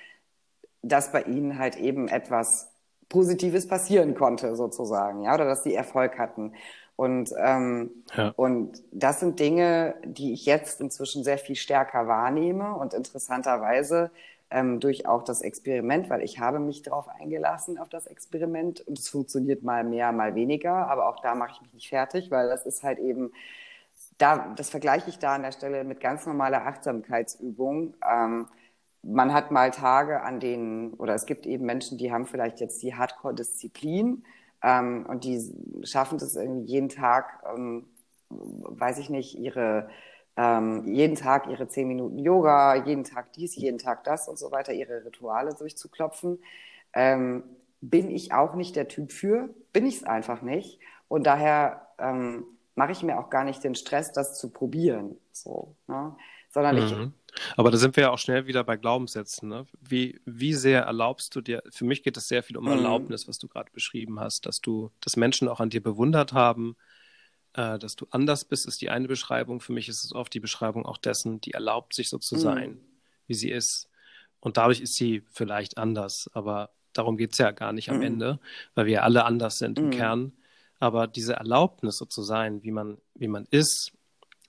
dass 0.82 1.12
bei 1.12 1.24
ihnen 1.24 1.60
halt 1.60 1.76
eben 1.76 2.08
etwas 2.08 2.72
Positives 3.10 3.68
passieren 3.68 4.16
konnte, 4.16 4.56
sozusagen, 4.56 5.22
ja, 5.22 5.34
oder 5.34 5.46
dass 5.46 5.64
sie 5.64 5.76
Erfolg 5.76 6.18
hatten. 6.18 6.54
Und, 6.96 7.32
ähm, 7.38 7.92
ja. 8.16 8.34
und 8.36 8.82
das 8.92 9.20
sind 9.20 9.40
Dinge, 9.40 9.96
die 10.04 10.34
ich 10.34 10.46
jetzt 10.48 10.82
inzwischen 10.82 11.24
sehr 11.24 11.38
viel 11.38 11.56
stärker 11.56 12.08
wahrnehme 12.08 12.76
und 12.76 12.96
interessanterweise 12.96 14.10
ähm, 14.50 14.80
durch 14.80 15.06
auch 15.06 15.24
das 15.24 15.42
Experiment, 15.42 16.10
weil 16.10 16.24
ich 16.24 16.40
habe 16.40 16.60
mich 16.60 16.82
darauf 16.82 17.08
eingelassen, 17.10 17.78
auf 17.78 17.90
das 17.90 18.08
Experiment 18.08 18.82
und 18.82 18.98
es 18.98 19.10
funktioniert 19.10 19.64
mal 19.64 19.84
mehr, 19.84 20.12
mal 20.12 20.36
weniger, 20.36 20.88
aber 20.88 21.10
auch 21.10 21.20
da 21.22 21.36
mache 21.36 21.52
ich 21.54 21.62
mich 21.62 21.74
nicht 21.74 21.90
fertig, 21.90 22.32
weil 22.32 22.48
das 22.50 22.66
ist 22.66 22.84
halt 22.84 23.00
eben, 23.00 23.32
da, 24.18 24.54
das 24.56 24.70
vergleiche 24.70 25.10
ich 25.10 25.20
da 25.20 25.36
an 25.36 25.44
der 25.44 25.52
Stelle 25.52 25.84
mit 25.84 26.00
ganz 26.00 26.26
normaler 26.26 26.66
Achtsamkeitsübung. 26.66 27.96
Ähm, 28.10 28.48
man 29.04 29.34
hat 29.34 29.52
mal 29.52 29.72
Tage, 29.72 30.22
an 30.22 30.40
denen, 30.40 30.94
oder 30.96 31.14
es 31.16 31.26
gibt 31.26 31.46
eben 31.46 31.66
Menschen, 31.66 31.98
die 31.98 32.12
haben 32.12 32.26
vielleicht 32.26 32.60
jetzt 32.60 32.82
die 32.84 32.96
Hardcore-Disziplin 32.96 34.24
ähm, 34.64 35.06
und 35.08 35.24
die 35.24 35.42
schaffen 35.84 36.18
es 36.18 36.36
irgendwie 36.36 36.72
jeden 36.72 36.90
Tag, 36.90 37.44
ähm, 37.56 37.86
weiß 38.30 38.98
ich 39.00 39.10
nicht, 39.10 39.38
ihre 39.38 39.90
ähm, 40.38 40.94
jeden 40.94 41.16
Tag 41.16 41.48
ihre 41.48 41.68
zehn 41.68 41.88
Minuten 41.88 42.20
Yoga, 42.20 42.76
jeden 42.86 43.04
Tag 43.04 43.34
dies, 43.34 43.56
jeden 43.56 43.80
Tag 43.80 44.04
das 44.04 44.28
und 44.28 44.38
so 44.38 44.52
weiter, 44.52 44.72
ihre 44.72 45.04
Rituale 45.04 45.56
durchzuklopfen. 45.56 46.40
Ähm, 46.94 47.44
bin 47.82 48.12
ich 48.12 48.34
auch 48.34 48.54
nicht 48.54 48.76
der 48.76 48.88
Typ 48.88 49.12
für, 49.12 49.50
bin 49.74 49.86
ich 49.86 49.98
es 49.98 50.04
einfach 50.04 50.42
nicht. 50.42 50.80
Und 51.08 51.26
daher 51.26 51.88
ähm, 51.98 52.46
mache 52.76 52.92
ich 52.92 53.02
mir 53.02 53.20
auch 53.20 53.30
gar 53.30 53.44
nicht 53.44 53.64
den 53.64 53.76
Stress, 53.76 54.12
das 54.12 54.38
zu 54.38 54.52
probieren. 54.52 55.18
So, 55.32 55.76
ne? 55.88 56.16
Sondern 56.50 56.76
mhm. 56.76 56.82
ich. 56.82 56.96
Aber 57.56 57.72
da 57.72 57.78
sind 57.78 57.96
wir 57.96 58.04
ja 58.04 58.10
auch 58.12 58.18
schnell 58.18 58.48
wieder 58.48 58.64
bei 58.64 58.78
Glaubenssätzen. 58.78 59.50
Ne? 59.50 59.66
Wie, 59.80 60.20
wie 60.26 60.54
sehr 60.54 60.84
erlaubst 60.84 61.36
du 61.36 61.42
dir, 61.42 61.62
für 61.70 61.86
mich 61.86 62.04
geht 62.04 62.18
es 62.18 62.28
sehr 62.28 62.44
viel 62.44 62.58
um 62.58 62.66
mhm. 62.66 62.72
Erlaubnis, 62.72 63.28
was 63.28 63.40
du 63.40 63.48
gerade 63.48 63.72
beschrieben 63.72 64.20
hast, 64.20 64.46
dass 64.46 64.62
du, 64.62 64.92
dass 65.02 65.18
Menschen 65.18 65.48
auch 65.48 65.60
an 65.60 65.70
dir 65.70 65.82
bewundert 65.82 66.34
haben, 66.34 66.76
äh, 67.58 67.80
dass 67.80 67.96
du 67.96 68.06
anders 68.12 68.46
bist, 68.46 68.68
ist 68.68 68.82
die 68.82 68.90
eine 68.90 69.08
Beschreibung. 69.08 69.60
Für 69.60 69.74
mich 69.74 69.90
ist 69.90 70.06
es 70.06 70.14
oft 70.14 70.34
die 70.34 70.40
Beschreibung 70.40 70.86
auch 70.86 70.98
dessen, 70.98 71.42
die 71.42 71.52
erlaubt, 71.52 71.94
sich 71.96 72.08
so 72.08 72.20
zu 72.20 72.36
mhm. 72.36 72.40
sein, 72.40 72.82
wie 73.26 73.34
sie 73.34 73.50
ist. 73.50 73.90
Und 74.40 74.58
dadurch 74.58 74.80
ist 74.80 74.96
sie 74.96 75.24
vielleicht 75.32 75.78
anders, 75.78 76.30
aber 76.34 76.70
darum 76.94 77.18
geht 77.18 77.34
es 77.34 77.40
ja 77.40 77.52
gar 77.52 77.74
nicht 77.74 77.90
am 77.90 77.98
mhm. 77.98 78.04
Ende, 78.04 78.40
weil 78.76 78.86
wir 78.86 79.04
alle 79.04 79.26
anders 79.26 79.58
sind 79.58 79.80
im 79.80 79.88
mhm. 79.88 79.92
Kern. 79.92 80.34
Aber 80.80 81.08
diese 81.08 81.34
Erlaubnis, 81.34 81.98
so 81.98 82.06
zu 82.06 82.22
sein, 82.22 82.62
wie 82.62 82.72
man, 82.72 83.00
wie 83.16 83.28
man 83.28 83.48
ist, 83.50 83.92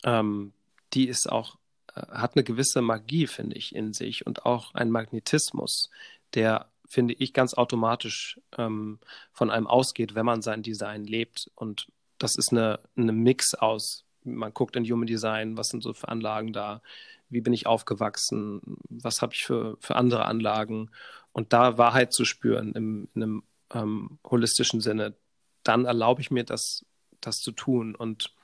ähm, 0.05 0.53
die 0.93 1.09
ist 1.09 1.33
auch, 1.33 1.57
äh, 1.95 2.03
hat 2.09 2.37
eine 2.37 2.45
gewisse 2.45 2.83
Magie, 2.83 3.27
finde 3.27 3.57
ich, 3.57 3.75
in 3.75 3.95
sich 3.95 4.27
und 4.27 4.45
auch 4.45 4.75
ein 4.75 4.91
Magnetismus, 4.91 5.89
der, 6.35 6.69
finde 6.87 7.15
ich, 7.15 7.33
ganz 7.33 7.55
automatisch 7.55 8.39
ähm, 8.59 8.99
von 9.33 9.51
einem 9.51 9.67
ausgeht, 9.67 10.15
wenn 10.15 10.27
man 10.27 10.43
sein 10.43 10.63
Design 10.63 11.05
lebt 11.05 11.51
und 11.55 11.89
das 12.19 12.37
ist 12.37 12.53
eine, 12.53 12.81
eine 12.97 13.13
Mix 13.13 13.55
aus, 13.55 14.05
man 14.25 14.53
guckt 14.53 14.77
in 14.77 14.85
Human 14.85 15.07
Design, 15.07 15.57
was 15.57 15.69
sind 15.69 15.83
so 15.83 15.95
für 15.95 16.09
Anlagen 16.09 16.53
da, 16.53 16.83
wie 17.31 17.41
bin 17.41 17.53
ich 17.53 17.67
aufgewachsen, 17.67 18.61
was 18.89 19.23
habe 19.23 19.35
ich 19.35 19.45
für, 19.45 19.77
für 19.81 19.97
andere 19.97 20.25
Anlagen 20.25 20.91
und 21.33 21.53
da 21.53 21.79
Wahrheit 21.79 22.13
zu 22.13 22.25
spüren 22.25 22.73
im, 22.73 23.09
in 23.15 23.23
einem 23.23 23.43
ähm, 23.73 24.19
holistischen 24.25 24.81
Sinne, 24.81 25.15
dann 25.63 25.85
erlaube 25.85 26.21
ich 26.21 26.31
mir 26.31 26.45
das, 26.45 26.85
das 27.21 27.41
zu 27.41 27.53
tun. 27.53 27.95
Und 27.95 28.35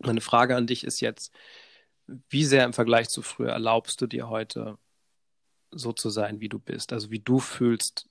meine 0.00 0.20
Frage 0.20 0.56
an 0.56 0.66
dich 0.66 0.84
ist 0.84 1.00
jetzt, 1.00 1.32
wie 2.28 2.44
sehr 2.44 2.64
im 2.64 2.72
Vergleich 2.72 3.08
zu 3.08 3.22
früher 3.22 3.50
erlaubst 3.50 4.00
du 4.00 4.06
dir 4.06 4.28
heute 4.28 4.78
so 5.70 5.92
zu 5.92 6.10
sein, 6.10 6.40
wie 6.40 6.48
du 6.48 6.58
bist, 6.58 6.92
also 6.92 7.10
wie 7.10 7.20
du 7.20 7.38
fühlst, 7.38 8.08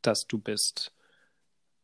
dass 0.00 0.26
du 0.26 0.38
bist? 0.38 0.92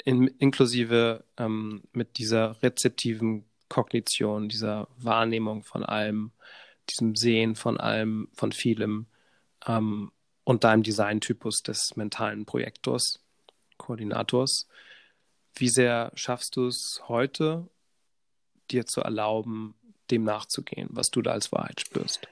In, 0.04 0.26
inklusive 0.26 1.24
ähm, 1.36 1.82
mit 1.92 2.18
dieser 2.18 2.62
rezeptiven 2.62 3.44
Kognition, 3.68 4.48
dieser 4.48 4.88
Wahrnehmung 4.98 5.62
von 5.62 5.84
allem, 5.84 6.32
diesem 6.88 7.14
Sehen 7.16 7.54
von 7.54 7.78
allem, 7.78 8.28
von 8.32 8.52
vielem 8.52 9.06
ähm, 9.66 10.10
und 10.44 10.64
deinem 10.64 10.82
Designtypus 10.82 11.62
des 11.62 11.96
mentalen 11.96 12.46
Projektors, 12.46 13.20
Koordinators. 13.76 14.68
Wie 15.54 15.68
sehr 15.68 16.12
schaffst 16.14 16.56
du 16.56 16.66
es 16.66 17.02
heute, 17.08 17.68
dir 18.70 18.86
zu 18.86 19.00
erlauben, 19.00 19.74
dem 20.10 20.24
nachzugehen, 20.24 20.88
was 20.92 21.10
du 21.10 21.20
da 21.20 21.32
als 21.32 21.52
Wahrheit 21.52 21.80
spürst? 21.80 22.26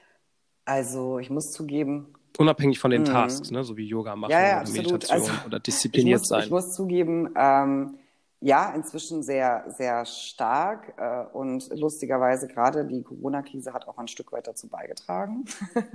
Also 0.65 1.19
ich 1.19 1.29
muss 1.29 1.51
zugeben, 1.51 2.13
Unabhängig 2.37 2.79
von 2.79 2.91
den 2.91 3.01
mhm. 3.01 3.05
Tasks, 3.05 3.51
ne? 3.51 3.63
so 3.63 3.77
wie 3.77 3.85
Yoga 3.85 4.15
machen 4.15 4.31
ja, 4.31 4.41
ja, 4.41 4.61
oder 4.61 4.71
Meditation 4.71 5.21
also, 5.21 5.31
oder 5.45 5.59
diszipliniert 5.59 6.17
ich 6.17 6.21
muss, 6.21 6.27
sein. 6.29 6.43
Ich 6.43 6.49
muss 6.51 6.73
zugeben, 6.73 7.29
ähm, 7.35 7.97
ja, 8.39 8.71
inzwischen 8.75 9.23
sehr, 9.23 9.65
sehr 9.67 10.05
stark 10.05 10.93
äh, 10.97 11.35
und 11.35 11.69
lustigerweise 11.75 12.47
gerade 12.47 12.85
die 12.85 13.01
Corona-Krise 13.01 13.73
hat 13.73 13.87
auch 13.87 13.97
ein 13.97 14.07
Stück 14.07 14.31
weit 14.31 14.45
dazu 14.45 14.67
beigetragen. 14.67 15.45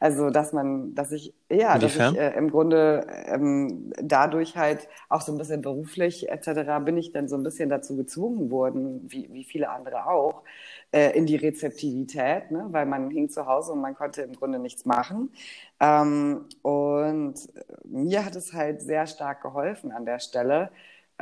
also, 0.00 0.30
dass 0.30 0.52
man, 0.52 0.96
dass 0.96 1.12
ich, 1.12 1.34
ja, 1.48 1.76
Inwiefern? 1.76 2.14
dass 2.14 2.24
ich 2.24 2.34
äh, 2.34 2.36
im 2.36 2.50
Grunde 2.50 3.06
ähm, 3.26 3.92
dadurch 4.02 4.56
halt 4.56 4.88
auch 5.08 5.20
so 5.20 5.30
ein 5.30 5.38
bisschen 5.38 5.62
beruflich 5.62 6.28
etc. 6.28 6.84
bin 6.84 6.96
ich 6.96 7.12
dann 7.12 7.28
so 7.28 7.36
ein 7.36 7.44
bisschen 7.44 7.68
dazu 7.68 7.96
gezwungen 7.96 8.50
worden, 8.50 9.02
wie, 9.08 9.32
wie 9.32 9.44
viele 9.44 9.70
andere 9.70 10.06
auch, 10.08 10.42
äh, 10.90 11.16
in 11.16 11.26
die 11.26 11.36
Rezeptivität, 11.36 12.50
ne? 12.50 12.66
weil 12.70 12.86
man 12.86 13.08
hing 13.10 13.28
zu 13.30 13.46
Hause 13.46 13.70
und 13.70 13.80
man 13.80 13.94
konnte 13.94 14.22
im 14.22 14.32
Grunde 14.32 14.58
nichts 14.58 14.84
machen. 14.84 15.30
Ähm, 15.78 16.46
und 16.62 17.34
mir 17.84 18.24
hat 18.24 18.34
es 18.34 18.52
halt 18.52 18.82
sehr 18.82 19.06
stark 19.06 19.42
geholfen 19.42 19.92
an 19.92 20.04
der 20.04 20.18
Stelle 20.18 20.70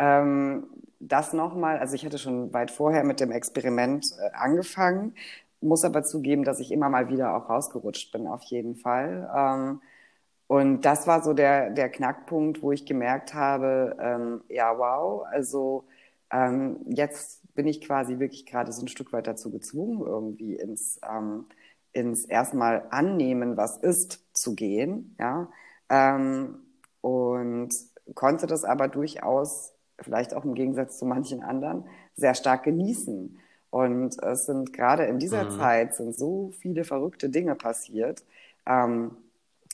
ähm, 0.00 0.66
das 1.00 1.34
nochmal, 1.34 1.78
also 1.78 1.94
ich 1.96 2.06
hatte 2.06 2.18
schon 2.18 2.52
weit 2.54 2.72
vorher 2.72 3.04
mit 3.04 3.20
dem 3.20 3.32
Experiment 3.32 4.06
äh, 4.20 4.32
angefangen, 4.34 5.14
muss 5.62 5.84
aber 5.84 6.04
zugeben, 6.04 6.44
dass 6.44 6.60
ich 6.60 6.72
immer 6.72 6.88
mal 6.90 7.08
wieder 7.10 7.36
auch 7.36 7.50
rausgerutscht 7.50 8.12
bin, 8.12 8.26
auf 8.28 8.42
jeden 8.44 8.76
Fall. 8.76 9.30
Ähm, 9.36 9.82
und 10.48 10.82
das 10.84 11.06
war 11.06 11.22
so 11.22 11.32
der, 11.34 11.70
der 11.70 11.90
Knackpunkt, 11.90 12.62
wo 12.62 12.72
ich 12.72 12.86
gemerkt 12.86 13.34
habe, 13.34 13.96
ähm, 14.00 14.42
ja, 14.48 14.76
wow, 14.78 15.24
also 15.30 15.86
ähm, 16.32 16.80
jetzt 16.88 17.42
bin 17.54 17.66
ich 17.68 17.80
quasi 17.82 18.18
wirklich 18.18 18.46
gerade 18.46 18.72
so 18.72 18.82
ein 18.82 18.88
Stück 18.88 19.12
weit 19.12 19.26
dazu 19.28 19.50
gezwungen, 19.52 20.00
irgendwie 20.06 20.56
ins, 20.56 21.00
ähm, 21.08 21.46
ins 21.92 22.24
erstmal 22.24 22.86
annehmen, 22.90 23.56
was 23.56 23.78
ist, 23.78 24.24
zu 24.34 24.54
gehen, 24.54 25.16
ja. 25.20 25.50
Ähm, 25.88 26.58
und 27.00 27.70
konnte 28.14 28.46
das 28.46 28.64
aber 28.64 28.88
durchaus 28.88 29.74
vielleicht 30.00 30.34
auch 30.34 30.44
im 30.44 30.54
Gegensatz 30.54 30.98
zu 30.98 31.04
manchen 31.04 31.42
anderen, 31.42 31.84
sehr 32.16 32.34
stark 32.34 32.64
genießen. 32.64 33.38
Und 33.70 34.22
es 34.22 34.46
sind 34.46 34.72
gerade 34.72 35.04
in 35.04 35.18
dieser 35.18 35.44
mhm. 35.44 35.50
Zeit 35.58 35.94
sind 35.94 36.14
so 36.14 36.50
viele 36.58 36.84
verrückte 36.84 37.30
Dinge 37.30 37.54
passiert, 37.54 38.24
ähm, 38.66 39.16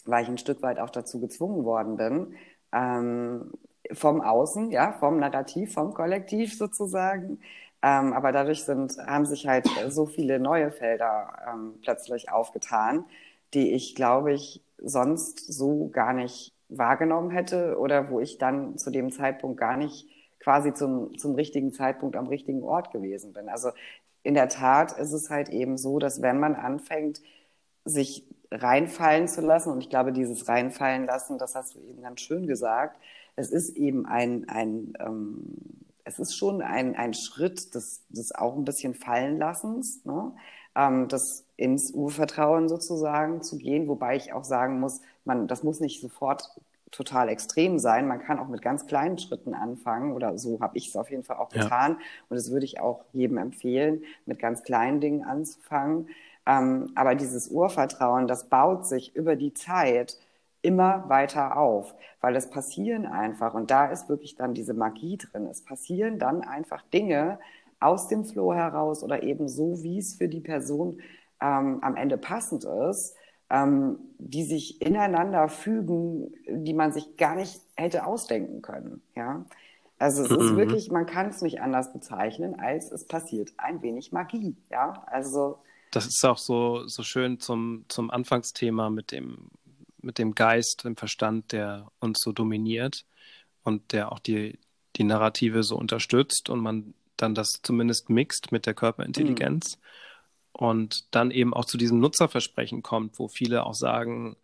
weil 0.04 0.22
ich 0.22 0.28
ein 0.28 0.38
Stück 0.38 0.62
weit 0.62 0.78
auch 0.78 0.90
dazu 0.90 1.20
gezwungen 1.20 1.64
worden 1.64 1.96
bin, 1.96 2.34
ähm, 2.72 3.52
vom 3.92 4.20
Außen, 4.20 4.70
ja, 4.70 4.92
vom 4.92 5.18
Narrativ, 5.18 5.72
vom 5.74 5.94
Kollektiv 5.94 6.56
sozusagen. 6.56 7.38
Ähm, 7.82 8.12
aber 8.12 8.32
dadurch 8.32 8.64
sind, 8.64 8.98
haben 8.98 9.26
sich 9.26 9.46
halt 9.46 9.68
so 9.88 10.06
viele 10.06 10.40
neue 10.40 10.70
Felder 10.70 11.38
ähm, 11.48 11.74
plötzlich 11.82 12.30
aufgetan, 12.30 13.04
die 13.54 13.72
ich, 13.72 13.94
glaube 13.94 14.32
ich, 14.32 14.62
sonst 14.78 15.52
so 15.52 15.88
gar 15.88 16.12
nicht 16.12 16.52
wahrgenommen 16.68 17.30
hätte 17.30 17.78
oder 17.78 18.10
wo 18.10 18.20
ich 18.20 18.38
dann 18.38 18.76
zu 18.76 18.90
dem 18.90 19.12
Zeitpunkt 19.12 19.58
gar 19.58 19.76
nicht 19.76 20.08
quasi 20.46 20.72
zum, 20.72 21.18
zum 21.18 21.34
richtigen 21.34 21.72
Zeitpunkt 21.72 22.14
am 22.14 22.28
richtigen 22.28 22.62
Ort 22.62 22.92
gewesen 22.92 23.32
bin. 23.32 23.48
Also 23.48 23.70
in 24.22 24.34
der 24.34 24.48
Tat 24.48 24.96
ist 24.96 25.12
es 25.12 25.28
halt 25.28 25.48
eben 25.48 25.76
so, 25.76 25.98
dass 25.98 26.22
wenn 26.22 26.38
man 26.38 26.54
anfängt, 26.54 27.20
sich 27.84 28.24
reinfallen 28.52 29.26
zu 29.26 29.40
lassen, 29.40 29.72
und 29.72 29.80
ich 29.80 29.90
glaube, 29.90 30.12
dieses 30.12 30.46
reinfallen 30.46 31.04
lassen, 31.04 31.36
das 31.36 31.56
hast 31.56 31.74
du 31.74 31.80
eben 31.80 32.00
ganz 32.00 32.20
schön 32.20 32.46
gesagt, 32.46 32.96
es 33.34 33.50
ist 33.50 33.70
eben 33.76 34.06
ein, 34.06 34.48
ein 34.48 34.92
ähm, 35.00 35.52
es 36.04 36.20
ist 36.20 36.36
schon 36.36 36.62
ein, 36.62 36.94
ein 36.94 37.12
Schritt 37.12 37.74
des, 37.74 38.04
des 38.08 38.32
auch 38.32 38.54
ein 38.54 38.64
bisschen 38.64 38.94
Fallenlassens, 38.94 40.04
ne? 40.04 40.32
ähm, 40.76 41.08
das 41.08 41.44
ins 41.56 41.90
Urvertrauen 41.90 42.68
sozusagen 42.68 43.42
zu 43.42 43.58
gehen, 43.58 43.88
wobei 43.88 44.14
ich 44.14 44.32
auch 44.32 44.44
sagen 44.44 44.78
muss, 44.78 45.00
man, 45.24 45.48
das 45.48 45.64
muss 45.64 45.80
nicht 45.80 46.00
sofort 46.00 46.60
total 46.96 47.28
extrem 47.28 47.78
sein. 47.78 48.08
Man 48.08 48.20
kann 48.20 48.38
auch 48.38 48.48
mit 48.48 48.62
ganz 48.62 48.86
kleinen 48.86 49.18
Schritten 49.18 49.54
anfangen 49.54 50.12
oder 50.12 50.38
so 50.38 50.60
habe 50.60 50.78
ich 50.78 50.88
es 50.88 50.96
auf 50.96 51.10
jeden 51.10 51.24
Fall 51.24 51.36
auch 51.36 51.50
getan. 51.50 51.92
Ja. 51.92 51.98
Und 52.28 52.36
das 52.36 52.50
würde 52.50 52.64
ich 52.64 52.80
auch 52.80 53.04
jedem 53.12 53.36
empfehlen, 53.38 54.02
mit 54.24 54.38
ganz 54.38 54.62
kleinen 54.62 55.00
Dingen 55.00 55.24
anzufangen. 55.24 56.08
Ähm, 56.46 56.92
aber 56.94 57.14
dieses 57.14 57.48
Urvertrauen, 57.48 58.26
das 58.26 58.48
baut 58.48 58.86
sich 58.86 59.14
über 59.14 59.36
die 59.36 59.52
Zeit 59.52 60.18
immer 60.62 61.08
weiter 61.08 61.56
auf, 61.56 61.94
weil 62.20 62.34
es 62.34 62.48
passieren 62.50 63.06
einfach, 63.06 63.54
und 63.54 63.70
da 63.70 63.86
ist 63.86 64.08
wirklich 64.08 64.34
dann 64.34 64.54
diese 64.54 64.74
Magie 64.74 65.18
drin, 65.18 65.46
es 65.46 65.62
passieren 65.62 66.18
dann 66.18 66.42
einfach 66.42 66.82
Dinge 66.92 67.38
aus 67.78 68.08
dem 68.08 68.24
Flow 68.24 68.54
heraus 68.54 69.04
oder 69.04 69.22
eben 69.22 69.48
so, 69.48 69.82
wie 69.82 69.98
es 69.98 70.14
für 70.14 70.28
die 70.28 70.40
Person 70.40 71.00
ähm, 71.40 71.78
am 71.82 71.96
Ende 71.96 72.16
passend 72.16 72.64
ist, 72.64 73.14
ähm, 73.50 73.98
die 74.18 74.44
sich 74.44 74.80
ineinander 74.82 75.48
fügen, 75.48 76.34
die 76.48 76.74
man 76.74 76.92
sich 76.92 77.16
gar 77.16 77.36
nicht 77.36 77.60
hätte 77.76 78.06
ausdenken 78.06 78.62
können. 78.62 79.02
Ja, 79.14 79.44
also 79.98 80.24
es 80.24 80.30
mhm. 80.30 80.40
ist 80.40 80.56
wirklich, 80.56 80.90
man 80.90 81.06
kann 81.06 81.28
es 81.28 81.42
nicht 81.42 81.60
anders 81.60 81.92
bezeichnen, 81.92 82.58
als 82.58 82.90
es 82.90 83.06
passiert 83.06 83.52
ein 83.56 83.82
wenig 83.82 84.12
Magie. 84.12 84.56
Ja, 84.70 85.04
also 85.06 85.58
das 85.92 86.06
ist 86.06 86.24
auch 86.24 86.38
so 86.38 86.86
so 86.86 87.02
schön 87.02 87.40
zum 87.40 87.84
zum 87.88 88.10
Anfangsthema 88.10 88.90
mit 88.90 89.12
dem 89.12 89.50
mit 90.02 90.18
dem 90.18 90.34
Geist, 90.34 90.84
dem 90.84 90.96
Verstand, 90.96 91.52
der 91.52 91.86
uns 92.00 92.20
so 92.20 92.32
dominiert 92.32 93.04
und 93.62 93.92
der 93.92 94.12
auch 94.12 94.18
die 94.18 94.58
die 94.96 95.04
Narrative 95.04 95.62
so 95.62 95.76
unterstützt 95.76 96.50
und 96.50 96.60
man 96.60 96.94
dann 97.16 97.34
das 97.34 97.60
zumindest 97.62 98.10
mixt 98.10 98.50
mit 98.50 98.66
der 98.66 98.74
Körperintelligenz. 98.74 99.76
Mhm 99.76 99.80
und 100.56 101.14
dann 101.14 101.30
eben 101.30 101.52
auch 101.52 101.66
zu 101.66 101.76
diesem 101.76 102.00
Nutzerversprechen 102.00 102.82
kommt, 102.82 103.18
wo 103.18 103.28
viele 103.28 103.66
auch 103.66 103.74
sagen, 103.74 104.36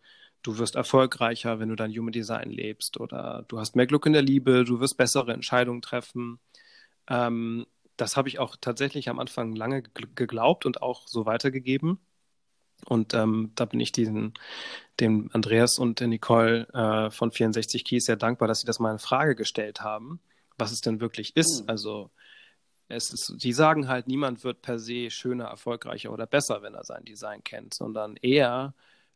du 0.43 0.59
wirst 0.59 0.75
erfolgreicher, 0.75 1.59
wenn 1.59 1.69
du 1.69 1.75
dein 1.75 1.91
Human 1.91 2.11
Design 2.11 2.51
lebst 2.51 2.99
oder 2.99 3.45
du 3.47 3.59
hast 3.59 3.75
mehr 3.75 3.87
Glück 3.87 4.05
in 4.05 4.13
der 4.13 4.21
Liebe, 4.21 4.63
du 4.63 4.79
wirst 4.79 4.95
bessere 4.95 5.33
Entscheidungen 5.33 5.81
treffen. 5.81 6.39
Ähm, 7.09 7.65
das 7.97 8.15
habe 8.15 8.29
ich 8.29 8.37
auch 8.37 8.55
tatsächlich 8.59 9.09
am 9.09 9.19
Anfang 9.19 9.55
lange 9.55 9.81
geglaubt 9.81 10.65
und 10.67 10.83
auch 10.83 11.07
so 11.07 11.25
weitergegeben. 11.25 11.99
Und 12.85 13.13
ähm, 13.13 13.51
da 13.55 13.65
bin 13.65 13.79
ich 13.79 13.91
diesen, 13.91 14.33
dem 14.99 15.29
Andreas 15.33 15.79
und 15.79 15.99
der 15.99 16.07
Nicole 16.07 16.67
äh, 16.73 17.09
von 17.09 17.31
64 17.31 17.85
Keys 17.85 18.05
sehr 18.05 18.17
dankbar, 18.17 18.47
dass 18.47 18.59
sie 18.59 18.67
das 18.67 18.79
mal 18.79 18.91
in 18.91 18.99
Frage 18.99 19.35
gestellt 19.35 19.81
haben, 19.81 20.19
was 20.57 20.71
es 20.71 20.81
denn 20.81 20.99
wirklich 21.01 21.35
ist. 21.35 21.63
Mhm. 21.63 21.69
Also 21.69 22.11
es 22.87 23.11
ist, 23.11 23.43
die 23.43 23.53
sagen 23.53 23.87
halt, 23.87 24.07
niemand 24.07 24.43
wird 24.43 24.61
per 24.61 24.79
se 24.79 25.09
schöner, 25.09 25.45
erfolgreicher 25.45 26.11
oder 26.11 26.27
besser, 26.27 26.61
wenn 26.61 26.75
er 26.75 26.83
sein 26.83 27.05
Design 27.05 27.43
kennt, 27.43 27.73
sondern 27.73 28.17
eher 28.17 28.73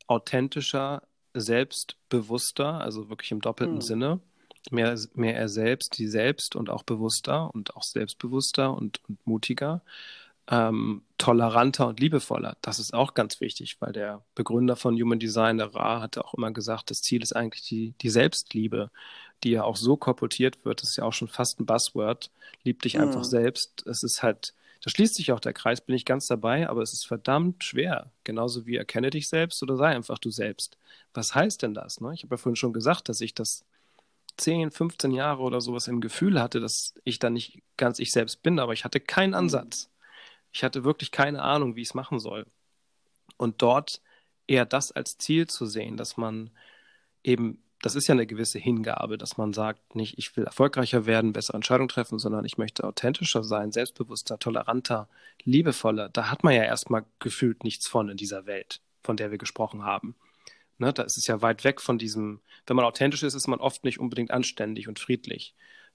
authentischer, 0.07 1.03
selbstbewusster, 1.33 2.81
also 2.81 3.09
wirklich 3.09 3.31
im 3.31 3.41
doppelten 3.41 3.75
mhm. 3.75 3.81
Sinne. 3.81 4.19
Mehr, 4.71 4.97
mehr 5.13 5.35
er 5.37 5.47
selbst, 5.47 5.97
die 5.97 6.07
selbst 6.07 6.55
und 6.55 6.69
auch 6.69 6.83
bewusster 6.83 7.53
und 7.53 7.75
auch 7.75 7.83
selbstbewusster 7.83 8.75
und, 8.75 9.01
und 9.07 9.25
mutiger, 9.25 9.81
ähm, 10.49 11.03
toleranter 11.17 11.87
und 11.87 11.99
liebevoller. 11.99 12.57
Das 12.61 12.79
ist 12.79 12.93
auch 12.93 13.13
ganz 13.13 13.41
wichtig, 13.41 13.77
weil 13.79 13.91
der 13.91 14.23
Begründer 14.35 14.75
von 14.75 14.95
Human 14.95 15.19
Design, 15.19 15.57
der 15.57 15.73
Ra, 15.73 16.01
hatte 16.01 16.23
auch 16.23 16.33
immer 16.33 16.51
gesagt, 16.51 16.89
das 16.89 17.01
Ziel 17.01 17.21
ist 17.21 17.35
eigentlich 17.35 17.63
die, 17.63 17.95
die 18.01 18.09
Selbstliebe 18.09 18.91
die 19.43 19.51
ja 19.51 19.63
auch 19.63 19.75
so 19.75 19.97
korportiert 19.97 20.63
wird, 20.65 20.81
das 20.81 20.89
ist 20.89 20.95
ja 20.97 21.03
auch 21.03 21.13
schon 21.13 21.27
fast 21.27 21.59
ein 21.59 21.65
Buzzword, 21.65 22.31
lieb 22.63 22.81
dich 22.81 22.95
mhm. 22.95 23.03
einfach 23.03 23.23
selbst. 23.23 23.85
Es 23.85 24.03
ist 24.03 24.23
halt, 24.23 24.53
da 24.83 24.89
schließt 24.89 25.15
sich 25.15 25.31
auch 25.31 25.39
der 25.39 25.53
Kreis, 25.53 25.81
bin 25.81 25.95
ich 25.95 26.05
ganz 26.05 26.27
dabei, 26.27 26.69
aber 26.69 26.81
es 26.81 26.93
ist 26.93 27.05
verdammt 27.05 27.63
schwer. 27.63 28.11
Genauso 28.23 28.65
wie 28.65 28.75
erkenne 28.75 29.09
dich 29.09 29.29
selbst 29.29 29.61
oder 29.63 29.77
sei 29.77 29.95
einfach 29.95 30.17
du 30.17 30.31
selbst. 30.31 30.77
Was 31.13 31.35
heißt 31.35 31.61
denn 31.61 31.73
das? 31.73 32.01
Ne? 32.01 32.13
Ich 32.13 32.23
habe 32.23 32.35
ja 32.35 32.37
vorhin 32.37 32.55
schon 32.55 32.73
gesagt, 32.73 33.09
dass 33.09 33.21
ich 33.21 33.33
das 33.33 33.63
10, 34.37 34.71
15 34.71 35.11
Jahre 35.11 35.41
oder 35.41 35.61
sowas 35.61 35.87
im 35.87 36.01
Gefühl 36.01 36.39
hatte, 36.39 36.59
dass 36.59 36.93
ich 37.03 37.19
da 37.19 37.29
nicht 37.29 37.61
ganz 37.75 37.99
ich 37.99 38.11
selbst 38.11 38.43
bin, 38.43 38.59
aber 38.59 38.73
ich 38.73 38.85
hatte 38.85 38.99
keinen 38.99 39.31
mhm. 39.31 39.35
Ansatz. 39.35 39.89
Ich 40.57 40.63
hatte 40.63 40.83
wirklich 40.83 41.11
keine 41.11 41.43
Ahnung, 41.43 41.75
wie 41.75 41.83
ich 41.83 41.89
es 41.89 41.93
machen 41.93 42.19
soll. 42.19 42.47
Und 43.37 43.61
dort 43.61 44.01
eher 44.47 44.65
das 44.65 44.91
als 44.91 45.19
Ziel 45.19 45.45
zu 45.45 45.67
sehen, 45.67 45.97
dass 45.97 46.17
man 46.17 46.49
eben 47.23 47.61
das 47.83 47.95
ist 47.95 48.07
ja 48.07 48.13
eine 48.13 48.25
gewisse 48.25 48.57
Hingabe, 48.57 49.19
dass 49.19 49.37
man 49.37 49.53
sagt, 49.53 49.95
nicht 49.95 50.17
ich 50.17 50.35
will 50.35 50.45
erfolgreicher 50.45 51.05
werden, 51.05 51.31
bessere 51.31 51.57
Entscheidungen 51.57 51.89
treffen, 51.89 52.17
sondern 52.17 52.43
ich 52.43 52.57
möchte 52.57 52.83
authentischer 52.83 53.43
sein, 53.43 53.71
selbstbewusster, 53.71 54.39
toleranter, 54.39 55.07
liebevoller. 55.43 56.09
Da 56.09 56.31
hat 56.31 56.43
man 56.43 56.55
ja 56.55 56.63
erstmal 56.63 57.05
gefühlt 57.19 57.63
nichts 57.63 57.87
von 57.87 58.09
in 58.09 58.17
dieser 58.17 58.47
Welt, 58.47 58.81
von 59.03 59.15
der 59.15 59.29
wir 59.29 59.37
gesprochen 59.37 59.83
haben. 59.83 60.15
Ne, 60.79 60.91
da 60.91 61.03
ist 61.03 61.17
es 61.17 61.27
ja 61.27 61.43
weit 61.43 61.63
weg 61.63 61.79
von 61.79 61.99
diesem, 61.99 62.39
wenn 62.65 62.75
man 62.75 62.85
authentisch 62.85 63.21
ist, 63.21 63.35
ist 63.35 63.47
man 63.47 63.59
oft 63.59 63.83
nicht 63.83 63.99
unbedingt 63.99 64.31
anständig 64.31 64.87
und 64.87 64.97
friedlich. 64.97 65.53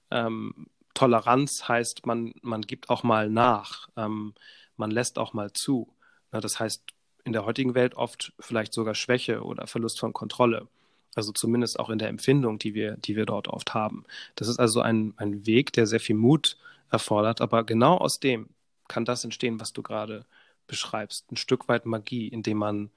Ähm, 0.09 0.67
Toleranz 0.93 1.67
heißt, 1.67 2.05
man, 2.05 2.33
man 2.41 2.61
gibt 2.61 2.89
auch 2.89 3.03
mal 3.03 3.29
nach, 3.29 3.89
ähm, 3.97 4.33
man 4.77 4.91
lässt 4.91 5.17
auch 5.17 5.33
mal 5.33 5.51
zu. 5.53 5.93
Ne, 6.31 6.39
das 6.39 6.59
heißt 6.59 6.83
in 7.23 7.33
der 7.33 7.45
heutigen 7.45 7.73
Welt 7.73 7.95
oft 7.95 8.33
vielleicht 8.39 8.73
sogar 8.73 8.95
Schwäche 8.95 9.43
oder 9.43 9.67
Verlust 9.67 9.99
von 9.99 10.13
Kontrolle. 10.13 10.67
Also 11.15 11.31
zumindest 11.31 11.79
auch 11.79 11.89
in 11.89 11.99
der 11.99 12.09
Empfindung, 12.09 12.59
die 12.59 12.73
wir, 12.73 12.97
die 12.97 13.15
wir 13.15 13.25
dort 13.25 13.47
oft 13.47 13.73
haben. 13.73 14.03
Das 14.35 14.47
ist 14.47 14.59
also 14.59 14.81
ein, 14.81 15.13
ein 15.17 15.45
Weg, 15.45 15.71
der 15.73 15.85
sehr 15.85 15.99
viel 15.99 16.15
Mut 16.15 16.57
erfordert, 16.89 17.39
aber 17.39 17.63
genau 17.63 17.97
aus 17.97 18.19
dem 18.19 18.49
kann 18.87 19.05
das 19.05 19.23
entstehen, 19.23 19.59
was 19.59 19.73
du 19.73 19.83
gerade 19.83 20.25
beschreibst. 20.67 21.31
Ein 21.31 21.37
Stück 21.37 21.67
weit 21.67 21.85
Magie, 21.85 22.27
indem 22.27 22.57
man 22.57 22.91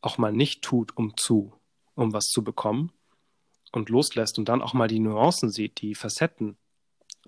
auch 0.00 0.18
mal 0.18 0.32
nicht 0.32 0.62
tut, 0.62 0.96
um 0.96 1.16
zu, 1.16 1.52
um 1.94 2.12
was 2.12 2.28
zu 2.28 2.42
bekommen 2.42 2.92
und 3.72 3.90
loslässt 3.90 4.38
und 4.38 4.48
dann 4.48 4.62
auch 4.62 4.72
mal 4.72 4.88
die 4.88 5.00
Nuancen 5.00 5.50
sieht, 5.50 5.80
die 5.80 5.94
Facetten, 5.94 6.56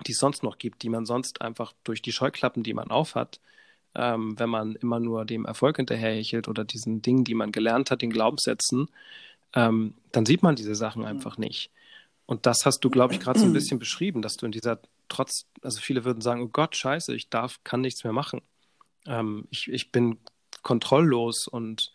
die 0.06 0.12
es 0.12 0.18
sonst 0.18 0.42
noch 0.42 0.58
gibt, 0.58 0.82
die 0.82 0.88
man 0.88 1.06
sonst 1.06 1.42
einfach 1.42 1.72
durch 1.84 2.02
die 2.02 2.12
Scheuklappen, 2.12 2.62
die 2.62 2.74
man 2.74 2.90
aufhat, 2.90 3.40
ähm, 3.94 4.38
wenn 4.38 4.48
man 4.48 4.76
immer 4.76 5.00
nur 5.00 5.24
dem 5.24 5.44
Erfolg 5.44 5.76
hinterherhechelt 5.76 6.48
oder 6.48 6.64
diesen 6.64 7.02
Dingen, 7.02 7.24
die 7.24 7.34
man 7.34 7.52
gelernt 7.52 7.90
hat, 7.90 8.02
den 8.02 8.10
Glaubenssätzen, 8.10 8.88
ähm, 9.54 9.94
dann 10.12 10.26
sieht 10.26 10.42
man 10.42 10.56
diese 10.56 10.74
Sachen 10.74 11.04
einfach 11.04 11.38
nicht. 11.38 11.70
Und 12.26 12.46
das 12.46 12.64
hast 12.64 12.80
du, 12.80 12.90
glaube 12.90 13.14
ich, 13.14 13.20
gerade 13.20 13.40
so 13.40 13.46
ein 13.46 13.52
bisschen 13.52 13.78
beschrieben, 13.78 14.22
dass 14.22 14.36
du 14.36 14.46
in 14.46 14.52
dieser 14.52 14.80
trotz, 15.08 15.46
also 15.62 15.80
viele 15.80 16.04
würden 16.04 16.20
sagen, 16.20 16.42
oh 16.42 16.48
Gott, 16.48 16.76
scheiße, 16.76 17.14
ich 17.14 17.28
darf, 17.28 17.60
kann 17.64 17.80
nichts 17.80 18.04
mehr 18.04 18.12
machen. 18.12 18.40
Ähm, 19.06 19.46
ich, 19.50 19.68
ich 19.70 19.90
bin 19.90 20.18
kontrolllos 20.62 21.48
und 21.48 21.92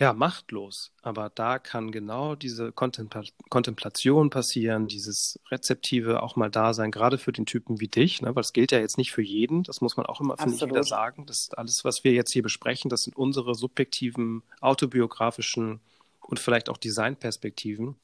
ja, 0.00 0.14
machtlos. 0.14 0.92
Aber 1.02 1.28
da 1.28 1.58
kann 1.58 1.92
genau 1.92 2.34
diese 2.34 2.72
Kontempla 2.72 3.22
Kontemplation 3.50 4.30
passieren, 4.30 4.88
dieses 4.88 5.38
Rezeptive 5.50 6.22
auch 6.22 6.36
mal 6.36 6.50
da 6.50 6.72
sein, 6.72 6.90
gerade 6.90 7.18
für 7.18 7.32
den 7.32 7.44
Typen 7.44 7.80
wie 7.80 7.88
dich, 7.88 8.22
ne? 8.22 8.28
weil 8.28 8.42
das 8.42 8.54
gilt 8.54 8.72
ja 8.72 8.78
jetzt 8.78 8.96
nicht 8.96 9.12
für 9.12 9.20
jeden, 9.20 9.62
das 9.62 9.82
muss 9.82 9.98
man 9.98 10.06
auch 10.06 10.22
immer, 10.22 10.38
finde 10.38 10.54
ich, 10.56 10.62
wieder 10.62 10.84
sagen. 10.84 11.26
Das 11.26 11.40
ist 11.40 11.58
alles, 11.58 11.84
was 11.84 12.02
wir 12.02 12.12
jetzt 12.12 12.32
hier 12.32 12.42
besprechen, 12.42 12.88
das 12.88 13.02
sind 13.02 13.14
unsere 13.14 13.54
subjektiven, 13.54 14.42
autobiografischen 14.62 15.80
und 16.22 16.40
vielleicht 16.40 16.70
auch 16.70 16.78
Designperspektiven. 16.78 17.94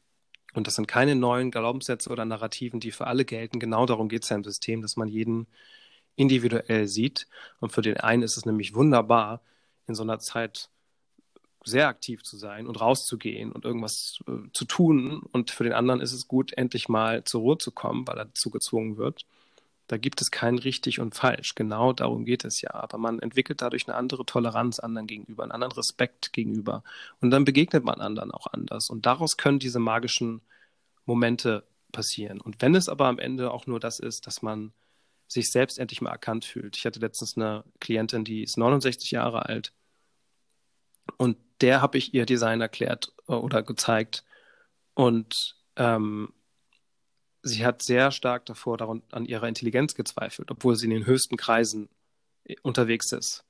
Und 0.52 0.66
das 0.66 0.74
sind 0.74 0.88
keine 0.88 1.14
neuen 1.14 1.50
Glaubenssätze 1.50 2.10
oder 2.10 2.26
Narrativen, 2.26 2.78
die 2.78 2.90
für 2.90 3.06
alle 3.06 3.24
gelten. 3.24 3.58
Genau 3.58 3.86
darum 3.86 4.08
geht 4.10 4.24
es 4.24 4.28
ja 4.28 4.36
im 4.36 4.44
System, 4.44 4.82
dass 4.82 4.96
man 4.96 5.08
jeden 5.08 5.46
individuell 6.14 6.88
sieht. 6.88 7.26
Und 7.60 7.72
für 7.72 7.82
den 7.82 7.96
einen 7.96 8.22
ist 8.22 8.36
es 8.36 8.44
nämlich 8.44 8.74
wunderbar, 8.74 9.40
in 9.86 9.94
so 9.94 10.02
einer 10.02 10.18
Zeit 10.18 10.70
sehr 11.66 11.88
aktiv 11.88 12.22
zu 12.22 12.36
sein 12.36 12.66
und 12.66 12.80
rauszugehen 12.80 13.52
und 13.52 13.64
irgendwas 13.64 14.20
äh, 14.28 14.50
zu 14.52 14.64
tun. 14.64 15.22
Und 15.32 15.50
für 15.50 15.64
den 15.64 15.72
anderen 15.72 16.00
ist 16.00 16.12
es 16.12 16.28
gut, 16.28 16.52
endlich 16.56 16.88
mal 16.88 17.24
zur 17.24 17.40
Ruhe 17.42 17.58
zu 17.58 17.72
kommen, 17.72 18.06
weil 18.06 18.18
er 18.18 18.26
dazu 18.26 18.50
gezwungen 18.50 18.96
wird. 18.96 19.26
Da 19.88 19.98
gibt 19.98 20.20
es 20.20 20.30
kein 20.30 20.58
richtig 20.58 21.00
und 21.00 21.14
falsch. 21.14 21.54
Genau 21.54 21.92
darum 21.92 22.24
geht 22.24 22.44
es 22.44 22.60
ja. 22.60 22.72
Aber 22.74 22.98
man 22.98 23.18
entwickelt 23.18 23.62
dadurch 23.62 23.86
eine 23.86 23.96
andere 23.96 24.24
Toleranz 24.24 24.78
anderen 24.78 25.06
gegenüber, 25.06 25.42
einen 25.42 25.52
anderen 25.52 25.72
Respekt 25.72 26.32
gegenüber. 26.32 26.82
Und 27.20 27.30
dann 27.30 27.44
begegnet 27.44 27.84
man 27.84 28.00
anderen 28.00 28.30
auch 28.30 28.46
anders. 28.48 28.88
Und 28.88 29.06
daraus 29.06 29.36
können 29.36 29.58
diese 29.58 29.78
magischen 29.78 30.40
Momente 31.04 31.64
passieren. 31.92 32.40
Und 32.40 32.62
wenn 32.62 32.74
es 32.74 32.88
aber 32.88 33.06
am 33.06 33.18
Ende 33.18 33.50
auch 33.52 33.66
nur 33.66 33.80
das 33.80 34.00
ist, 34.00 34.26
dass 34.26 34.42
man 34.42 34.72
sich 35.28 35.50
selbst 35.50 35.78
endlich 35.78 36.00
mal 36.00 36.10
erkannt 36.10 36.44
fühlt. 36.44 36.76
Ich 36.76 36.86
hatte 36.86 37.00
letztens 37.00 37.36
eine 37.36 37.64
Klientin, 37.80 38.24
die 38.24 38.42
ist 38.42 38.56
69 38.56 39.10
Jahre 39.10 39.46
alt. 39.46 39.72
Und 41.16 41.36
der 41.60 41.80
habe 41.80 41.98
ich 41.98 42.14
ihr 42.14 42.26
Design 42.26 42.60
erklärt 42.60 43.12
äh, 43.28 43.32
oder 43.32 43.62
gezeigt. 43.62 44.24
Und 44.94 45.56
ähm, 45.76 46.32
sie 47.42 47.64
hat 47.64 47.82
sehr 47.82 48.10
stark 48.10 48.46
davor 48.46 48.76
daran, 48.76 49.02
an 49.12 49.24
ihrer 49.24 49.48
Intelligenz 49.48 49.94
gezweifelt, 49.94 50.50
obwohl 50.50 50.76
sie 50.76 50.86
in 50.86 50.90
den 50.90 51.06
höchsten 51.06 51.36
Kreisen 51.36 51.88
äh, 52.44 52.56
unterwegs 52.62 53.12
ist. 53.12 53.44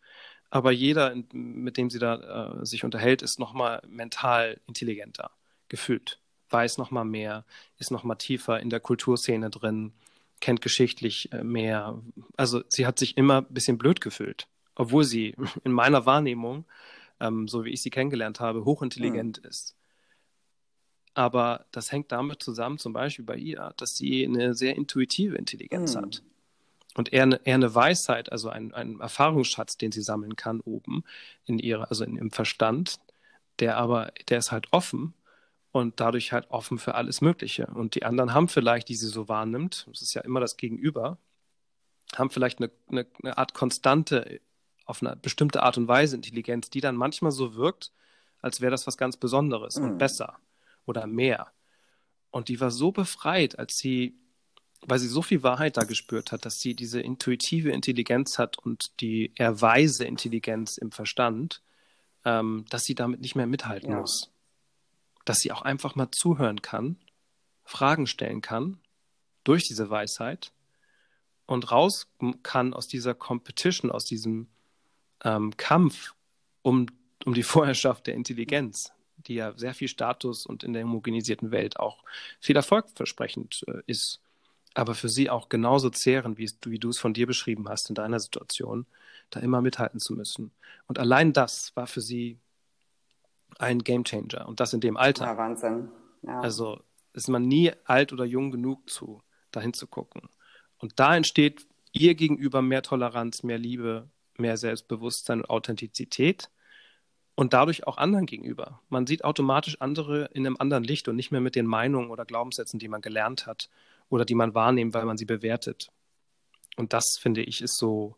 Aber 0.50 0.70
jeder, 0.70 1.14
mit 1.32 1.76
dem 1.76 1.90
sie 1.90 1.98
da 1.98 2.61
äh, 2.61 2.66
sich 2.66 2.84
unterhält, 2.84 3.22
ist 3.22 3.38
nochmal 3.38 3.82
mental 3.88 4.61
intelligenter, 4.66 5.30
gefühlt, 5.68 6.20
weiß 6.50 6.78
nochmal 6.78 7.04
mehr, 7.04 7.44
ist 7.78 7.90
nochmal 7.90 8.16
tiefer 8.16 8.61
in 8.61 8.70
der 8.70 8.80
Kulturszene 8.80 9.50
drin, 9.50 9.92
kennt 10.40 10.61
geschichtlich 10.61 11.32
äh, 11.32 11.42
mehr. 11.42 12.00
Also 12.36 12.62
sie 12.68 12.86
hat 12.86 12.98
sich 12.98 13.16
immer 13.16 13.38
ein 13.38 13.52
bisschen 13.52 13.78
blöd 13.78 14.00
gefühlt, 14.00 14.46
obwohl 14.76 15.04
sie 15.04 15.34
in 15.64 15.72
meiner 15.72 16.07
Wahrnehmung, 16.07 16.64
ähm, 17.20 17.48
so 17.48 17.64
wie 17.64 17.70
ich 17.70 17.82
sie 17.82 17.90
kennengelernt 17.90 18.40
habe, 18.40 18.64
hochintelligent 18.64 19.42
mhm. 19.42 19.48
ist. 19.48 19.76
Aber 21.14 21.64
das 21.72 21.92
hängt 21.92 22.12
damit 22.12 22.42
zusammen, 22.42 22.78
zum 22.78 22.92
Beispiel 22.92 23.24
bei 23.24 23.36
ihr, 23.36 23.72
dass 23.78 23.96
sie 23.96 24.26
eine 24.26 24.54
sehr 24.54 24.76
intuitive 24.76 25.36
Intelligenz 25.36 25.94
mhm. 25.94 26.00
hat. 26.02 26.22
Und 26.94 27.12
eher 27.12 27.24
eine, 27.24 27.40
eher 27.44 27.54
eine 27.54 27.74
Weisheit, 27.74 28.32
also 28.32 28.48
ein, 28.48 28.72
ein 28.72 29.00
Erfahrungsschatz, 29.00 29.76
den 29.76 29.92
sie 29.92 30.02
sammeln 30.02 30.36
kann 30.36 30.60
oben 30.60 31.04
in 31.44 31.58
ihrer, 31.58 31.90
also 31.90 32.04
in, 32.04 32.16
im 32.16 32.30
Verstand, 32.30 33.00
der 33.60 33.76
aber, 33.76 34.12
der 34.28 34.38
ist 34.38 34.52
halt 34.52 34.68
offen 34.72 35.14
und 35.72 36.00
dadurch 36.00 36.32
halt 36.32 36.50
offen 36.50 36.78
für 36.78 36.94
alles 36.94 37.20
Mögliche. 37.20 37.66
Und 37.66 37.94
die 37.94 38.04
anderen 38.04 38.34
haben 38.34 38.48
vielleicht, 38.48 38.88
die 38.88 38.94
sie 38.94 39.08
so 39.08 39.28
wahrnimmt, 39.28 39.86
das 39.90 40.02
ist 40.02 40.14
ja 40.14 40.22
immer 40.22 40.40
das 40.40 40.56
Gegenüber, 40.56 41.18
haben 42.14 42.30
vielleicht 42.30 42.58
eine, 42.58 42.70
eine, 42.88 43.06
eine 43.22 43.38
Art 43.38 43.54
konstante, 43.54 44.40
auf 44.87 45.03
eine 45.03 45.16
bestimmte 45.16 45.62
Art 45.62 45.76
und 45.76 45.89
Weise 45.89 46.16
Intelligenz, 46.16 46.70
die 46.70 46.80
dann 46.80 46.97
manchmal 46.97 47.32
so 47.32 47.57
wirkt, 47.57 47.93
als 48.41 48.61
wäre 48.61 48.70
das 48.70 48.87
was 48.87 48.97
ganz 48.97 49.16
Besonderes 49.16 49.76
mhm. 49.76 49.84
und 49.84 49.99
besser 49.99 50.39
oder 50.87 51.07
mehr. 51.07 51.49
Und 52.30 52.49
die 52.49 52.61
war 52.61 52.70
so 52.70 52.93
befreit, 52.93 53.59
als 53.59 53.76
sie, 53.76 54.16
weil 54.82 54.99
sie 54.99 55.09
so 55.09 55.22
viel 55.22 55.43
Wahrheit 55.43 55.76
da 55.76 55.82
gespürt 55.82 56.32
hat, 56.32 56.45
dass 56.45 56.59
sie 56.59 56.74
diese 56.74 57.01
intuitive 57.01 57.70
Intelligenz 57.70 58.39
hat 58.39 58.59
und 58.59 59.01
die 59.01 59.32
eher 59.34 59.61
weise 59.61 60.05
Intelligenz 60.05 60.78
im 60.78 60.93
Verstand, 60.93 61.62
ähm, 62.24 62.64
dass 62.70 62.84
sie 62.84 62.95
damit 62.95 63.20
nicht 63.20 63.34
mehr 63.34 63.47
mithalten 63.47 63.91
ja. 63.91 64.01
muss. 64.01 64.30
Dass 65.24 65.39
sie 65.39 65.51
auch 65.51 65.62
einfach 65.62 65.97
mal 65.97 66.11
zuhören 66.12 66.62
kann, 66.62 66.97
Fragen 67.64 68.07
stellen 68.07 68.43
kann 68.43 68.78
durch 69.43 69.64
diese 69.64 69.91
Weisheit 69.91 70.53
und 71.47 71.72
raus 71.72 72.09
kann 72.43 72.74
aus 72.74 72.87
dieser 72.87 73.14
Competition, 73.14 73.91
aus 73.91 74.05
diesem 74.05 74.49
ähm, 75.24 75.56
Kampf 75.56 76.14
um, 76.62 76.86
um 77.24 77.34
die 77.34 77.42
Vorherrschaft 77.44 78.06
der 78.06 78.14
Intelligenz 78.14 78.92
die 79.26 79.34
ja 79.34 79.52
sehr 79.56 79.74
viel 79.74 79.88
Status 79.88 80.46
und 80.46 80.64
in 80.64 80.72
der 80.72 80.84
homogenisierten 80.84 81.50
Welt 81.50 81.78
auch 81.78 82.04
viel 82.40 82.56
erfolgversprechend 82.56 83.64
äh, 83.68 83.82
ist, 83.86 84.20
aber 84.74 84.94
für 84.94 85.08
sie 85.08 85.30
auch 85.30 85.48
genauso 85.48 85.90
zehren, 85.90 86.38
wie, 86.38 86.50
wie 86.64 86.78
du 86.78 86.90
es 86.90 86.98
von 86.98 87.14
dir 87.14 87.26
beschrieben 87.26 87.68
hast 87.68 87.88
in 87.88 87.94
deiner 87.94 88.20
Situation, 88.20 88.86
da 89.30 89.40
immer 89.40 89.62
mithalten 89.62 90.00
zu 90.00 90.14
müssen. 90.14 90.52
Und 90.86 90.98
allein 90.98 91.32
das 91.32 91.74
war 91.74 91.86
für 91.86 92.00
sie 92.00 92.38
ein 93.58 93.80
Gamechanger 93.80 94.46
und 94.46 94.60
das 94.60 94.72
in 94.72 94.80
dem 94.80 94.96
Alter. 94.96 95.24
Ja, 95.24 95.36
Wahnsinn. 95.36 95.88
Ja. 96.22 96.40
Also 96.40 96.80
ist 97.14 97.28
man 97.28 97.42
nie 97.48 97.72
alt 97.84 98.12
oder 98.12 98.24
jung 98.24 98.50
genug 98.50 98.90
zu, 98.90 99.22
dahin 99.50 99.72
zu 99.72 99.86
gucken. 99.86 100.28
Und 100.78 101.00
da 101.00 101.16
entsteht 101.16 101.66
ihr 101.92 102.14
gegenüber 102.14 102.60
mehr 102.60 102.82
Toleranz, 102.82 103.42
mehr 103.42 103.58
Liebe, 103.58 104.10
mehr 104.39 104.57
Selbstbewusstsein 104.57 105.41
und 105.41 105.51
Authentizität 105.51 106.51
und 107.34 107.53
dadurch 107.53 107.87
auch 107.87 107.99
anderen 107.99 108.26
gegenüber. 108.26 108.80
Man 108.89 109.07
sieht 109.07 109.24
automatisch 109.24 109.80
andere 109.80 110.30
in 110.32 110.47
einem 110.47 110.57
anderen 110.59 110.84
Licht 110.84 111.09
und 111.09 111.16
nicht 111.16 111.30
mehr 111.30 111.41
mit 111.41 111.55
den 111.55 111.66
Meinungen 111.66 112.11
oder 112.11 112.24
Glaubenssätzen, 112.24 112.78
die 112.78 112.89
man 112.89 113.03
gelernt 113.03 113.47
hat 113.47 113.68
oder 114.09 114.24
die 114.24 114.34
man 114.34 114.55
wahrnimmt, 114.55 114.95
weil 114.95 115.05
man 115.05 115.18
sie 115.18 115.26
bewertet. 115.26 115.91
Und 116.76 116.93
das, 116.93 117.18
finde 117.20 117.43
ich, 117.43 117.61
ist 117.62 117.78
so 117.78 118.16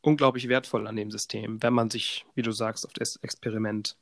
unglaublich 0.00 0.48
wertvoll 0.48 0.86
an 0.86 0.96
dem 0.96 1.10
System, 1.10 1.62
wenn 1.62 1.72
man 1.72 1.90
sich, 1.90 2.26
wie 2.34 2.42
du 2.42 2.52
sagst, 2.52 2.84
auf 2.86 2.92
das 2.92 3.16
Experiment 3.16 3.96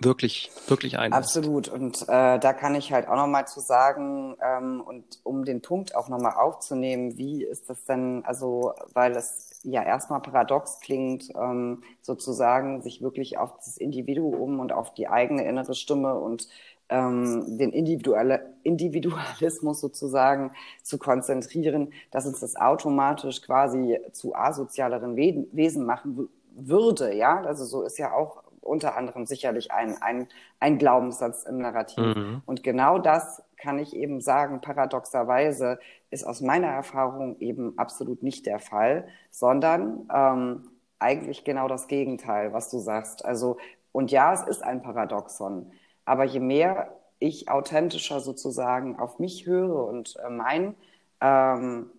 wirklich, 0.00 0.50
wirklich 0.66 0.98
ein. 0.98 1.12
Absolut. 1.12 1.68
Und 1.68 2.02
äh, 2.02 2.38
da 2.38 2.52
kann 2.52 2.74
ich 2.74 2.92
halt 2.92 3.08
auch 3.08 3.16
nochmal 3.16 3.46
zu 3.46 3.60
sagen, 3.60 4.36
ähm, 4.42 4.80
und 4.80 5.20
um 5.22 5.44
den 5.44 5.62
Punkt 5.62 5.94
auch 5.94 6.08
nochmal 6.08 6.34
aufzunehmen, 6.34 7.16
wie 7.16 7.44
ist 7.44 7.70
das 7.70 7.84
denn, 7.84 8.24
also, 8.24 8.72
weil 8.92 9.12
es 9.12 9.60
ja 9.62 9.82
erstmal 9.82 10.20
paradox 10.20 10.80
klingt, 10.80 11.30
ähm, 11.36 11.82
sozusagen 12.02 12.82
sich 12.82 13.02
wirklich 13.02 13.38
auf 13.38 13.56
das 13.56 13.76
Individuum 13.76 14.60
und 14.60 14.72
auf 14.72 14.92
die 14.94 15.08
eigene 15.08 15.44
innere 15.46 15.74
Stimme 15.74 16.14
und 16.14 16.48
ähm, 16.90 17.58
den 17.58 17.72
Individuelle, 17.72 18.54
Individualismus 18.62 19.80
sozusagen 19.80 20.52
zu 20.82 20.98
konzentrieren, 20.98 21.92
dass 22.10 22.26
uns 22.26 22.40
das 22.40 22.56
automatisch 22.56 23.40
quasi 23.42 23.98
zu 24.12 24.34
asozialeren 24.34 25.16
Wesen 25.16 25.86
machen 25.86 26.28
würde, 26.56 27.14
ja, 27.14 27.40
also 27.40 27.64
so 27.64 27.82
ist 27.82 27.98
ja 27.98 28.12
auch 28.12 28.43
unter 28.64 28.96
anderem 28.96 29.26
sicherlich 29.26 29.72
ein, 29.72 30.00
ein, 30.02 30.28
ein 30.60 30.78
Glaubenssatz 30.78 31.44
im 31.44 31.58
Narrativ. 31.58 32.16
Mhm. 32.16 32.42
Und 32.46 32.62
genau 32.62 32.98
das 32.98 33.42
kann 33.56 33.78
ich 33.78 33.94
eben 33.96 34.20
sagen, 34.20 34.60
paradoxerweise 34.60 35.78
ist 36.10 36.24
aus 36.24 36.40
meiner 36.40 36.68
Erfahrung 36.68 37.38
eben 37.40 37.78
absolut 37.78 38.22
nicht 38.22 38.46
der 38.46 38.58
Fall, 38.58 39.08
sondern 39.30 40.08
ähm, 40.14 40.70
eigentlich 40.98 41.44
genau 41.44 41.68
das 41.68 41.88
Gegenteil, 41.88 42.52
was 42.52 42.70
du 42.70 42.78
sagst. 42.78 43.24
Also, 43.24 43.58
und 43.92 44.10
ja, 44.10 44.32
es 44.32 44.42
ist 44.42 44.62
ein 44.62 44.82
Paradoxon, 44.82 45.72
aber 46.04 46.24
je 46.24 46.40
mehr 46.40 46.94
ich 47.18 47.48
authentischer 47.48 48.20
sozusagen 48.20 48.98
auf 48.98 49.18
mich 49.18 49.46
höre 49.46 49.86
und 49.86 50.16
äh, 50.24 50.30
mein, 50.30 50.74
ähm, 51.20 51.90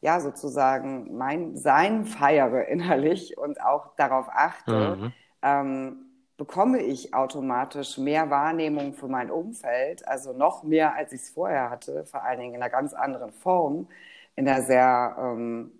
ja, 0.00 0.20
sozusagen 0.20 1.16
mein 1.16 1.56
Sein 1.56 2.06
feiere 2.06 2.66
innerlich 2.68 3.36
und 3.36 3.60
auch 3.62 3.94
darauf 3.96 4.28
achte, 4.30 4.96
mhm. 4.96 5.12
ähm, 5.42 6.09
bekomme 6.40 6.80
ich 6.80 7.12
automatisch 7.12 7.98
mehr 7.98 8.30
Wahrnehmung 8.30 8.94
für 8.94 9.08
mein 9.08 9.30
Umfeld, 9.30 10.08
also 10.08 10.32
noch 10.32 10.62
mehr, 10.62 10.94
als 10.94 11.12
ich 11.12 11.20
es 11.20 11.28
vorher 11.28 11.68
hatte, 11.68 12.06
vor 12.06 12.24
allen 12.24 12.40
Dingen 12.40 12.54
in 12.54 12.62
einer 12.62 12.70
ganz 12.70 12.94
anderen 12.94 13.30
Form, 13.30 13.88
in 14.36 14.48
einer 14.48 14.62
sehr 14.62 15.16
ähm, 15.20 15.70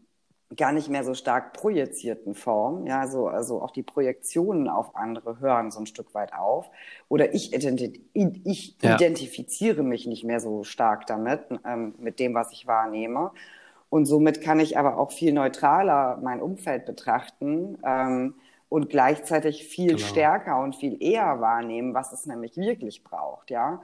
gar 0.54 0.72
nicht 0.72 0.90
mehr 0.90 1.02
so 1.02 1.14
stark 1.14 1.54
projizierten 1.54 2.34
Form, 2.34 2.86
ja, 2.86 3.08
so, 3.08 3.28
also 3.28 3.62
auch 3.62 3.70
die 3.70 3.82
Projektionen 3.82 4.68
auf 4.68 4.96
andere 4.96 5.40
hören 5.40 5.70
so 5.70 5.80
ein 5.80 5.86
Stück 5.86 6.12
weit 6.12 6.34
auf. 6.34 6.70
Oder 7.08 7.32
ich, 7.32 7.54
identi 7.54 8.04
ich 8.12 8.76
ja. 8.82 8.96
identifiziere 8.96 9.82
mich 9.82 10.06
nicht 10.06 10.24
mehr 10.24 10.40
so 10.40 10.62
stark 10.62 11.06
damit, 11.06 11.40
ähm, 11.64 11.94
mit 11.98 12.18
dem, 12.18 12.34
was 12.34 12.52
ich 12.52 12.66
wahrnehme. 12.66 13.30
Und 13.88 14.04
somit 14.04 14.42
kann 14.42 14.60
ich 14.60 14.76
aber 14.76 14.98
auch 14.98 15.10
viel 15.10 15.32
neutraler 15.32 16.18
mein 16.22 16.42
Umfeld 16.42 16.84
betrachten. 16.84 17.78
Ähm, 17.82 18.34
und 18.70 18.88
gleichzeitig 18.88 19.64
viel 19.64 19.96
genau. 19.96 20.06
stärker 20.06 20.62
und 20.62 20.76
viel 20.76 20.96
eher 21.02 21.40
wahrnehmen, 21.40 21.92
was 21.92 22.12
es 22.12 22.24
nämlich 22.24 22.56
wirklich 22.56 23.04
braucht, 23.04 23.50
ja. 23.50 23.82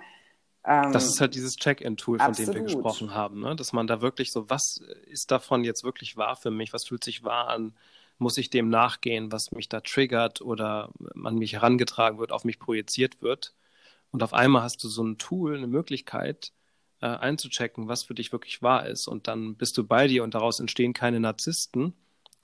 Ähm, 0.64 0.92
das 0.92 1.06
ist 1.06 1.20
halt 1.20 1.34
dieses 1.34 1.56
Check-in-Tool, 1.56 2.18
von 2.18 2.26
absolut. 2.26 2.54
dem 2.54 2.60
wir 2.60 2.74
gesprochen 2.74 3.12
haben, 3.12 3.40
ne? 3.40 3.54
dass 3.54 3.72
man 3.72 3.86
da 3.86 4.00
wirklich 4.00 4.32
so, 4.32 4.48
was 4.48 4.80
ist 5.06 5.30
davon 5.30 5.64
jetzt 5.64 5.84
wirklich 5.84 6.16
wahr 6.16 6.36
für 6.36 6.50
mich, 6.50 6.72
was 6.72 6.86
fühlt 6.86 7.04
sich 7.04 7.24
wahr 7.24 7.48
an, 7.48 7.74
muss 8.18 8.38
ich 8.38 8.48
dem 8.48 8.68
nachgehen, 8.68 9.30
was 9.32 9.50
mich 9.52 9.68
da 9.68 9.80
triggert 9.80 10.40
oder 10.40 10.90
an 11.22 11.36
mich 11.36 11.52
herangetragen 11.52 12.18
wird, 12.18 12.32
auf 12.32 12.44
mich 12.44 12.58
projiziert 12.58 13.20
wird. 13.20 13.54
Und 14.12 14.22
auf 14.22 14.32
einmal 14.32 14.62
hast 14.62 14.82
du 14.82 14.88
so 14.88 15.02
ein 15.02 15.18
Tool, 15.18 15.56
eine 15.56 15.66
Möglichkeit, 15.66 16.52
äh, 17.00 17.06
einzuchecken, 17.06 17.88
was 17.88 18.04
für 18.04 18.14
dich 18.14 18.32
wirklich 18.32 18.62
wahr 18.62 18.86
ist. 18.86 19.08
Und 19.08 19.26
dann 19.28 19.56
bist 19.56 19.76
du 19.76 19.84
bei 19.84 20.06
dir 20.06 20.24
und 20.24 20.34
daraus 20.34 20.60
entstehen 20.60 20.94
keine 20.94 21.20
Narzissten, 21.20 21.92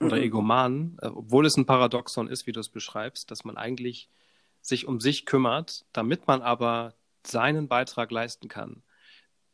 oder 0.03 0.17
mhm. 0.17 0.23
Egomanen, 0.23 0.97
äh, 1.01 1.07
obwohl 1.07 1.45
es 1.45 1.57
ein 1.57 1.65
Paradoxon 1.65 2.27
ist, 2.27 2.47
wie 2.47 2.51
du 2.51 2.59
es 2.59 2.69
beschreibst, 2.69 3.31
dass 3.31 3.43
man 3.43 3.57
eigentlich 3.57 4.09
sich 4.61 4.87
um 4.87 4.99
sich 4.99 5.25
kümmert, 5.25 5.85
damit 5.93 6.27
man 6.27 6.41
aber 6.41 6.93
seinen 7.25 7.67
Beitrag 7.67 8.11
leisten 8.11 8.47
kann 8.47 8.83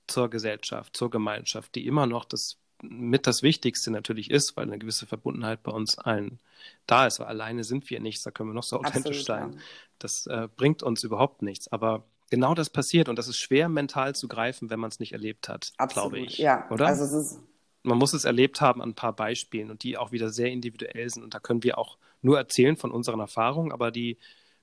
zur 0.07 0.29
Gesellschaft, 0.29 0.95
zur 0.95 1.09
Gemeinschaft, 1.09 1.75
die 1.75 1.85
immer 1.85 2.05
noch 2.05 2.25
das 2.25 2.57
mit 2.81 3.27
das 3.27 3.43
Wichtigste 3.43 3.91
natürlich 3.91 4.31
ist, 4.31 4.55
weil 4.55 4.65
eine 4.65 4.79
gewisse 4.79 5.05
Verbundenheit 5.05 5.63
bei 5.63 5.71
uns 5.71 5.97
allen 5.97 6.39
da 6.87 7.07
ist. 7.07 7.19
Weil 7.19 7.27
alleine 7.27 7.63
sind 7.63 7.89
wir 7.89 7.99
nichts, 7.99 8.23
da 8.23 8.31
können 8.31 8.49
wir 8.49 8.53
noch 8.53 8.63
so 8.63 8.77
authentisch 8.77 9.19
Absolut, 9.19 9.25
sein. 9.25 9.53
Ja. 9.53 9.59
Das 9.99 10.27
äh, 10.27 10.47
bringt 10.55 10.81
uns 10.81 11.03
überhaupt 11.03 11.41
nichts. 11.41 11.67
Aber 11.71 12.05
genau 12.29 12.53
das 12.53 12.69
passiert 12.69 13.09
und 13.09 13.17
das 13.17 13.27
ist 13.27 13.37
schwer 13.37 13.69
mental 13.69 14.15
zu 14.15 14.27
greifen, 14.27 14.69
wenn 14.69 14.79
man 14.79 14.89
es 14.89 14.99
nicht 14.99 15.11
erlebt 15.11 15.49
hat, 15.49 15.73
glaube 15.89 16.19
ich. 16.19 16.37
Ja, 16.37 16.69
oder? 16.69 16.87
Also 16.87 17.03
es 17.03 17.11
ist 17.11 17.39
man 17.83 17.97
muss 17.97 18.13
es 18.13 18.25
erlebt 18.25 18.61
haben 18.61 18.81
an 18.81 18.89
ein 18.89 18.95
paar 18.95 19.13
Beispielen 19.13 19.71
und 19.71 19.83
die 19.83 19.97
auch 19.97 20.11
wieder 20.11 20.29
sehr 20.29 20.51
individuell 20.51 21.09
sind. 21.09 21.23
Und 21.23 21.33
da 21.33 21.39
können 21.39 21.63
wir 21.63 21.77
auch 21.77 21.97
nur 22.21 22.37
erzählen 22.37 22.75
von 22.75 22.91
unseren 22.91 23.19
Erfahrungen, 23.19 23.71
aber 23.71 23.91
die 23.91 24.17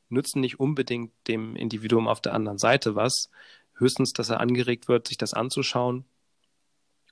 nützen 0.09 0.41
nicht 0.41 0.61
unbedingt 0.61 1.13
dem 1.27 1.57
Individuum 1.57 2.09
auf 2.09 2.21
der 2.21 2.35
anderen 2.35 2.59
Seite 2.59 2.95
was. 2.95 3.31
Höchstens, 3.75 4.13
dass 4.13 4.31
er 4.31 4.41
angeregt 4.41 4.89
wird, 4.89 5.09
sich 5.09 5.19
das 5.19 5.35
anzuschauen 5.35 6.05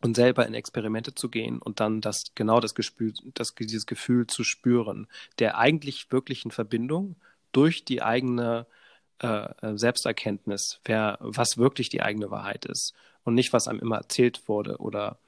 und 0.03 0.15
selber 0.15 0.47
in 0.47 0.55
Experimente 0.55 1.15
zu 1.15 1.29
gehen 1.29 1.59
und 1.61 1.81
dann 1.81 2.01
das 2.01 2.25
genau 2.35 2.61
das 2.61 2.75
Gefühl, 2.75 3.15
das, 3.35 3.55
dieses 3.55 3.87
Gefühl 3.87 4.27
zu 4.27 4.45
spüren, 4.45 5.07
der 5.39 5.59
eigentlich 5.59 6.13
wirklichen 6.13 6.51
Verbindung 6.51 7.17
durch 7.53 7.85
die 7.85 8.03
eigene 8.03 8.67
äh, 9.19 9.49
Selbsterkenntnis, 9.77 10.81
wer, 10.85 11.19
was 11.21 11.57
wirklich 11.57 11.89
die 11.89 12.03
eigene 12.03 12.31
Wahrheit 12.31 12.67
ist 12.67 12.95
und 13.25 13.35
nicht, 13.35 13.53
was 13.53 13.69
einem 13.69 13.81
immer 13.81 13.97
erzählt 13.97 14.49
wurde 14.49 14.79
oder 14.79 15.19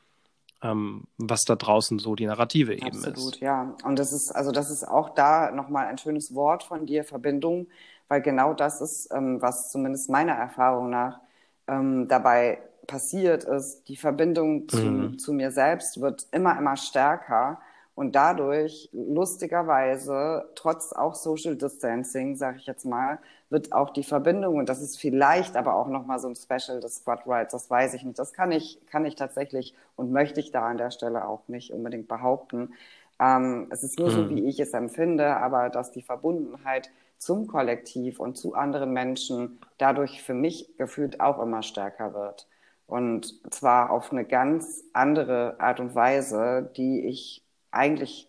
ähm, 0.63 1.05
was 1.19 1.45
da 1.45 1.57
draußen 1.57 1.99
so 1.99 2.15
die 2.15 2.27
Narrative 2.27 2.75
eben 2.75 2.87
Absolut, 2.87 3.07
ist. 3.07 3.13
Absolut, 3.13 3.41
ja. 3.41 3.75
Und 3.85 3.99
das 3.99 4.13
ist, 4.13 4.31
also 4.31 4.53
das 4.53 4.71
ist 4.71 4.85
auch 4.85 5.11
da 5.11 5.51
nochmal 5.51 5.87
ein 5.87 5.99
schönes 5.99 6.35
Wort 6.35 6.63
von 6.63 6.87
dir, 6.87 7.05
Verbindung, 7.05 7.67
weil 8.09 8.23
genau 8.23 8.55
das 8.55 8.81
ist, 8.81 9.13
ähm, 9.13 9.41
was 9.43 9.71
zumindest 9.71 10.11
meiner 10.11 10.33
Erfahrung 10.33 10.91
nach 10.91 11.21
ähm, 11.69 12.09
dabei 12.09 12.59
passiert 12.87 13.45
ist. 13.45 13.89
Die 13.89 13.97
Verbindung 13.97 14.69
zu, 14.69 14.79
mhm. 14.79 15.19
zu 15.19 15.33
mir 15.33 15.51
selbst 15.51 16.01
wird 16.01 16.27
immer, 16.31 16.57
immer 16.57 16.77
stärker. 16.77 17.61
Und 17.97 18.15
dadurch, 18.15 18.91
lustigerweise, 18.93 20.51
trotz 20.55 20.93
auch 20.93 21.15
Social 21.15 21.57
Distancing, 21.57 22.37
sage 22.37 22.59
ich 22.59 22.67
jetzt 22.67 22.85
mal, 22.85 23.19
wird 23.49 23.73
auch 23.73 23.89
die 23.89 24.03
Verbindung, 24.03 24.59
und 24.59 24.69
das 24.69 24.83
ist 24.83 24.99
vielleicht 25.01 25.57
aber 25.57 25.75
auch 25.75 25.89
nochmal 25.89 26.19
so 26.19 26.29
ein 26.29 26.37
Special 26.37 26.79
des 26.81 26.97
Squad 26.97 27.27
Rides, 27.27 27.53
das 27.53 27.71
weiß 27.71 27.95
ich 27.95 28.05
nicht. 28.05 28.19
Das 28.19 28.35
kann 28.35 28.53
ich, 28.53 28.85
kann 28.87 29.07
ich 29.07 29.15
tatsächlich 29.15 29.75
und 29.97 30.13
möchte 30.13 30.41
ich 30.41 30.53
da 30.53 30.67
an 30.67 30.77
der 30.77 30.91
Stelle 30.91 31.27
auch 31.27 31.49
nicht 31.49 31.73
unbedingt 31.73 32.07
behaupten. 32.07 32.75
Ähm, 33.19 33.69
es 33.71 33.83
ist 33.83 33.99
nur 33.99 34.11
so, 34.11 34.29
wie 34.29 34.47
ich 34.47 34.61
es 34.61 34.75
empfinde, 34.75 35.35
aber 35.39 35.71
dass 35.71 35.91
die 35.91 36.03
Verbundenheit 36.03 36.91
zum 37.17 37.47
Kollektiv 37.47 38.21
und 38.21 38.37
zu 38.37 38.53
anderen 38.55 38.93
Menschen 38.93 39.59
dadurch 39.79 40.23
für 40.23 40.35
mich 40.35 40.77
gefühlt 40.77 41.21
auch 41.21 41.41
immer 41.41 41.63
stärker 41.63 42.13
wird. 42.13 42.47
Und 42.87 43.41
zwar 43.51 43.91
auf 43.91 44.13
eine 44.13 44.27
ganz 44.27 44.85
andere 44.93 45.59
Art 45.61 45.81
und 45.81 45.95
Weise, 45.95 46.71
die 46.77 47.07
ich 47.07 47.43
eigentlich, 47.77 48.29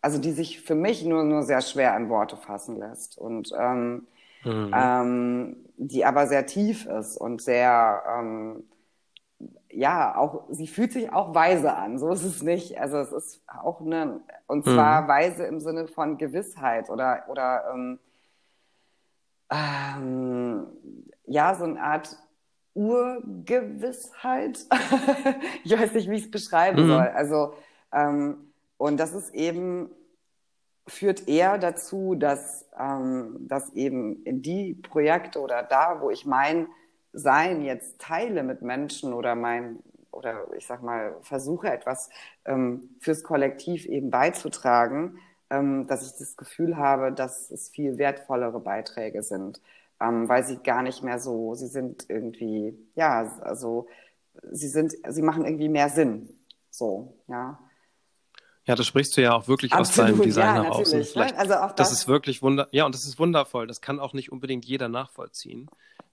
also 0.00 0.18
die 0.18 0.32
sich 0.32 0.60
für 0.60 0.74
mich 0.74 1.04
nur, 1.04 1.24
nur 1.24 1.42
sehr 1.42 1.60
schwer 1.60 1.96
in 1.96 2.08
Worte 2.08 2.36
fassen 2.36 2.78
lässt. 2.78 3.18
Und 3.18 3.52
ähm, 3.58 4.06
mhm. 4.44 4.70
ähm, 4.74 5.56
die 5.76 6.04
aber 6.04 6.26
sehr 6.26 6.46
tief 6.46 6.86
ist 6.86 7.16
und 7.16 7.42
sehr, 7.42 8.02
ähm, 8.08 8.64
ja, 9.70 10.16
auch, 10.16 10.44
sie 10.50 10.66
fühlt 10.66 10.92
sich 10.92 11.12
auch 11.12 11.34
weise 11.34 11.74
an, 11.74 11.98
so 11.98 12.10
ist 12.12 12.24
es 12.24 12.42
nicht. 12.42 12.78
Also 12.78 12.98
es 12.98 13.12
ist 13.12 13.42
auch 13.46 13.80
eine, 13.80 14.20
und 14.46 14.64
zwar 14.64 15.02
mhm. 15.02 15.08
weise 15.08 15.44
im 15.44 15.60
Sinne 15.60 15.88
von 15.88 16.18
Gewissheit 16.18 16.90
oder, 16.90 17.24
oder 17.28 17.64
ähm, 17.72 17.98
ähm, 19.50 20.66
ja, 21.26 21.54
so 21.54 21.64
eine 21.64 21.80
Art 21.82 22.16
Urgewissheit. 22.74 24.58
ich 25.64 25.78
weiß 25.78 25.92
nicht, 25.94 26.08
wie 26.10 26.16
ich 26.16 26.24
es 26.24 26.30
beschreiben 26.30 26.84
mhm. 26.84 26.88
soll. 26.88 27.08
Also, 27.08 27.54
ähm, 27.92 28.51
und 28.82 28.98
das 28.98 29.12
ist 29.12 29.34
eben, 29.34 29.90
führt 30.86 31.28
eher 31.28 31.58
dazu, 31.58 32.14
dass, 32.14 32.68
ähm, 32.78 33.36
dass 33.48 33.72
eben 33.74 34.22
in 34.24 34.42
die 34.42 34.74
Projekte 34.74 35.40
oder 35.40 35.62
da, 35.62 36.00
wo 36.00 36.10
ich 36.10 36.26
mein 36.26 36.66
Sein 37.12 37.62
jetzt 37.62 38.00
teile 38.00 38.42
mit 38.42 38.62
Menschen 38.62 39.12
oder 39.12 39.34
mein, 39.34 39.78
oder 40.10 40.48
ich 40.56 40.66
sag 40.66 40.82
mal, 40.82 41.16
versuche 41.22 41.70
etwas 41.70 42.10
ähm, 42.44 42.96
fürs 43.00 43.22
Kollektiv 43.22 43.86
eben 43.86 44.10
beizutragen, 44.10 45.18
ähm, 45.50 45.86
dass 45.86 46.04
ich 46.04 46.18
das 46.18 46.36
Gefühl 46.36 46.76
habe, 46.76 47.12
dass 47.12 47.50
es 47.50 47.68
viel 47.68 47.98
wertvollere 47.98 48.60
Beiträge 48.60 49.22
sind 49.22 49.60
ähm, 50.00 50.28
weil 50.28 50.44
sie 50.44 50.56
gar 50.56 50.82
nicht 50.82 51.02
mehr 51.04 51.18
so, 51.20 51.54
sie 51.54 51.68
sind 51.68 52.06
irgendwie, 52.08 52.76
ja, 52.96 53.30
also 53.42 53.86
sie 54.50 54.68
sind, 54.68 54.94
sie 55.08 55.22
machen 55.22 55.44
irgendwie 55.44 55.68
mehr 55.68 55.88
Sinn. 55.88 56.28
So, 56.70 57.14
ja. 57.28 57.58
Ja, 58.64 58.76
das 58.76 58.86
sprichst 58.86 59.16
du 59.16 59.22
ja 59.22 59.34
auch 59.34 59.48
wirklich 59.48 59.72
Absolut, 59.72 60.10
aus 60.10 60.16
deinem 60.16 60.22
Designer 60.22 60.64
ja, 60.64 60.70
aus. 60.70 60.92
Ne? 60.92 61.36
Also 61.36 61.54
das, 61.54 61.74
das 61.74 61.92
ist 61.92 62.08
wirklich 62.08 62.42
wunder, 62.42 62.68
ja, 62.70 62.86
und 62.86 62.94
das 62.94 63.04
ist 63.04 63.18
wundervoll. 63.18 63.66
Das 63.66 63.80
kann 63.80 63.98
auch 63.98 64.12
nicht 64.12 64.30
unbedingt 64.30 64.64
jeder 64.64 64.88
nachvollziehen. 64.88 65.68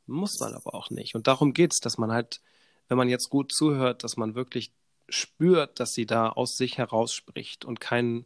Muss 0.08 0.40
man 0.40 0.56
aber 0.56 0.74
auch 0.74 0.90
nicht. 0.90 1.14
Und 1.14 1.28
darum 1.28 1.54
geht 1.54 1.74
es, 1.74 1.80
dass 1.80 2.00
man 2.00 2.12
halt, 2.12 2.42
wenn 2.88 2.98
man 2.98 3.08
jetzt 3.08 3.30
gut 3.30 3.52
zuhört, 3.52 4.04
dass 4.04 4.18
man 4.18 4.34
wirklich 4.34 4.72
spürt, 5.08 5.80
dass 5.80 5.94
sie 5.94 6.08
da 6.08 6.30
aus 6.30 6.58
sich 6.58 6.80
heraus 6.80 7.14
spricht 7.14 7.66
und 7.66 7.80
kein, 7.80 8.26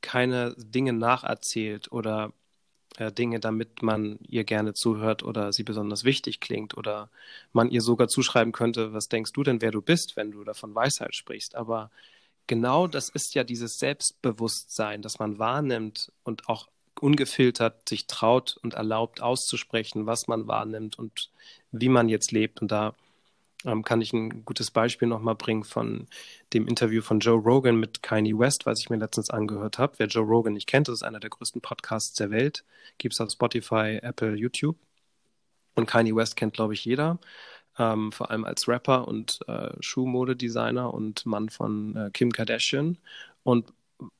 keine 0.00 0.54
Dinge 0.56 0.92
nacherzählt 0.92 1.92
oder 1.92 2.32
äh, 2.96 3.12
Dinge, 3.12 3.38
damit 3.38 3.82
man 3.82 4.18
ihr 4.26 4.42
gerne 4.42 4.74
zuhört 4.74 5.22
oder 5.22 5.52
sie 5.52 5.62
besonders 5.62 6.02
wichtig 6.02 6.40
klingt 6.40 6.76
oder 6.76 7.10
man 7.52 7.70
ihr 7.70 7.80
sogar 7.80 8.08
zuschreiben 8.08 8.52
könnte, 8.52 8.92
was 8.92 9.08
denkst 9.08 9.32
du 9.32 9.44
denn, 9.44 9.62
wer 9.62 9.70
du 9.70 9.80
bist, 9.80 10.16
wenn 10.16 10.32
du 10.32 10.42
davon 10.42 10.74
Weisheit 10.74 11.14
sprichst. 11.14 11.54
Aber 11.54 11.90
genau 12.46 12.86
das 12.86 13.08
ist 13.08 13.34
ja 13.34 13.44
dieses 13.44 13.78
Selbstbewusstsein, 13.78 15.02
das 15.02 15.18
man 15.18 15.38
wahrnimmt 15.38 16.12
und 16.24 16.48
auch 16.48 16.68
ungefiltert 17.00 17.88
sich 17.88 18.06
traut 18.06 18.58
und 18.62 18.74
erlaubt 18.74 19.20
auszusprechen, 19.20 20.06
was 20.06 20.28
man 20.28 20.46
wahrnimmt 20.46 20.98
und 20.98 21.30
wie 21.72 21.88
man 21.88 22.08
jetzt 22.08 22.32
lebt. 22.32 22.62
Und 22.62 22.70
da 22.70 22.94
ähm, 23.64 23.82
kann 23.82 24.00
ich 24.00 24.12
ein 24.12 24.44
gutes 24.44 24.70
Beispiel 24.70 25.08
nochmal 25.08 25.34
bringen 25.34 25.64
von 25.64 26.06
dem 26.52 26.66
Interview 26.68 27.02
von 27.02 27.20
Joe 27.20 27.40
Rogan 27.40 27.76
mit 27.76 28.02
Kanye 28.02 28.38
West, 28.38 28.66
was 28.66 28.80
ich 28.80 28.90
mir 28.90 28.96
letztens 28.96 29.30
angehört 29.30 29.78
habe. 29.78 29.94
Wer 29.98 30.06
Joe 30.06 30.24
Rogan 30.24 30.52
nicht 30.52 30.66
kennt, 30.66 30.88
das 30.88 30.96
ist 30.96 31.02
einer 31.02 31.20
der 31.20 31.30
größten 31.30 31.60
Podcasts 31.60 32.14
der 32.14 32.30
Welt. 32.30 32.64
Gibt 32.98 33.14
es 33.14 33.20
auf 33.20 33.30
Spotify, 33.30 33.98
Apple, 34.02 34.34
YouTube. 34.34 34.76
Und 35.74 35.86
Kanye 35.86 36.14
West 36.14 36.36
kennt, 36.36 36.54
glaube 36.54 36.74
ich, 36.74 36.84
jeder. 36.84 37.18
Ähm, 37.78 38.12
vor 38.12 38.30
allem 38.30 38.44
als 38.44 38.68
Rapper 38.68 39.08
und 39.08 39.40
äh, 39.48 39.70
Schuhmodedesigner 39.80 40.92
und 40.92 41.24
Mann 41.24 41.48
von 41.48 41.96
äh, 41.96 42.10
Kim 42.12 42.30
Kardashian. 42.30 42.98
Und 43.44 43.72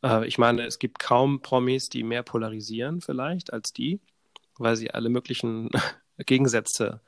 äh, 0.02 0.26
ich 0.26 0.38
meine, 0.38 0.66
es 0.66 0.78
gibt 0.78 0.98
kaum 0.98 1.40
Promis, 1.42 1.88
die 1.88 2.02
mehr 2.02 2.22
polarisieren 2.22 3.00
vielleicht 3.00 3.52
als 3.52 3.72
die, 3.72 4.00
weil 4.58 4.76
sie 4.76 4.90
alle 4.90 5.10
möglichen 5.10 5.70
Gegensätze 6.18 7.00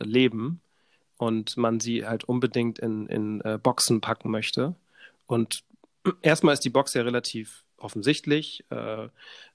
leben 0.00 0.60
und 1.18 1.56
man 1.56 1.78
sie 1.78 2.06
halt 2.06 2.24
unbedingt 2.24 2.78
in, 2.78 3.06
in 3.06 3.40
äh, 3.42 3.58
Boxen 3.62 4.00
packen 4.00 4.30
möchte. 4.30 4.74
Und 5.26 5.62
erstmal 6.22 6.54
ist 6.54 6.64
die 6.64 6.70
Box 6.70 6.94
ja 6.94 7.02
relativ 7.02 7.64
offensichtlich. 7.76 8.64
Äh, 8.70 9.08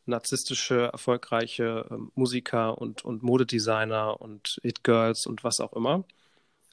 narzisstische, 0.05 0.89
erfolgreiche 0.91 1.85
äh, 1.89 1.95
Musiker 2.15 2.77
und, 2.77 3.03
und 3.03 3.23
Modedesigner 3.23 4.19
und 4.21 4.59
It-Girls 4.63 5.25
und 5.25 5.43
was 5.43 5.59
auch 5.59 5.73
immer. 5.73 6.03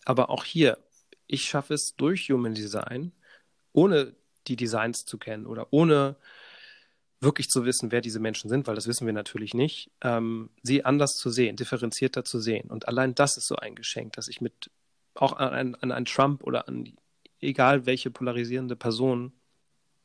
Aber 0.04 0.30
auch 0.30 0.44
hier, 0.44 0.78
ich 1.26 1.44
schaffe 1.44 1.74
es 1.74 1.96
durch 1.96 2.30
Human 2.30 2.54
Design, 2.54 3.12
ohne 3.72 4.14
die 4.46 4.56
Designs 4.56 5.04
zu 5.04 5.18
kennen 5.18 5.46
oder 5.46 5.68
ohne 5.70 6.16
wirklich 7.20 7.48
zu 7.48 7.64
wissen, 7.64 7.90
wer 7.90 8.02
diese 8.02 8.20
Menschen 8.20 8.50
sind, 8.50 8.66
weil 8.66 8.74
das 8.74 8.86
wissen 8.86 9.06
wir 9.06 9.14
natürlich 9.14 9.54
nicht, 9.54 9.90
ähm, 10.02 10.50
sie 10.62 10.84
anders 10.84 11.16
zu 11.16 11.30
sehen, 11.30 11.56
differenzierter 11.56 12.24
zu 12.24 12.38
sehen. 12.38 12.70
Und 12.70 12.86
allein 12.86 13.14
das 13.14 13.36
ist 13.36 13.48
so 13.48 13.56
ein 13.56 13.74
Geschenk, 13.74 14.12
dass 14.12 14.28
ich 14.28 14.40
mit 14.40 14.70
auch 15.14 15.32
an, 15.32 15.74
an 15.76 15.92
einen 15.92 16.04
Trump 16.06 16.42
oder 16.42 16.68
an 16.68 16.92
egal 17.40 17.86
welche 17.86 18.10
polarisierende 18.10 18.76
Person, 18.76 19.32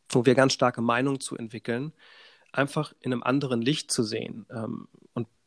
wo 0.09 0.25
wir 0.25 0.35
ganz 0.35 0.53
starke 0.53 0.81
Meinungen 0.81 1.19
zu 1.19 1.35
entwickeln, 1.35 1.93
einfach 2.51 2.93
in 2.99 3.13
einem 3.13 3.23
anderen 3.23 3.61
Licht 3.61 3.91
zu 3.91 4.03
sehen 4.03 4.45
ähm, 4.49 4.87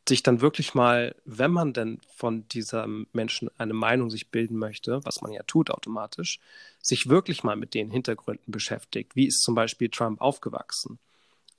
sich 0.07 0.23
dann 0.23 0.41
wirklich 0.41 0.73
mal, 0.73 1.15
wenn 1.25 1.51
man 1.51 1.73
denn 1.73 1.99
von 2.13 2.47
diesem 2.49 3.07
Menschen 3.13 3.49
eine 3.57 3.73
Meinung 3.73 4.09
sich 4.09 4.29
bilden 4.29 4.57
möchte, 4.57 4.99
was 5.05 5.21
man 5.21 5.31
ja 5.31 5.43
tut 5.43 5.71
automatisch, 5.71 6.39
sich 6.81 7.09
wirklich 7.09 7.43
mal 7.43 7.55
mit 7.55 7.73
den 7.73 7.89
Hintergründen 7.89 8.51
beschäftigt. 8.51 9.15
Wie 9.15 9.27
ist 9.27 9.41
zum 9.41 9.55
Beispiel 9.55 9.89
Trump 9.89 10.19
aufgewachsen? 10.19 10.99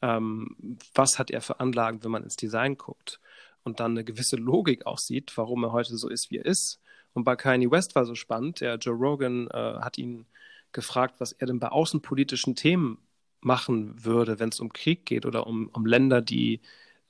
Ähm, 0.03 0.79
was 0.95 1.19
hat 1.19 1.31
er 1.31 1.41
für 1.41 1.61
Anlagen, 1.61 2.05
wenn 2.05 2.11
man 2.11 2.25
ins 2.25 2.37
Design 2.37 2.77
guckt? 2.77 3.21
Und 3.63 3.81
dann 3.81 3.93
eine 3.93 4.05
gewisse 4.05 4.37
Logik 4.37 4.85
auch 4.85 4.99
sieht, 4.99 5.35
warum 5.39 5.65
er 5.65 5.73
heute 5.73 5.97
so 5.97 6.09
ist, 6.11 6.31
wie 6.31 6.37
er 6.37 6.45
ist 6.45 6.81
und 7.15 7.25
bei 7.25 7.37
Kanye 7.37 7.71
West 7.71 7.95
war 7.95 8.05
so 8.05 8.15
spannend. 8.15 8.61
Der 8.61 8.77
Joe 8.77 8.95
Rogan 8.95 9.49
äh, 9.49 9.79
hat 9.81 9.97
ihn 9.97 10.27
gefragt, 10.73 11.15
was 11.19 11.33
er 11.33 11.47
denn 11.47 11.61
bei 11.61 11.69
außenpolitischen 11.69 12.57
Themen 12.57 12.99
machen 13.41 14.05
würde, 14.05 14.41
wenn 14.41 14.49
es 14.51 14.61
um 14.61 14.73
Krieg 14.73 15.07
geht 15.07 15.25
oder 15.25 15.47
um, 15.47 15.69
um 15.69 15.87
Länder, 15.87 16.21
die 16.21 16.61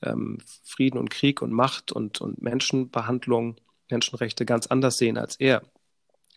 ähm, 0.05 0.39
Frieden 0.63 0.99
und 0.99 1.11
Krieg 1.11 1.43
und 1.43 1.53
Macht 1.53 1.93
und, 1.93 2.21
und 2.21 2.43
Menschenbehandlung, 2.43 3.57
Menschenrechte 3.91 4.45
ganz 4.47 4.67
anders 4.67 4.99
sehen 4.99 5.19
als 5.19 5.37
er. 5.37 5.63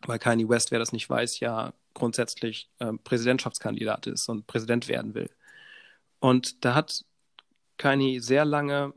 Weil 0.06 0.20
Kanye 0.20 0.48
West, 0.48 0.72
wer 0.72 0.80
das 0.80 0.92
nicht 0.92 1.10
weiß, 1.10 1.40
ja 1.40 1.74
grundsätzlich 1.94 2.70
äh, 2.80 2.94
Präsidentschaftskandidat 2.94 4.08
ist 4.08 4.30
und 4.30 4.46
Präsident 4.48 4.88
werden 4.88 5.16
will. 5.16 5.30
Und 6.20 6.64
da 6.66 6.76
hat 6.76 7.06
Kanye 7.78 8.20
sehr 8.20 8.46
lange 8.46 8.94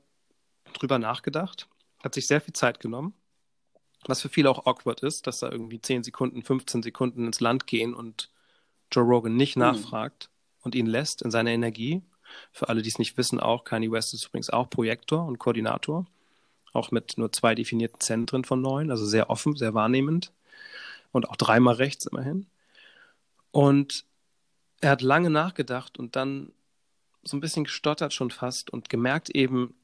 drüber 0.75 0.99
nachgedacht, 0.99 1.69
hat 2.03 2.15
sich 2.15 2.27
sehr 2.27 2.41
viel 2.41 2.53
Zeit 2.53 2.81
genommen 2.81 3.15
was 4.07 4.23
für 4.23 4.29
viele 4.29 4.51
auch 4.51 4.67
awkward 4.67 5.03
ist, 5.03 5.27
dass 5.27 5.41
da 5.41 5.51
irgendwie 5.51 5.81
10 5.81 6.05
Sekunden, 6.05 6.43
15 6.43 6.83
Sekunden 6.83 7.27
ins 7.27 7.41
Land 7.41 7.67
gehen 7.67 7.95
und 7.95 8.31
Joe 8.93 9.05
Rogan 9.05 9.37
nicht 9.37 9.57
mhm. 9.57 9.63
nachfragt 9.63 10.31
und 10.63 10.75
ihn 10.75 10.87
lässt 10.87 11.23
in 11.23 11.31
seiner 11.31 11.51
Energie. 11.51 12.03
Für 12.53 12.69
alle, 12.69 12.83
die 12.83 12.89
es 12.89 12.99
nicht 12.99 13.17
wissen, 13.17 13.41
auch 13.41 13.65
Kanye 13.65 13.91
West 13.91 14.15
ist 14.15 14.27
übrigens 14.27 14.51
auch 14.51 14.71
Projektor 14.71 15.25
und 15.25 15.39
Koordinator, 15.39 16.07
auch 16.73 16.91
mit 16.91 17.19
nur 17.19 17.33
zwei 17.33 17.55
definierten 17.55 18.01
Zentren 18.01 18.45
von 18.45 18.61
neun, 18.61 18.91
also 18.91 19.05
sehr 19.05 19.31
offen, 19.31 19.57
sehr 19.57 19.75
wahrnehmend 19.75 20.33
und 21.13 21.29
auch 21.29 21.37
dreimal 21.37 21.75
rechts 21.75 22.07
immerhin. 22.07 22.47
Und 23.51 24.05
er 24.81 24.91
hat 24.91 25.03
lange 25.03 25.31
nachgedacht 25.31 25.99
und 25.99 26.17
dann 26.17 26.53
so 27.23 27.37
ein 27.37 27.41
bisschen 27.41 27.65
gestottert 27.65 28.15
schon 28.15 28.31
fast 28.31 28.71
und 28.71 28.89
gemerkt 28.89 29.31
eben, 29.31 29.75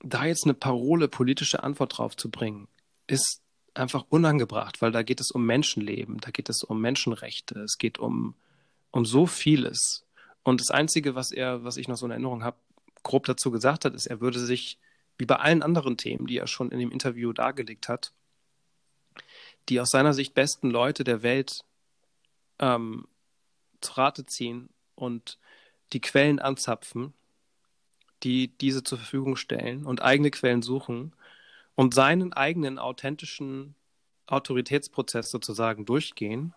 da 0.00 0.24
jetzt 0.24 0.44
eine 0.44 0.54
Parole 0.54 1.08
politische 1.08 1.62
Antwort 1.62 1.98
drauf 1.98 2.16
zu 2.16 2.30
bringen, 2.30 2.68
ist 3.06 3.40
einfach 3.74 4.04
unangebracht, 4.08 4.82
weil 4.82 4.92
da 4.92 5.02
geht 5.02 5.20
es 5.20 5.30
um 5.30 5.44
Menschenleben, 5.46 6.18
da 6.18 6.30
geht 6.30 6.48
es 6.48 6.62
um 6.64 6.80
Menschenrechte, 6.80 7.60
es 7.60 7.78
geht 7.78 7.98
um, 7.98 8.34
um 8.90 9.04
so 9.04 9.26
vieles. 9.26 10.04
Und 10.42 10.60
das 10.60 10.70
Einzige, 10.70 11.14
was 11.14 11.30
er, 11.30 11.64
was 11.64 11.76
ich 11.76 11.88
noch 11.88 11.96
so 11.96 12.06
in 12.06 12.12
Erinnerung 12.12 12.44
habe, 12.44 12.56
grob 13.02 13.26
dazu 13.26 13.50
gesagt 13.50 13.84
hat, 13.84 13.94
ist, 13.94 14.06
er 14.06 14.20
würde 14.20 14.38
sich, 14.38 14.78
wie 15.18 15.26
bei 15.26 15.36
allen 15.36 15.62
anderen 15.62 15.96
Themen, 15.96 16.26
die 16.26 16.38
er 16.38 16.46
schon 16.46 16.70
in 16.70 16.78
dem 16.78 16.90
Interview 16.90 17.32
dargelegt 17.32 17.88
hat, 17.88 18.12
die 19.68 19.80
aus 19.80 19.90
seiner 19.90 20.14
Sicht 20.14 20.34
besten 20.34 20.70
Leute 20.70 21.04
der 21.04 21.22
Welt 21.22 21.64
ähm, 22.58 23.06
zu 23.80 23.92
Rate 23.94 24.26
ziehen 24.26 24.68
und 24.94 25.38
die 25.92 26.00
Quellen 26.00 26.38
anzapfen, 26.38 27.12
die 28.22 28.48
diese 28.48 28.82
zur 28.82 28.98
Verfügung 28.98 29.36
stellen 29.36 29.84
und 29.84 30.02
eigene 30.02 30.30
Quellen 30.30 30.62
suchen 30.62 31.14
und 31.74 31.94
seinen 31.94 32.32
eigenen 32.32 32.78
authentischen 32.78 33.74
Autoritätsprozess 34.26 35.30
sozusagen 35.30 35.84
durchgehen, 35.84 36.54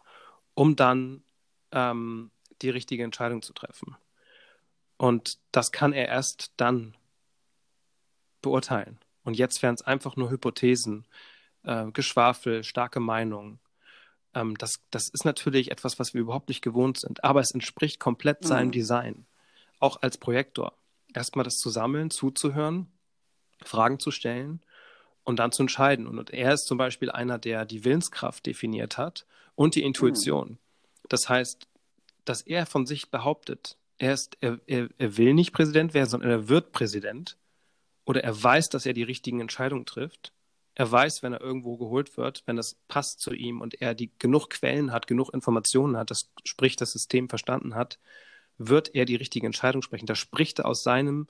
um 0.53 0.75
dann 0.75 1.23
ähm, 1.71 2.31
die 2.61 2.69
richtige 2.69 3.03
Entscheidung 3.03 3.41
zu 3.41 3.53
treffen. 3.53 3.95
Und 4.97 5.39
das 5.51 5.71
kann 5.71 5.93
er 5.93 6.07
erst 6.07 6.53
dann 6.57 6.95
beurteilen. 8.41 8.99
Und 9.23 9.35
jetzt 9.35 9.61
wären 9.61 9.75
es 9.75 9.81
einfach 9.81 10.15
nur 10.15 10.29
Hypothesen, 10.29 11.05
äh, 11.63 11.91
Geschwafel, 11.91 12.63
starke 12.63 12.99
Meinungen. 12.99 13.59
Ähm, 14.33 14.55
das, 14.57 14.81
das 14.91 15.09
ist 15.09 15.25
natürlich 15.25 15.71
etwas, 15.71 15.99
was 15.99 16.13
wir 16.13 16.21
überhaupt 16.21 16.49
nicht 16.49 16.61
gewohnt 16.61 16.99
sind, 16.99 17.23
aber 17.23 17.41
es 17.41 17.51
entspricht 17.51 17.99
komplett 17.99 18.43
mhm. 18.43 18.47
seinem 18.47 18.71
Design. 18.71 19.25
Auch 19.79 20.01
als 20.01 20.17
Projektor. 20.17 20.77
Erstmal 21.13 21.43
das 21.43 21.57
zu 21.57 21.69
sammeln, 21.69 22.11
zuzuhören, 22.11 22.91
Fragen 23.63 23.99
zu 23.99 24.11
stellen 24.11 24.61
und 25.23 25.39
dann 25.39 25.51
zu 25.51 25.63
entscheiden. 25.63 26.07
Und 26.07 26.29
er 26.29 26.53
ist 26.53 26.65
zum 26.65 26.77
Beispiel 26.77 27.09
einer, 27.11 27.39
der 27.39 27.65
die 27.65 27.83
Willenskraft 27.83 28.45
definiert 28.45 28.97
hat 28.97 29.25
und 29.55 29.75
die 29.75 29.83
Intuition. 29.83 30.51
Mhm. 30.51 30.57
Das 31.09 31.29
heißt, 31.29 31.67
dass 32.25 32.41
er 32.41 32.65
von 32.65 32.85
sich 32.85 33.09
behauptet, 33.11 33.77
er, 33.97 34.13
ist, 34.13 34.37
er, 34.41 34.59
er, 34.67 34.89
er 34.97 35.17
will 35.17 35.33
nicht 35.33 35.53
Präsident 35.53 35.93
werden, 35.93 36.09
sondern 36.09 36.29
er 36.29 36.49
wird 36.49 36.71
Präsident. 36.71 37.37
Oder 38.03 38.23
er 38.23 38.43
weiß, 38.43 38.69
dass 38.69 38.85
er 38.85 38.93
die 38.93 39.03
richtigen 39.03 39.39
Entscheidungen 39.39 39.85
trifft. 39.85 40.31
Er 40.75 40.91
weiß, 40.91 41.23
wenn 41.23 41.33
er 41.33 41.41
irgendwo 41.41 41.77
geholt 41.77 42.17
wird, 42.17 42.43
wenn 42.45 42.57
das 42.57 42.75
passt 42.87 43.21
zu 43.21 43.33
ihm 43.33 43.61
und 43.61 43.81
er 43.81 43.95
die 43.95 44.11
genug 44.19 44.49
Quellen 44.49 44.91
hat, 44.91 45.07
genug 45.07 45.33
Informationen 45.33 45.95
hat, 45.95 46.11
das 46.11 46.29
sprich 46.43 46.75
das 46.75 46.91
System 46.91 47.29
verstanden 47.29 47.75
hat, 47.75 47.97
wird 48.57 48.93
er 48.93 49.05
die 49.05 49.15
richtige 49.15 49.45
Entscheidung 49.45 49.81
sprechen. 49.81 50.05
Da 50.05 50.15
spricht 50.15 50.59
er 50.59 50.65
aus 50.65 50.83
seinem 50.83 51.27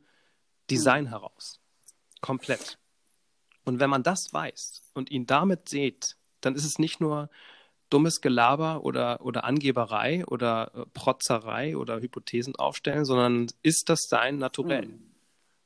Design 0.71 1.07
heraus. 1.07 1.59
Komplett. 2.21 2.79
Und 3.63 3.79
wenn 3.79 3.89
man 3.89 4.03
das 4.03 4.33
weiß 4.33 4.81
und 4.93 5.11
ihn 5.11 5.27
damit 5.27 5.69
sieht, 5.69 6.17
dann 6.41 6.55
ist 6.55 6.65
es 6.65 6.79
nicht 6.79 6.99
nur 6.99 7.29
dummes 7.89 8.21
Gelaber 8.21 8.83
oder, 8.83 9.21
oder 9.25 9.43
Angeberei 9.43 10.25
oder 10.25 10.71
äh, 10.75 10.86
Protzerei 10.93 11.77
oder 11.77 12.01
Hypothesen 12.01 12.55
aufstellen, 12.55 13.05
sondern 13.05 13.47
ist 13.61 13.89
das 13.89 14.07
sein 14.07 14.38
Naturell. 14.38 14.88
Mhm. 14.88 15.11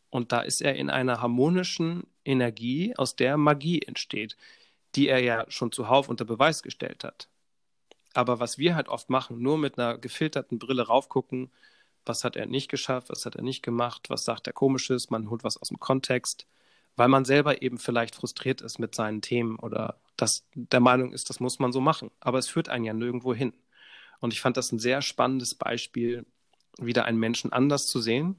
Und 0.09 0.31
da 0.31 0.41
ist 0.41 0.61
er 0.61 0.75
in 0.75 0.89
einer 0.89 1.21
harmonischen 1.21 2.03
Energie, 2.25 2.93
aus 2.97 3.15
der 3.15 3.37
Magie 3.37 3.81
entsteht, 3.81 4.37
die 4.95 5.07
er 5.07 5.19
ja 5.19 5.45
schon 5.49 5.71
zuhauf 5.71 6.09
unter 6.09 6.25
Beweis 6.25 6.63
gestellt 6.63 7.03
hat. 7.03 7.27
Aber 8.13 8.39
was 8.39 8.57
wir 8.57 8.75
halt 8.75 8.89
oft 8.89 9.09
machen, 9.09 9.39
nur 9.41 9.57
mit 9.57 9.77
einer 9.77 9.97
gefilterten 9.97 10.57
Brille 10.57 10.87
raufgucken, 10.87 11.51
was 12.05 12.23
hat 12.23 12.35
er 12.35 12.47
nicht 12.47 12.69
geschafft, 12.69 13.09
was 13.09 13.25
hat 13.25 13.35
er 13.35 13.43
nicht 13.43 13.61
gemacht, 13.61 14.09
was 14.09 14.23
sagt 14.23 14.47
er 14.47 14.53
komisches, 14.53 15.11
man 15.11 15.29
holt 15.29 15.43
was 15.43 15.57
aus 15.57 15.67
dem 15.69 15.79
Kontext, 15.79 16.47
weil 16.95 17.07
man 17.07 17.23
selber 17.23 17.61
eben 17.61 17.77
vielleicht 17.77 18.15
frustriert 18.15 18.61
ist 18.61 18.79
mit 18.79 18.95
seinen 18.95 19.21
Themen 19.21 19.59
oder 19.59 19.99
das 20.21 20.45
der 20.53 20.79
Meinung 20.79 21.13
ist, 21.13 21.29
das 21.29 21.39
muss 21.39 21.59
man 21.59 21.71
so 21.71 21.81
machen. 21.81 22.11
Aber 22.19 22.37
es 22.37 22.49
führt 22.49 22.69
einen 22.69 22.85
ja 22.85 22.93
nirgendwo 22.93 23.33
hin. 23.33 23.53
Und 24.19 24.33
ich 24.33 24.41
fand 24.41 24.57
das 24.57 24.71
ein 24.71 24.79
sehr 24.79 25.01
spannendes 25.01 25.55
Beispiel, 25.55 26.25
wieder 26.77 27.05
einen 27.05 27.19
Menschen 27.19 27.51
anders 27.51 27.87
zu 27.87 27.99
sehen 27.99 28.35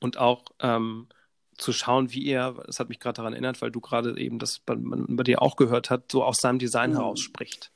und 0.00 0.16
auch 0.16 0.44
ähm, 0.60 1.08
zu 1.56 1.72
schauen, 1.72 2.12
wie 2.12 2.26
er, 2.26 2.52
das 2.66 2.78
hat 2.80 2.88
mich 2.88 3.00
gerade 3.00 3.16
daran 3.16 3.32
erinnert, 3.32 3.60
weil 3.60 3.70
du 3.70 3.80
gerade 3.80 4.18
eben 4.18 4.38
das 4.38 4.60
bei, 4.60 4.74
bei, 4.78 5.24
dir 5.24 5.42
auch 5.42 5.56
gehört 5.56 5.90
hast, 5.90 6.12
so 6.12 6.22
aus 6.24 6.38
seinem 6.38 6.58
Design 6.58 6.92
mhm. 6.92 6.96
heraus 6.96 7.20
spricht. 7.20 7.72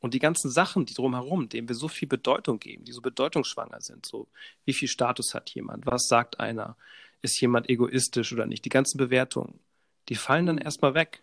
Und 0.00 0.12
die 0.12 0.18
ganzen 0.18 0.50
Sachen, 0.50 0.84
die 0.84 0.92
drumherum, 0.92 1.48
denen 1.48 1.68
wir 1.68 1.76
so 1.76 1.88
viel 1.88 2.08
Bedeutung 2.08 2.58
geben, 2.58 2.84
die 2.84 2.92
so 2.92 3.00
bedeutungsschwanger 3.00 3.80
sind, 3.80 4.04
so 4.04 4.28
wie 4.66 4.74
viel 4.74 4.88
Status 4.88 5.32
hat 5.32 5.48
jemand, 5.50 5.86
was 5.86 6.08
sagt 6.08 6.40
einer, 6.40 6.76
ist 7.22 7.40
jemand 7.40 7.70
egoistisch 7.70 8.32
oder 8.32 8.44
nicht, 8.44 8.66
die 8.66 8.70
ganzen 8.70 8.98
Bewertungen, 8.98 9.60
die 10.10 10.16
fallen 10.16 10.44
dann 10.44 10.58
erstmal 10.58 10.92
weg. 10.92 11.22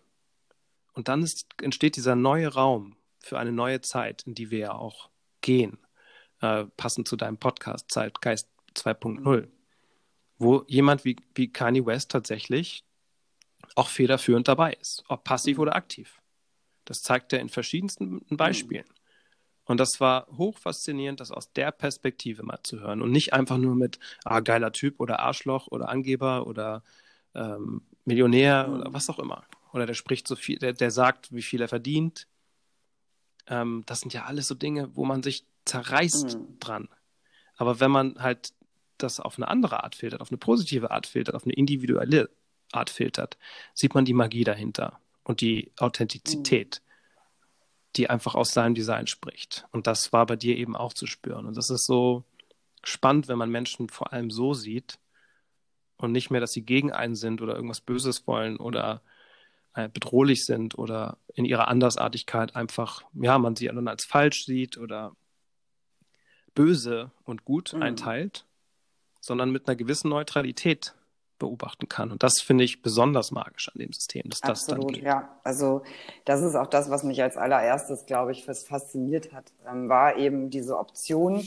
Und 0.94 1.08
dann 1.08 1.24
ist, 1.24 1.48
entsteht 1.62 1.96
dieser 1.96 2.16
neue 2.16 2.48
Raum 2.50 2.96
für 3.20 3.40
eine 3.40 3.52
neue 3.52 3.82
Zeit, 3.82 4.24
in 4.24 4.36
die 4.36 4.52
wir 4.52 4.60
ja 4.60 4.74
auch 4.74 5.10
gehen, 5.42 5.78
äh, 6.42 6.66
passend 6.78 7.08
zu 7.08 7.16
deinem 7.16 7.38
Podcast 7.38 7.92
Zeitgeist 7.92 8.50
2.0 8.76 9.48
wo 10.42 10.64
jemand 10.68 11.06
wie, 11.06 11.16
wie 11.36 11.52
Kanye 11.52 11.86
West 11.86 12.12
tatsächlich 12.12 12.84
auch 13.76 13.90
federführend 13.90 14.48
dabei 14.48 14.74
ist, 14.74 15.04
ob 15.08 15.24
passiv 15.24 15.60
oder 15.60 15.76
aktiv. 15.76 16.20
Das 16.86 17.04
zeigt 17.04 17.32
er 17.32 17.40
in 17.40 17.50
verschiedensten 17.50 18.26
Beispielen. 18.32 18.86
Und 19.66 19.80
das 19.80 20.00
war 20.00 20.28
hoch 20.36 20.58
faszinierend, 20.58 21.20
das 21.20 21.32
aus 21.32 21.54
der 21.54 21.72
Perspektive 21.72 22.44
mal 22.44 22.60
zu 22.64 22.80
hören 22.80 23.02
und 23.02 23.12
nicht 23.12 23.34
einfach 23.34 23.58
nur 23.58 23.76
mit, 23.76 24.00
ah, 24.26 24.40
geiler 24.40 24.72
Typ 24.72 25.00
oder 25.00 25.20
Arschloch 25.20 25.68
oder 25.68 25.88
Angeber 25.88 26.48
oder 26.48 26.84
ähm, 27.36 27.84
Millionär 28.04 28.68
mhm. 28.68 28.74
oder 28.74 28.94
was 28.94 29.10
auch 29.10 29.20
immer. 29.20 29.46
Oder 29.74 29.86
der 29.86 29.94
spricht 29.94 30.28
so 30.28 30.36
viel, 30.36 30.58
der, 30.58 30.74
der 30.74 30.92
sagt, 30.92 31.34
wie 31.34 31.42
viel 31.42 31.62
er 31.62 31.68
verdient. 31.68 32.28
Ähm, 33.48 33.84
das 33.86 34.02
sind 34.02 34.14
ja 34.14 34.26
alles 34.26 34.48
so 34.48 34.56
Dinge, 34.56 34.96
wo 34.96 35.06
man 35.06 35.24
sich 35.24 35.46
zerreißt 35.66 36.38
mhm. 36.38 36.60
dran. 36.60 36.90
Aber 37.56 37.80
wenn 37.80 37.92
man 37.92 38.20
halt 38.20 38.54
das 38.98 39.20
auf 39.20 39.38
eine 39.38 39.48
andere 39.48 39.84
Art 39.84 39.96
filtert, 39.96 40.22
auf 40.22 40.32
eine 40.32 40.38
positive 40.38 40.92
Art 40.92 41.08
filtert, 41.08 41.36
auf 41.36 41.46
eine 41.46 41.54
individuelle 41.54 42.30
Art 42.72 42.90
filtert, 42.90 43.38
sieht 43.74 43.96
man 43.96 44.06
die 44.06 44.14
Magie 44.14 44.44
dahinter 44.44 45.00
und 45.24 45.42
die 45.42 45.72
Authentizität, 45.78 46.82
mhm. 46.84 46.88
die 47.96 48.10
einfach 48.10 48.36
aus 48.36 48.54
seinem 48.54 48.76
Design 48.76 49.08
spricht. 49.08 49.66
Und 49.72 49.88
das 49.88 50.14
war 50.14 50.26
bei 50.26 50.36
dir 50.36 50.58
eben 50.58 50.76
auch 50.76 50.94
zu 50.94 51.08
spüren. 51.08 51.46
Und 51.46 51.58
das 51.58 51.70
ist 51.70 51.86
so 51.86 52.24
spannend, 52.84 53.28
wenn 53.28 53.38
man 53.38 53.50
Menschen 53.50 53.90
vor 53.90 54.12
allem 54.12 54.32
so 54.32 54.54
sieht 54.54 55.00
und 55.98 56.12
nicht 56.12 56.32
mehr, 56.32 56.42
dass 56.42 56.52
sie 56.52 56.64
gegen 56.64 56.92
einen 56.92 57.16
sind 57.16 57.42
oder 57.42 57.56
irgendwas 57.56 57.82
Böses 57.82 58.26
wollen 58.28 58.58
oder 58.58 59.02
bedrohlich 59.74 60.46
sind 60.46 60.78
oder 60.78 61.18
in 61.34 61.46
ihrer 61.46 61.68
Andersartigkeit 61.68 62.56
einfach, 62.56 63.04
ja, 63.14 63.38
man 63.38 63.56
sie 63.56 63.68
dann 63.68 63.88
als 63.88 64.06
falsch 64.06 64.46
sieht 64.46 64.78
oder 64.78 65.16
böse 66.54 67.12
und 67.24 67.46
gut 67.46 67.74
mhm. 67.74 67.84
einteilt, 67.84 68.46
sondern 69.22 69.52
mit 69.52 69.68
einer 69.68 69.76
gewissen 69.76 70.10
Neutralität 70.10 70.96
beobachten 71.40 71.90
kann. 71.90 72.12
Und 72.12 72.22
das 72.22 72.40
finde 72.40 72.64
ich 72.64 72.84
besonders 72.84 73.32
magisch 73.32 73.70
an 73.70 73.80
dem 73.80 73.92
System, 73.92 74.30
dass 74.30 74.42
das 74.42 74.64
Absolut, 74.70 74.90
dann 74.90 74.94
geht. 74.94 75.04
ja. 75.04 75.40
Also 75.44 75.82
das 76.26 76.42
ist 76.42 76.56
auch 76.56 76.68
das, 76.68 76.90
was 76.90 77.04
mich 77.04 77.22
als 77.24 77.36
allererstes, 77.36 78.06
glaube 78.06 78.32
ich, 78.32 78.46
fasziniert 78.46 79.34
hat, 79.34 79.52
ähm, 79.68 79.90
war 79.90 80.18
eben 80.18 80.52
diese 80.52 80.78
Option, 80.78 81.44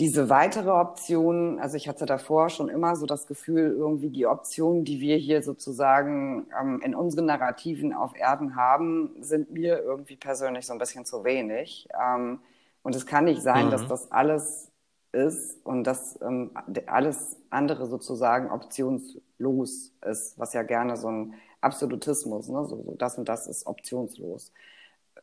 diese 0.00 0.30
weitere 0.30 0.70
Option, 0.70 1.58
also 1.58 1.76
ich 1.76 1.86
hatte 1.86 2.06
davor 2.06 2.48
schon 2.48 2.70
immer 2.70 2.96
so 2.96 3.04
das 3.04 3.26
Gefühl, 3.26 3.76
irgendwie 3.76 4.08
die 4.08 4.26
Optionen, 4.26 4.82
die 4.86 4.98
wir 4.98 5.18
hier 5.18 5.42
sozusagen 5.42 6.46
ähm, 6.58 6.80
in 6.82 6.94
unseren 6.94 7.26
Narrativen 7.26 7.92
auf 7.92 8.16
Erden 8.16 8.56
haben, 8.56 9.10
sind 9.20 9.50
mir 9.50 9.78
irgendwie 9.80 10.16
persönlich 10.16 10.64
so 10.64 10.72
ein 10.72 10.78
bisschen 10.78 11.04
zu 11.04 11.22
wenig. 11.22 11.86
Ähm, 12.02 12.40
und 12.82 12.96
es 12.96 13.04
kann 13.04 13.26
nicht 13.26 13.42
sein, 13.42 13.66
mhm. 13.66 13.70
dass 13.72 13.86
das 13.88 14.10
alles 14.10 14.70
ist 15.12 15.66
und 15.66 15.84
dass 15.84 16.18
ähm, 16.22 16.52
alles 16.86 17.36
andere 17.50 17.86
sozusagen 17.86 18.50
optionslos 18.50 19.92
ist, 20.06 20.38
was 20.38 20.54
ja 20.54 20.62
gerne 20.62 20.96
so 20.96 21.08
ein 21.08 21.34
Absolutismus, 21.60 22.48
ne? 22.48 22.64
so, 22.64 22.82
so 22.82 22.94
das 22.96 23.18
und 23.18 23.28
das 23.28 23.46
ist 23.46 23.66
optionslos. 23.66 24.50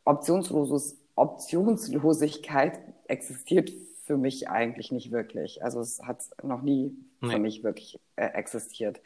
Optionsloses, 0.04 0.96
Optionslosigkeit 1.16 2.78
existiert 3.08 3.72
für 4.08 4.16
mich 4.16 4.48
eigentlich 4.48 4.90
nicht 4.90 5.12
wirklich. 5.12 5.62
Also 5.62 5.80
es 5.80 6.00
hat 6.02 6.22
noch 6.42 6.62
nie 6.62 6.96
nee. 7.20 7.30
für 7.30 7.38
mich 7.38 7.62
wirklich 7.62 8.00
äh, 8.16 8.24
existiert. 8.24 9.00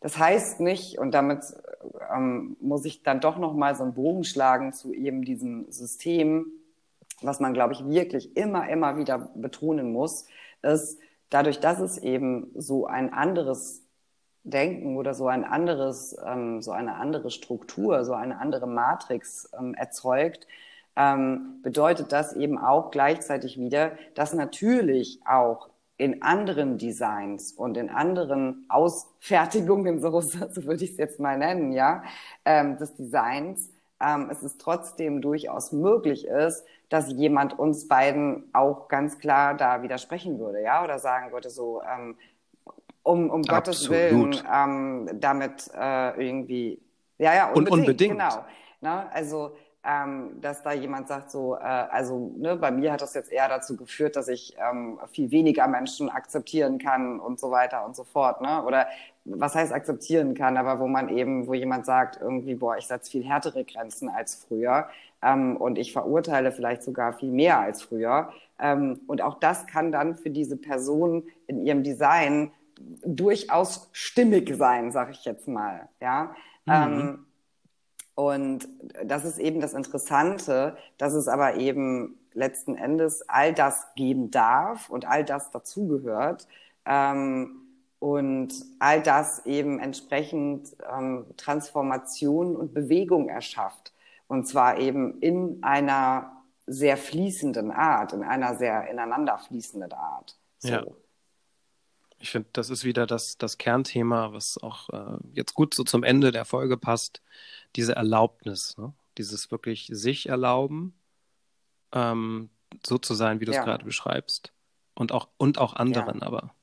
Das 0.00 0.16
heißt 0.16 0.60
nicht, 0.60 0.98
und 0.98 1.12
damit 1.12 1.40
ähm, 2.14 2.56
muss 2.60 2.84
ich 2.84 3.02
dann 3.02 3.20
doch 3.20 3.36
noch 3.36 3.52
mal 3.52 3.74
so 3.74 3.82
einen 3.82 3.94
Bogen 3.94 4.22
schlagen 4.22 4.72
zu 4.72 4.94
eben 4.94 5.22
diesem 5.22 5.70
System, 5.70 6.46
was 7.20 7.40
man, 7.40 7.52
glaube 7.52 7.72
ich, 7.72 7.84
wirklich 7.84 8.36
immer, 8.36 8.68
immer 8.68 8.96
wieder 8.96 9.30
betonen 9.34 9.92
muss, 9.92 10.26
ist, 10.62 11.00
dadurch, 11.30 11.58
dass 11.58 11.80
es 11.80 11.98
eben 11.98 12.52
so 12.54 12.86
ein 12.86 13.12
anderes 13.12 13.82
Denken 14.44 14.96
oder 14.96 15.14
so 15.14 15.26
ein 15.26 15.44
anderes, 15.44 16.16
ähm, 16.24 16.62
so 16.62 16.70
eine 16.70 16.94
andere 16.94 17.30
Struktur, 17.30 18.04
so 18.04 18.12
eine 18.12 18.38
andere 18.38 18.68
Matrix 18.68 19.50
ähm, 19.58 19.74
erzeugt, 19.74 20.46
ähm, 20.96 21.60
bedeutet 21.62 22.12
das 22.12 22.34
eben 22.34 22.58
auch 22.58 22.90
gleichzeitig 22.90 23.58
wieder, 23.58 23.92
dass 24.14 24.34
natürlich 24.34 25.20
auch 25.26 25.68
in 25.96 26.22
anderen 26.22 26.76
Designs 26.78 27.52
und 27.52 27.76
in 27.76 27.88
anderen 27.88 28.66
Ausfertigungen, 28.68 30.00
so, 30.00 30.20
so 30.20 30.64
würde 30.64 30.84
ich 30.84 30.92
es 30.92 30.96
jetzt 30.96 31.20
mal 31.20 31.38
nennen, 31.38 31.72
ja, 31.72 32.02
ähm, 32.44 32.76
des 32.78 32.94
Designs, 32.94 33.70
ähm, 34.00 34.28
es 34.30 34.42
ist 34.42 34.60
trotzdem 34.60 35.20
durchaus 35.20 35.72
möglich 35.72 36.26
ist, 36.26 36.64
dass 36.88 37.10
jemand 37.12 37.58
uns 37.58 37.88
beiden 37.88 38.50
auch 38.52 38.88
ganz 38.88 39.18
klar 39.18 39.54
da 39.54 39.82
widersprechen 39.82 40.38
würde, 40.38 40.62
ja, 40.62 40.82
oder 40.84 40.98
sagen 40.98 41.32
würde, 41.32 41.50
so, 41.50 41.82
ähm, 41.82 42.16
um, 43.02 43.30
um 43.30 43.42
Gottes 43.42 43.88
Willen, 43.90 44.34
ähm, 44.52 45.08
damit 45.20 45.70
äh, 45.74 46.26
irgendwie, 46.26 46.80
ja, 47.18 47.34
ja, 47.34 47.52
unbedingt, 47.52 47.70
Und 47.70 47.80
unbedingt. 47.80 48.12
genau. 48.12 48.44
Ne? 48.80 49.10
Also 49.12 49.56
ähm, 49.86 50.40
dass 50.40 50.62
da 50.62 50.72
jemand 50.72 51.08
sagt, 51.08 51.30
so, 51.30 51.56
äh, 51.56 51.58
also 51.60 52.32
ne, 52.36 52.56
bei 52.56 52.70
mir 52.70 52.92
hat 52.92 53.02
das 53.02 53.14
jetzt 53.14 53.30
eher 53.30 53.48
dazu 53.48 53.76
geführt, 53.76 54.16
dass 54.16 54.28
ich 54.28 54.56
ähm, 54.58 54.98
viel 55.12 55.30
weniger 55.30 55.68
Menschen 55.68 56.08
akzeptieren 56.08 56.78
kann 56.78 57.20
und 57.20 57.38
so 57.38 57.50
weiter 57.50 57.84
und 57.84 57.94
so 57.94 58.04
fort. 58.04 58.40
Ne? 58.40 58.64
Oder 58.64 58.86
was 59.24 59.54
heißt 59.54 59.72
akzeptieren 59.72 60.34
kann, 60.34 60.56
aber 60.56 60.80
wo 60.80 60.86
man 60.86 61.08
eben, 61.08 61.46
wo 61.46 61.54
jemand 61.54 61.86
sagt, 61.86 62.18
irgendwie, 62.20 62.54
boah, 62.54 62.76
ich 62.76 62.86
setze 62.86 63.10
viel 63.10 63.24
härtere 63.24 63.64
Grenzen 63.64 64.08
als 64.08 64.34
früher 64.34 64.88
ähm, 65.22 65.56
und 65.56 65.76
ich 65.76 65.92
verurteile 65.92 66.52
vielleicht 66.52 66.82
sogar 66.82 67.12
viel 67.12 67.30
mehr 67.30 67.58
als 67.58 67.82
früher. 67.82 68.30
Ähm, 68.58 69.00
und 69.06 69.20
auch 69.20 69.38
das 69.38 69.66
kann 69.66 69.92
dann 69.92 70.14
für 70.14 70.30
diese 70.30 70.56
Person 70.56 71.24
in 71.46 71.64
ihrem 71.64 71.82
Design 71.82 72.52
durchaus 73.04 73.88
stimmig 73.92 74.54
sein, 74.56 74.92
sag 74.92 75.10
ich 75.10 75.24
jetzt 75.24 75.48
mal. 75.48 75.88
Ja. 76.00 76.34
Mhm. 76.64 76.72
Ähm, 76.72 77.26
und 78.14 78.68
das 79.04 79.24
ist 79.24 79.38
eben 79.38 79.60
das 79.60 79.74
Interessante, 79.74 80.76
dass 80.98 81.14
es 81.14 81.28
aber 81.28 81.56
eben 81.56 82.18
letzten 82.32 82.76
Endes 82.76 83.28
all 83.28 83.52
das 83.52 83.86
geben 83.94 84.30
darf 84.30 84.90
und 84.90 85.06
all 85.06 85.24
das 85.24 85.50
dazugehört. 85.50 86.46
Ähm, 86.84 87.64
und 88.04 88.52
all 88.80 89.02
das 89.02 89.46
eben 89.46 89.78
entsprechend 89.78 90.76
ähm, 90.94 91.24
Transformation 91.38 92.54
und 92.54 92.74
Bewegung 92.74 93.30
erschafft. 93.30 93.94
Und 94.26 94.46
zwar 94.46 94.78
eben 94.78 95.20
in 95.20 95.62
einer 95.62 96.42
sehr 96.66 96.98
fließenden 96.98 97.70
Art, 97.70 98.12
in 98.12 98.22
einer 98.22 98.56
sehr 98.56 98.90
ineinander 98.90 99.38
fließenden 99.38 99.94
Art. 99.94 100.36
So. 100.58 100.68
Ja. 100.68 100.84
Ich 102.18 102.30
finde, 102.30 102.50
das 102.52 102.68
ist 102.68 102.84
wieder 102.84 103.06
das, 103.06 103.38
das 103.38 103.56
Kernthema, 103.56 104.34
was 104.34 104.58
auch 104.62 104.90
äh, 104.90 105.18
jetzt 105.32 105.54
gut 105.54 105.72
so 105.72 105.82
zum 105.82 106.02
Ende 106.02 106.30
der 106.30 106.44
Folge 106.44 106.76
passt, 106.76 107.22
diese 107.76 107.96
Erlaubnis, 107.96 108.76
ne? 108.78 108.92
dieses 109.18 109.50
wirklich 109.50 109.88
sich 109.92 110.28
erlauben, 110.28 110.94
ähm, 111.92 112.50
so 112.84 112.98
zu 112.98 113.14
sein, 113.14 113.40
wie 113.40 113.44
du 113.44 113.52
es 113.52 113.56
ja. 113.56 113.64
gerade 113.64 113.84
beschreibst. 113.84 114.52
Und 114.94 115.12
auch, 115.12 115.28
und 115.36 115.58
auch 115.58 115.74
anderen 115.74 116.20
ja. 116.20 116.26
aber. 116.26 116.54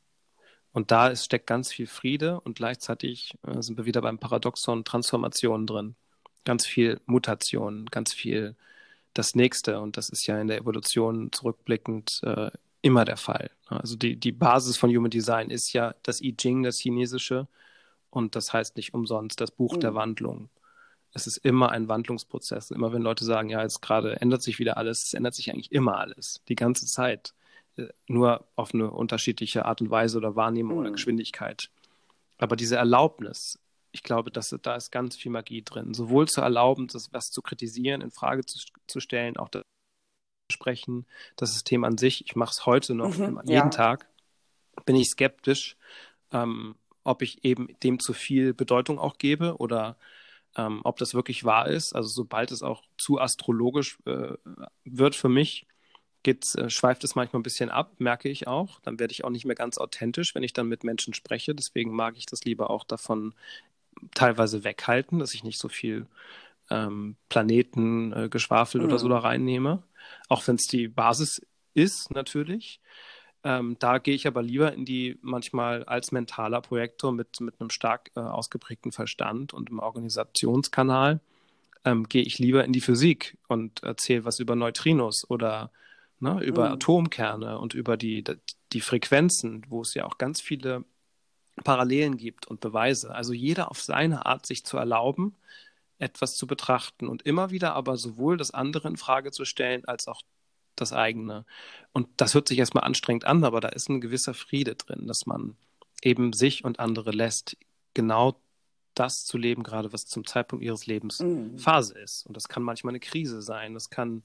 Und 0.71 0.91
da 0.91 1.07
ist, 1.07 1.25
steckt 1.25 1.47
ganz 1.47 1.71
viel 1.71 1.87
Friede 1.87 2.39
und 2.39 2.55
gleichzeitig 2.55 3.37
äh, 3.45 3.61
sind 3.61 3.77
wir 3.77 3.85
wieder 3.85 4.01
beim 4.01 4.19
Paradoxon 4.19 4.85
Transformation 4.85 5.67
drin. 5.67 5.95
Ganz 6.45 6.65
viel 6.65 7.01
Mutation, 7.05 7.85
ganz 7.87 8.13
viel 8.13 8.55
das 9.13 9.35
Nächste. 9.35 9.81
Und 9.81 9.97
das 9.97 10.09
ist 10.09 10.25
ja 10.27 10.39
in 10.39 10.47
der 10.47 10.59
Evolution 10.59 11.31
zurückblickend 11.31 12.21
äh, 12.23 12.51
immer 12.81 13.03
der 13.03 13.17
Fall. 13.17 13.51
Also 13.65 13.95
die, 13.95 14.15
die 14.15 14.31
Basis 14.31 14.77
von 14.77 14.89
Human 14.95 15.11
Design 15.11 15.49
ist 15.49 15.73
ja 15.73 15.93
das 16.03 16.21
I 16.21 16.35
Ching, 16.35 16.63
das 16.63 16.79
Chinesische. 16.79 17.47
Und 18.09 18.35
das 18.35 18.53
heißt 18.53 18.77
nicht 18.77 18.93
umsonst 18.93 19.41
das 19.41 19.51
Buch 19.51 19.75
mhm. 19.75 19.79
der 19.81 19.95
Wandlung. 19.95 20.49
Es 21.13 21.27
ist 21.27 21.37
immer 21.37 21.71
ein 21.71 21.87
Wandlungsprozess. 21.87 22.71
Immer 22.71 22.93
wenn 22.93 23.01
Leute 23.01 23.25
sagen, 23.25 23.49
ja, 23.49 23.61
jetzt 23.61 23.81
gerade 23.81 24.19
ändert 24.21 24.41
sich 24.41 24.59
wieder 24.59 24.77
alles, 24.77 25.03
es 25.05 25.13
ändert 25.13 25.35
sich 25.35 25.51
eigentlich 25.51 25.71
immer 25.71 25.97
alles, 25.97 26.41
die 26.47 26.55
ganze 26.55 26.85
Zeit. 26.85 27.33
Äh, 27.77 27.87
nur 28.07 28.47
auf 28.55 28.73
eine 28.73 28.91
unterschiedliche 28.91 29.65
Art 29.65 29.81
und 29.81 29.89
Weise 29.89 30.17
oder 30.17 30.35
Wahrnehmung 30.35 30.77
mhm. 30.77 30.81
oder 30.81 30.91
Geschwindigkeit. 30.91 31.69
Aber 32.37 32.55
diese 32.55 32.75
Erlaubnis, 32.75 33.59
ich 33.91 34.03
glaube, 34.03 34.31
dass 34.31 34.55
da 34.61 34.75
ist 34.75 34.91
ganz 34.91 35.15
viel 35.15 35.31
Magie 35.31 35.63
drin. 35.63 35.93
Sowohl 35.93 36.27
zu 36.27 36.41
erlauben, 36.41 36.87
das 36.87 37.13
was 37.13 37.29
zu 37.29 37.41
kritisieren, 37.41 38.01
in 38.01 38.11
Frage 38.11 38.45
zu, 38.45 38.59
zu 38.87 38.99
stellen, 38.99 39.37
auch 39.37 39.49
das 39.49 39.63
sprechen, 40.51 41.05
das 41.35 41.53
System 41.53 41.83
an 41.83 41.97
sich. 41.97 42.25
Ich 42.25 42.35
mache 42.35 42.51
es 42.51 42.65
heute 42.65 42.93
noch 42.95 43.17
mhm, 43.17 43.41
jeden 43.43 43.49
ja. 43.49 43.69
Tag. 43.69 44.07
Bin 44.85 44.95
ich 44.95 45.09
skeptisch, 45.09 45.77
ähm, 46.31 46.75
ob 47.03 47.21
ich 47.21 47.43
eben 47.43 47.67
dem 47.83 47.99
zu 47.99 48.13
viel 48.13 48.53
Bedeutung 48.53 48.99
auch 48.99 49.17
gebe 49.17 49.57
oder 49.57 49.97
ähm, 50.55 50.81
ob 50.83 50.97
das 50.97 51.13
wirklich 51.13 51.43
wahr 51.43 51.67
ist. 51.67 51.93
Also 51.93 52.09
sobald 52.09 52.51
es 52.51 52.63
auch 52.63 52.83
zu 52.97 53.19
astrologisch 53.19 53.97
äh, 54.05 54.33
wird 54.83 55.15
für 55.15 55.29
mich, 55.29 55.65
geht's, 56.23 56.55
äh, 56.55 56.69
schweift 56.69 57.03
es 57.03 57.15
manchmal 57.15 57.39
ein 57.39 57.43
bisschen 57.43 57.69
ab, 57.69 57.93
merke 57.99 58.29
ich 58.29 58.47
auch. 58.47 58.79
Dann 58.81 58.99
werde 58.99 59.11
ich 59.11 59.23
auch 59.23 59.29
nicht 59.29 59.45
mehr 59.45 59.55
ganz 59.55 59.77
authentisch, 59.77 60.35
wenn 60.35 60.43
ich 60.43 60.53
dann 60.53 60.67
mit 60.67 60.83
Menschen 60.83 61.13
spreche. 61.13 61.55
Deswegen 61.55 61.93
mag 61.93 62.17
ich 62.17 62.25
das 62.25 62.43
lieber 62.43 62.69
auch 62.69 62.83
davon 62.83 63.33
teilweise 64.13 64.63
weghalten, 64.63 65.19
dass 65.19 65.33
ich 65.33 65.43
nicht 65.43 65.59
so 65.59 65.69
viel 65.69 66.07
ähm, 66.69 67.15
Planeten 67.29 68.13
äh, 68.13 68.29
geschwafelt 68.29 68.83
mhm. 68.83 68.89
oder 68.89 68.99
so 68.99 69.07
da 69.07 69.19
reinnehme. 69.19 69.83
Auch 70.29 70.47
wenn 70.47 70.55
es 70.55 70.67
die 70.67 70.87
Basis 70.87 71.41
ist, 71.73 72.11
natürlich. 72.11 72.79
Ähm, 73.43 73.75
da 73.79 73.97
gehe 73.97 74.13
ich 74.13 74.27
aber 74.27 74.43
lieber 74.43 74.73
in 74.73 74.85
die 74.85 75.17
manchmal 75.21 75.83
als 75.85 76.11
mentaler 76.11 76.61
Projektor 76.61 77.11
mit, 77.11 77.41
mit 77.41 77.59
einem 77.59 77.71
stark 77.71 78.11
äh, 78.15 78.19
ausgeprägten 78.19 78.91
Verstand 78.91 79.53
und 79.53 79.69
im 79.69 79.79
Organisationskanal 79.79 81.19
ähm, 81.83 82.07
gehe 82.07 82.21
ich 82.21 82.37
lieber 82.37 82.63
in 82.63 82.73
die 82.73 82.81
Physik 82.81 83.37
und 83.47 83.81
erzähle 83.83 84.25
was 84.25 84.39
über 84.39 84.55
Neutrinos 84.55 85.27
oder 85.29 85.71
ne, 86.19 86.41
über 86.43 86.67
mhm. 86.67 86.73
Atomkerne 86.73 87.57
und 87.57 87.73
über 87.73 87.97
die, 87.97 88.23
die 88.73 88.81
Frequenzen, 88.81 89.65
wo 89.69 89.81
es 89.81 89.95
ja 89.95 90.05
auch 90.05 90.17
ganz 90.17 90.39
viele 90.39 90.85
Parallelen 91.63 92.17
gibt 92.17 92.47
und 92.47 92.59
Beweise. 92.59 93.13
Also 93.13 93.33
jeder 93.33 93.71
auf 93.71 93.81
seine 93.81 94.25
Art 94.25 94.45
sich 94.45 94.63
zu 94.63 94.77
erlauben, 94.77 95.35
etwas 95.97 96.35
zu 96.35 96.47
betrachten 96.47 97.07
und 97.07 97.23
immer 97.23 97.51
wieder 97.51 97.73
aber 97.73 97.97
sowohl 97.97 98.37
das 98.37 98.51
andere 98.51 98.87
in 98.87 98.97
Frage 98.97 99.31
zu 99.31 99.45
stellen, 99.45 99.85
als 99.85 100.07
auch 100.07 100.21
das 100.81 100.93
eigene. 100.93 101.45
Und 101.93 102.07
das 102.17 102.33
hört 102.33 102.47
sich 102.47 102.59
erstmal 102.59 102.83
anstrengend 102.83 103.25
an, 103.25 103.43
aber 103.43 103.61
da 103.61 103.69
ist 103.69 103.89
ein 103.89 104.01
gewisser 104.01 104.33
Friede 104.33 104.75
drin, 104.75 105.07
dass 105.07 105.25
man 105.25 105.55
eben 106.01 106.33
sich 106.33 106.63
und 106.63 106.79
andere 106.79 107.11
lässt, 107.11 107.57
genau 107.93 108.35
das 108.95 109.25
zu 109.25 109.37
leben, 109.37 109.63
gerade 109.63 109.93
was 109.93 110.05
zum 110.05 110.25
Zeitpunkt 110.25 110.63
ihres 110.65 110.85
Lebens 110.85 111.19
mhm. 111.19 111.57
Phase 111.57 111.97
ist. 111.97 112.25
Und 112.25 112.35
das 112.35 112.47
kann 112.47 112.63
manchmal 112.63 112.91
eine 112.91 112.99
Krise 112.99 113.41
sein, 113.41 113.73
das 113.73 113.89
kann 113.89 114.23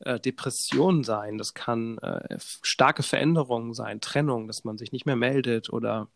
äh, 0.00 0.18
Depression 0.18 1.04
sein, 1.04 1.38
das 1.38 1.54
kann 1.54 1.98
äh, 1.98 2.38
starke 2.62 3.02
Veränderungen 3.02 3.74
sein, 3.74 4.00
Trennung, 4.00 4.46
dass 4.46 4.64
man 4.64 4.78
sich 4.78 4.92
nicht 4.92 5.06
mehr 5.06 5.16
meldet 5.16 5.70
oder 5.70 6.08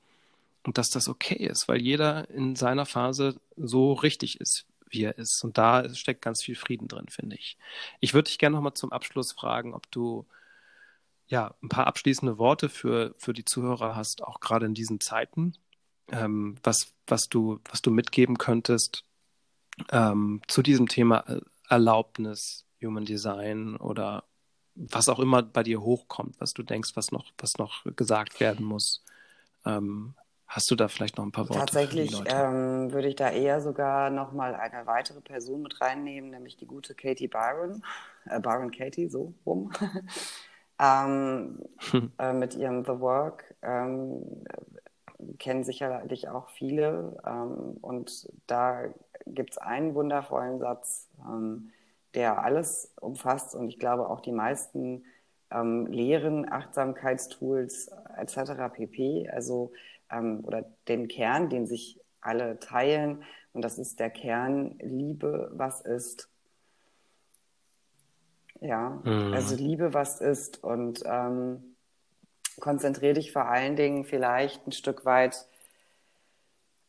und 0.64 0.76
dass 0.76 0.90
das 0.90 1.08
okay 1.08 1.46
ist, 1.46 1.68
weil 1.68 1.80
jeder 1.80 2.28
in 2.30 2.56
seiner 2.56 2.84
Phase 2.84 3.36
so 3.56 3.92
richtig 3.92 4.40
ist, 4.40 4.66
wie 4.90 5.04
er 5.04 5.18
ist. 5.18 5.42
Und 5.44 5.58
da 5.58 5.92
steckt 5.94 6.22
ganz 6.22 6.42
viel 6.42 6.56
Frieden 6.56 6.88
drin, 6.88 7.06
finde 7.08 7.36
ich. 7.36 7.56
Ich 8.00 8.14
würde 8.14 8.28
dich 8.28 8.38
gerne 8.38 8.56
nochmal 8.56 8.74
zum 8.74 8.92
Abschluss 8.92 9.32
fragen, 9.32 9.74
ob 9.74 9.90
du 9.90 10.26
ja 11.26 11.54
ein 11.62 11.68
paar 11.68 11.86
abschließende 11.86 12.38
Worte 12.38 12.68
für, 12.68 13.14
für 13.18 13.32
die 13.32 13.44
Zuhörer 13.44 13.94
hast, 13.94 14.22
auch 14.22 14.40
gerade 14.40 14.66
in 14.66 14.74
diesen 14.74 15.00
Zeiten, 15.00 15.54
ähm, 16.10 16.56
was, 16.62 16.94
was, 17.06 17.28
du, 17.28 17.60
was 17.70 17.82
du 17.82 17.90
mitgeben 17.90 18.38
könntest 18.38 19.04
ähm, 19.90 20.40
zu 20.48 20.62
diesem 20.62 20.88
Thema 20.88 21.20
äh, 21.28 21.40
Erlaubnis, 21.68 22.64
Human 22.82 23.04
Design 23.04 23.76
oder 23.76 24.24
was 24.74 25.08
auch 25.08 25.18
immer 25.18 25.42
bei 25.42 25.62
dir 25.62 25.80
hochkommt, 25.82 26.40
was 26.40 26.52
du 26.52 26.62
denkst, 26.62 26.90
was 26.94 27.10
noch, 27.10 27.32
was 27.38 27.58
noch 27.58 27.84
gesagt 27.96 28.40
werden 28.40 28.64
muss. 28.64 29.04
Ähm, 29.64 30.14
hast 30.48 30.70
du 30.70 30.74
da 30.74 30.88
vielleicht 30.88 31.18
noch 31.18 31.24
ein 31.24 31.32
paar 31.32 31.48
Worte? 31.48 31.60
Tatsächlich 31.60 32.20
ähm, 32.26 32.92
würde 32.92 33.08
ich 33.08 33.16
da 33.16 33.30
eher 33.30 33.60
sogar 33.60 34.10
noch 34.10 34.32
mal 34.32 34.54
eine 34.54 34.86
weitere 34.86 35.20
Person 35.20 35.62
mit 35.62 35.80
reinnehmen, 35.80 36.30
nämlich 36.30 36.56
die 36.56 36.66
gute 36.66 36.94
Katie 36.94 37.28
Byron, 37.28 37.82
äh, 38.26 38.40
Byron 38.40 38.70
Katie, 38.70 39.08
so 39.08 39.34
rum, 39.46 39.70
ähm, 40.80 41.62
äh, 42.18 42.32
mit 42.32 42.54
ihrem 42.54 42.84
The 42.84 42.98
Work. 43.00 43.54
Ähm, 43.62 44.44
kennen 45.38 45.64
sicherlich 45.64 46.28
auch 46.28 46.48
viele. 46.50 47.16
Ähm, 47.26 47.76
und 47.80 48.28
da 48.46 48.84
gibt 49.26 49.52
es 49.52 49.58
einen 49.58 49.94
wundervollen 49.94 50.58
Satz, 50.58 51.08
ähm, 51.20 51.70
der 52.14 52.42
alles 52.42 52.94
umfasst 53.00 53.54
und 53.54 53.68
ich 53.68 53.78
glaube 53.78 54.08
auch 54.08 54.20
die 54.20 54.32
meisten 54.32 55.04
ähm, 55.50 55.86
Lehren, 55.86 56.50
Achtsamkeitstools 56.50 57.90
etc. 58.16 58.72
pp. 58.72 59.28
Also 59.28 59.72
ähm, 60.10 60.42
oder 60.44 60.64
den 60.88 61.08
Kern, 61.08 61.48
den 61.48 61.66
sich 61.66 62.00
alle 62.20 62.58
teilen 62.58 63.22
und 63.52 63.62
das 63.62 63.78
ist 63.78 64.00
der 64.00 64.10
Kern 64.10 64.78
Liebe, 64.80 65.50
was 65.52 65.80
ist. 65.80 66.28
Ja, 68.60 69.00
mhm. 69.04 69.32
also 69.34 69.54
Liebe, 69.54 69.94
was 69.94 70.20
ist 70.20 70.62
und 70.64 71.02
ähm, 71.06 71.76
konzentriere 72.60 73.14
dich 73.14 73.32
vor 73.32 73.46
allen 73.46 73.76
Dingen 73.76 74.04
vielleicht 74.04 74.66
ein 74.66 74.72
Stück 74.72 75.04
weit 75.04 75.46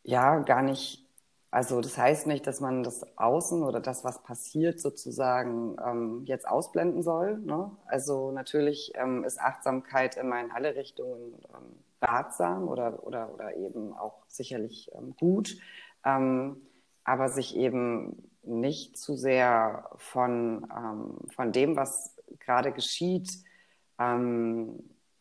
ja 0.02 0.40
gar 0.40 0.62
nicht 0.62 1.06
also 1.52 1.80
das 1.80 1.98
heißt 1.98 2.28
nicht, 2.28 2.46
dass 2.46 2.60
man 2.60 2.84
das 2.84 3.04
Außen 3.18 3.64
oder 3.64 3.80
das, 3.80 4.04
was 4.04 4.22
passiert, 4.22 4.78
sozusagen 4.80 5.76
ähm, 5.84 6.22
jetzt 6.24 6.46
ausblenden 6.46 7.02
soll. 7.02 7.38
Ne? 7.38 7.72
Also 7.86 8.30
natürlich 8.30 8.92
ähm, 8.94 9.24
ist 9.24 9.40
Achtsamkeit 9.40 10.16
immer 10.16 10.40
in 10.40 10.52
alle 10.52 10.76
Richtungen 10.76 11.34
ähm, 11.52 11.76
ratsam 12.00 12.68
oder, 12.68 13.04
oder, 13.06 13.32
oder 13.32 13.56
eben 13.56 13.92
auch 13.94 14.24
sicherlich 14.28 14.90
ähm, 14.94 15.14
gut, 15.18 15.56
ähm, 16.04 16.56
aber 17.04 17.28
sich 17.28 17.56
eben 17.56 18.30
nicht 18.42 18.96
zu 18.96 19.16
sehr 19.16 19.90
von, 19.96 20.66
ähm, 20.74 21.18
von 21.34 21.52
dem, 21.52 21.76
was 21.76 22.16
gerade 22.38 22.72
geschieht, 22.72 23.44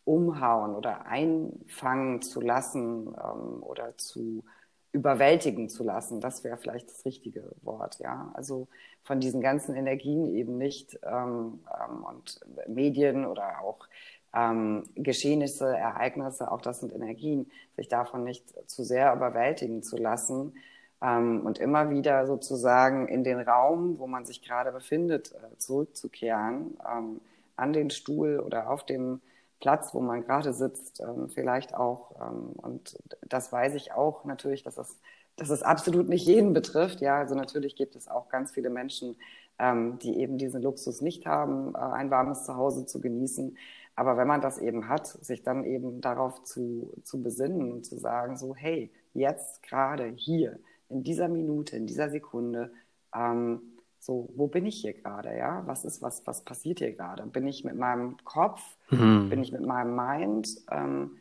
umhauen 0.05 0.73
oder 0.73 1.05
einfangen 1.05 2.21
zu 2.21 2.39
lassen 2.39 3.09
oder 3.09 3.97
zu 3.97 4.45
überwältigen 4.91 5.69
zu 5.69 5.83
lassen. 5.83 6.19
Das 6.19 6.43
wäre 6.43 6.57
vielleicht 6.57 6.89
das 6.89 7.05
richtige 7.05 7.51
Wort, 7.61 7.99
ja. 7.99 8.31
Also 8.33 8.67
von 9.03 9.19
diesen 9.19 9.41
ganzen 9.41 9.75
Energien 9.75 10.33
eben 10.33 10.57
nicht 10.57 10.99
ähm, 11.03 11.63
ähm, 11.79 12.03
und 12.03 12.39
Medien 12.67 13.25
oder 13.25 13.61
auch 13.61 13.87
ähm, 14.33 14.83
Geschehnisse, 14.95 15.75
Ereignisse, 15.75 16.51
auch 16.51 16.61
das 16.61 16.79
sind 16.79 16.93
Energien, 16.93 17.49
sich 17.75 17.87
davon 17.87 18.23
nicht 18.23 18.53
zu 18.69 18.83
sehr 18.83 19.13
überwältigen 19.13 19.83
zu 19.83 19.97
lassen 19.97 20.53
ähm, 21.01 21.45
und 21.45 21.59
immer 21.59 21.89
wieder 21.89 22.27
sozusagen 22.27 23.07
in 23.07 23.23
den 23.23 23.39
Raum, 23.39 23.99
wo 23.99 24.07
man 24.07 24.25
sich 24.25 24.41
gerade 24.41 24.71
befindet, 24.71 25.33
äh, 25.33 25.57
zurückzukehren, 25.57 26.77
ähm, 26.87 27.21
an 27.55 27.73
den 27.73 27.89
Stuhl 27.89 28.39
oder 28.39 28.69
auf 28.69 28.85
dem 28.85 29.21
Platz, 29.59 29.93
wo 29.93 29.99
man 29.99 30.23
gerade 30.23 30.53
sitzt, 30.53 31.01
ähm, 31.01 31.29
vielleicht 31.29 31.73
auch. 31.73 32.11
Ähm, 32.21 32.53
und 32.55 32.97
das 33.27 33.51
weiß 33.51 33.75
ich 33.75 33.91
auch 33.91 34.25
natürlich, 34.25 34.63
dass 34.63 34.77
es, 34.77 34.97
dass 35.35 35.49
es 35.49 35.63
absolut 35.63 36.07
nicht 36.09 36.25
jeden 36.25 36.53
betrifft. 36.53 37.01
Ja, 37.01 37.17
also 37.19 37.35
natürlich 37.35 37.75
gibt 37.75 37.95
es 37.95 38.07
auch 38.07 38.29
ganz 38.29 38.51
viele 38.51 38.69
Menschen, 38.69 39.17
ähm, 39.59 39.99
die 39.99 40.19
eben 40.19 40.37
diesen 40.37 40.61
Luxus 40.61 41.01
nicht 41.01 41.25
haben, 41.25 41.75
äh, 41.75 41.79
ein 41.79 42.09
warmes 42.09 42.45
Zuhause 42.45 42.85
zu 42.85 43.01
genießen. 43.01 43.57
Aber 43.99 44.15
wenn 44.15 44.29
man 44.29 44.39
das 44.39 44.59
eben 44.59 44.87
hat, 44.87 45.07
sich 45.07 45.43
dann 45.43 45.65
eben 45.65 45.99
darauf 45.99 46.41
zu, 46.43 46.93
zu 47.03 47.21
besinnen 47.21 47.73
und 47.73 47.85
zu 47.85 47.97
sagen, 47.97 48.37
so, 48.37 48.55
hey, 48.55 48.93
jetzt 49.13 49.61
gerade 49.61 50.05
hier, 50.15 50.57
in 50.87 51.03
dieser 51.03 51.27
Minute, 51.27 51.75
in 51.75 51.85
dieser 51.85 52.09
Sekunde, 52.09 52.71
ähm, 53.13 53.59
so, 53.99 54.29
wo 54.37 54.47
bin 54.47 54.65
ich 54.65 54.77
hier 54.79 54.93
gerade, 54.93 55.37
ja? 55.37 55.63
Was 55.65 55.83
ist, 55.83 56.01
was, 56.01 56.25
was 56.25 56.45
passiert 56.45 56.79
hier 56.79 56.93
gerade? 56.93 57.25
Bin 57.25 57.45
ich 57.45 57.65
mit 57.65 57.75
meinem 57.75 58.15
Kopf, 58.23 58.61
mhm. 58.89 59.29
bin 59.29 59.43
ich 59.43 59.51
mit 59.51 59.65
meinem 59.65 59.93
Mind 59.93 60.47
ähm, 60.71 61.17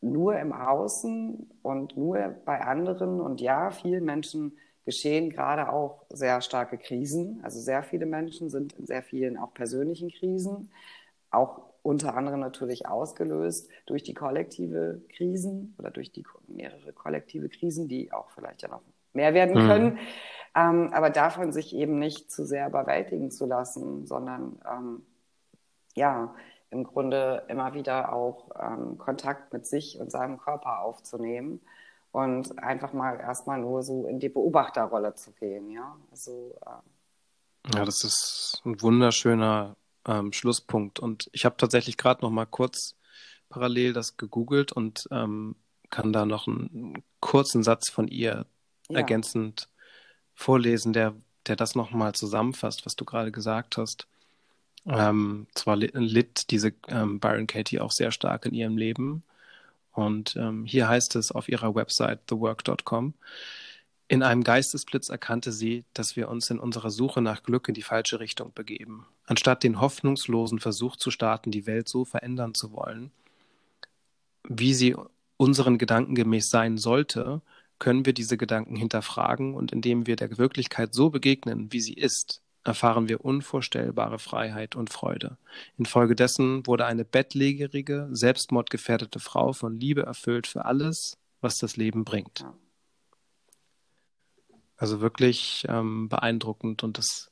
nur 0.00 0.38
im 0.38 0.52
Außen 0.52 1.50
und 1.62 1.96
nur 1.96 2.32
bei 2.44 2.60
anderen? 2.60 3.20
Und 3.20 3.40
ja, 3.40 3.72
vielen 3.72 4.04
Menschen 4.04 4.56
geschehen 4.84 5.30
gerade 5.30 5.68
auch 5.68 6.04
sehr 6.10 6.40
starke 6.42 6.78
Krisen. 6.78 7.40
Also 7.42 7.58
sehr 7.58 7.82
viele 7.82 8.06
Menschen 8.06 8.50
sind 8.50 8.74
in 8.74 8.86
sehr 8.86 9.02
vielen 9.02 9.36
auch 9.36 9.52
persönlichen 9.52 10.10
Krisen, 10.10 10.70
auch 11.32 11.73
unter 11.84 12.16
anderem 12.16 12.40
natürlich 12.40 12.88
ausgelöst 12.88 13.70
durch 13.84 14.02
die 14.02 14.14
kollektive 14.14 15.02
Krisen 15.14 15.74
oder 15.78 15.90
durch 15.90 16.10
die 16.10 16.24
mehrere 16.48 16.94
kollektive 16.94 17.50
Krisen, 17.50 17.88
die 17.88 18.10
auch 18.10 18.30
vielleicht 18.30 18.62
ja 18.62 18.68
noch 18.68 18.80
mehr 19.12 19.34
werden 19.34 19.62
mhm. 19.62 19.68
können. 19.68 19.92
Mhm. 19.92 19.98
Ähm, 20.56 20.90
aber 20.94 21.10
davon 21.10 21.52
sich 21.52 21.74
eben 21.74 21.98
nicht 21.98 22.32
zu 22.32 22.46
sehr 22.46 22.68
überwältigen 22.68 23.30
zu 23.30 23.44
lassen, 23.44 24.06
sondern 24.06 24.58
ähm, 24.66 25.02
ja, 25.94 26.34
im 26.70 26.84
Grunde 26.84 27.44
immer 27.48 27.74
wieder 27.74 28.14
auch 28.14 28.50
ähm, 28.58 28.96
Kontakt 28.96 29.52
mit 29.52 29.66
sich 29.66 30.00
und 30.00 30.10
seinem 30.10 30.38
Körper 30.38 30.80
aufzunehmen 30.80 31.60
und 32.12 32.58
einfach 32.60 32.94
mal 32.94 33.20
erstmal 33.20 33.60
nur 33.60 33.82
so 33.82 34.06
in 34.06 34.20
die 34.20 34.30
Beobachterrolle 34.30 35.14
zu 35.14 35.32
gehen, 35.32 35.70
ja. 35.70 35.96
Also, 36.10 36.56
äh, 36.64 37.76
ja, 37.76 37.84
das 37.84 38.04
ist 38.04 38.62
ein 38.64 38.80
wunderschöner 38.80 39.76
ähm, 40.06 40.32
Schlusspunkt. 40.32 40.98
Und 40.98 41.28
ich 41.32 41.44
habe 41.44 41.56
tatsächlich 41.56 41.96
gerade 41.96 42.22
noch 42.22 42.30
mal 42.30 42.46
kurz 42.46 42.96
parallel 43.48 43.92
das 43.92 44.16
gegoogelt 44.16 44.72
und 44.72 45.08
ähm, 45.10 45.56
kann 45.90 46.12
da 46.12 46.26
noch 46.26 46.48
einen 46.48 47.02
kurzen 47.20 47.62
Satz 47.62 47.90
von 47.90 48.08
ihr 48.08 48.46
ja. 48.88 48.96
ergänzend 48.98 49.68
vorlesen, 50.34 50.92
der, 50.92 51.14
der 51.46 51.56
das 51.56 51.74
nochmal 51.74 52.14
zusammenfasst, 52.14 52.84
was 52.84 52.96
du 52.96 53.04
gerade 53.04 53.30
gesagt 53.30 53.76
hast. 53.76 54.08
Ähm, 54.86 55.46
zwar 55.54 55.76
litt 55.76 56.50
diese 56.50 56.74
ähm, 56.88 57.20
Byron 57.20 57.46
Katie 57.46 57.80
auch 57.80 57.92
sehr 57.92 58.10
stark 58.10 58.44
in 58.46 58.54
ihrem 58.54 58.76
Leben. 58.76 59.22
Und 59.92 60.36
ähm, 60.36 60.64
hier 60.66 60.88
heißt 60.88 61.16
es 61.16 61.30
auf 61.30 61.48
ihrer 61.48 61.74
Website 61.74 62.26
thework.com, 62.26 63.14
in 64.06 64.22
einem 64.22 64.44
Geistesblitz 64.44 65.08
erkannte 65.08 65.52
sie, 65.52 65.84
dass 65.94 66.14
wir 66.14 66.28
uns 66.28 66.50
in 66.50 66.58
unserer 66.58 66.90
Suche 66.90 67.22
nach 67.22 67.42
Glück 67.42 67.68
in 67.68 67.74
die 67.74 67.82
falsche 67.82 68.20
Richtung 68.20 68.52
begeben. 68.54 69.06
Anstatt 69.24 69.62
den 69.62 69.80
hoffnungslosen 69.80 70.58
Versuch 70.58 70.96
zu 70.96 71.10
starten, 71.10 71.50
die 71.50 71.66
Welt 71.66 71.88
so 71.88 72.04
verändern 72.04 72.54
zu 72.54 72.72
wollen, 72.72 73.12
wie 74.46 74.74
sie 74.74 74.94
unseren 75.38 75.78
Gedanken 75.78 76.14
gemäß 76.14 76.50
sein 76.50 76.76
sollte, 76.76 77.40
können 77.78 78.04
wir 78.06 78.12
diese 78.12 78.36
Gedanken 78.36 78.76
hinterfragen 78.76 79.54
und 79.54 79.72
indem 79.72 80.06
wir 80.06 80.16
der 80.16 80.36
Wirklichkeit 80.36 80.94
so 80.94 81.10
begegnen, 81.10 81.72
wie 81.72 81.80
sie 81.80 81.94
ist, 81.94 82.42
erfahren 82.62 83.08
wir 83.08 83.24
unvorstellbare 83.24 84.18
Freiheit 84.18 84.76
und 84.76 84.90
Freude. 84.90 85.38
Infolgedessen 85.76 86.66
wurde 86.66 86.86
eine 86.86 87.04
bettlägerige, 87.04 88.08
selbstmordgefährdete 88.10 89.18
Frau 89.18 89.52
von 89.52 89.78
Liebe 89.78 90.02
erfüllt 90.02 90.46
für 90.46 90.64
alles, 90.66 91.16
was 91.40 91.58
das 91.58 91.76
Leben 91.76 92.04
bringt. 92.04 92.44
Also 94.84 95.00
wirklich 95.00 95.64
ähm, 95.66 96.10
beeindruckend 96.10 96.82
und 96.82 96.98
das, 96.98 97.30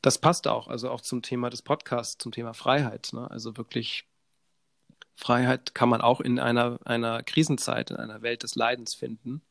das 0.00 0.18
passt 0.18 0.46
auch, 0.46 0.68
also 0.68 0.90
auch 0.90 1.00
zum 1.00 1.22
Thema 1.22 1.50
des 1.50 1.60
Podcasts, 1.60 2.18
zum 2.18 2.30
Thema 2.30 2.54
Freiheit. 2.54 3.10
Ne? 3.12 3.28
Also 3.28 3.56
wirklich 3.56 4.06
Freiheit 5.16 5.74
kann 5.74 5.88
man 5.88 6.02
auch 6.02 6.20
in 6.20 6.38
einer, 6.38 6.78
einer 6.84 7.24
Krisenzeit, 7.24 7.90
in 7.90 7.96
einer 7.96 8.22
Welt 8.22 8.44
des 8.44 8.54
Leidens 8.54 8.94
finden. 8.94 9.42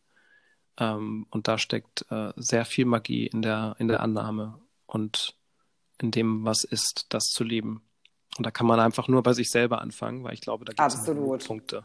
Ähm, 0.78 1.28
und 1.32 1.50
da 1.50 1.58
steckt 1.58 2.06
äh, 2.10 2.32
sehr 2.38 2.64
viel 2.64 2.86
Magie 2.86 3.28
in 3.28 3.41
der, 3.41 3.76
in 3.78 3.89
der 3.89 4.00
Annahme 4.00 4.58
und 4.86 5.36
in 6.02 6.12
dem, 6.12 6.46
was 6.46 6.64
ist, 6.64 7.08
das 7.10 7.26
zu 7.26 7.44
lieben. 7.44 7.84
Und 8.38 8.46
da 8.46 8.52
kann 8.52 8.68
man 8.68 8.80
einfach 8.80 9.10
nur 9.10 9.22
bei 9.22 9.34
sich 9.34 9.50
selber 9.50 9.82
anfangen, 9.82 10.24
weil 10.24 10.34
ich 10.34 10.39
glaube, 10.39 10.64
da 10.64 10.72
gibt 10.72 10.80
es 10.80 11.46
Punkte, 11.46 11.84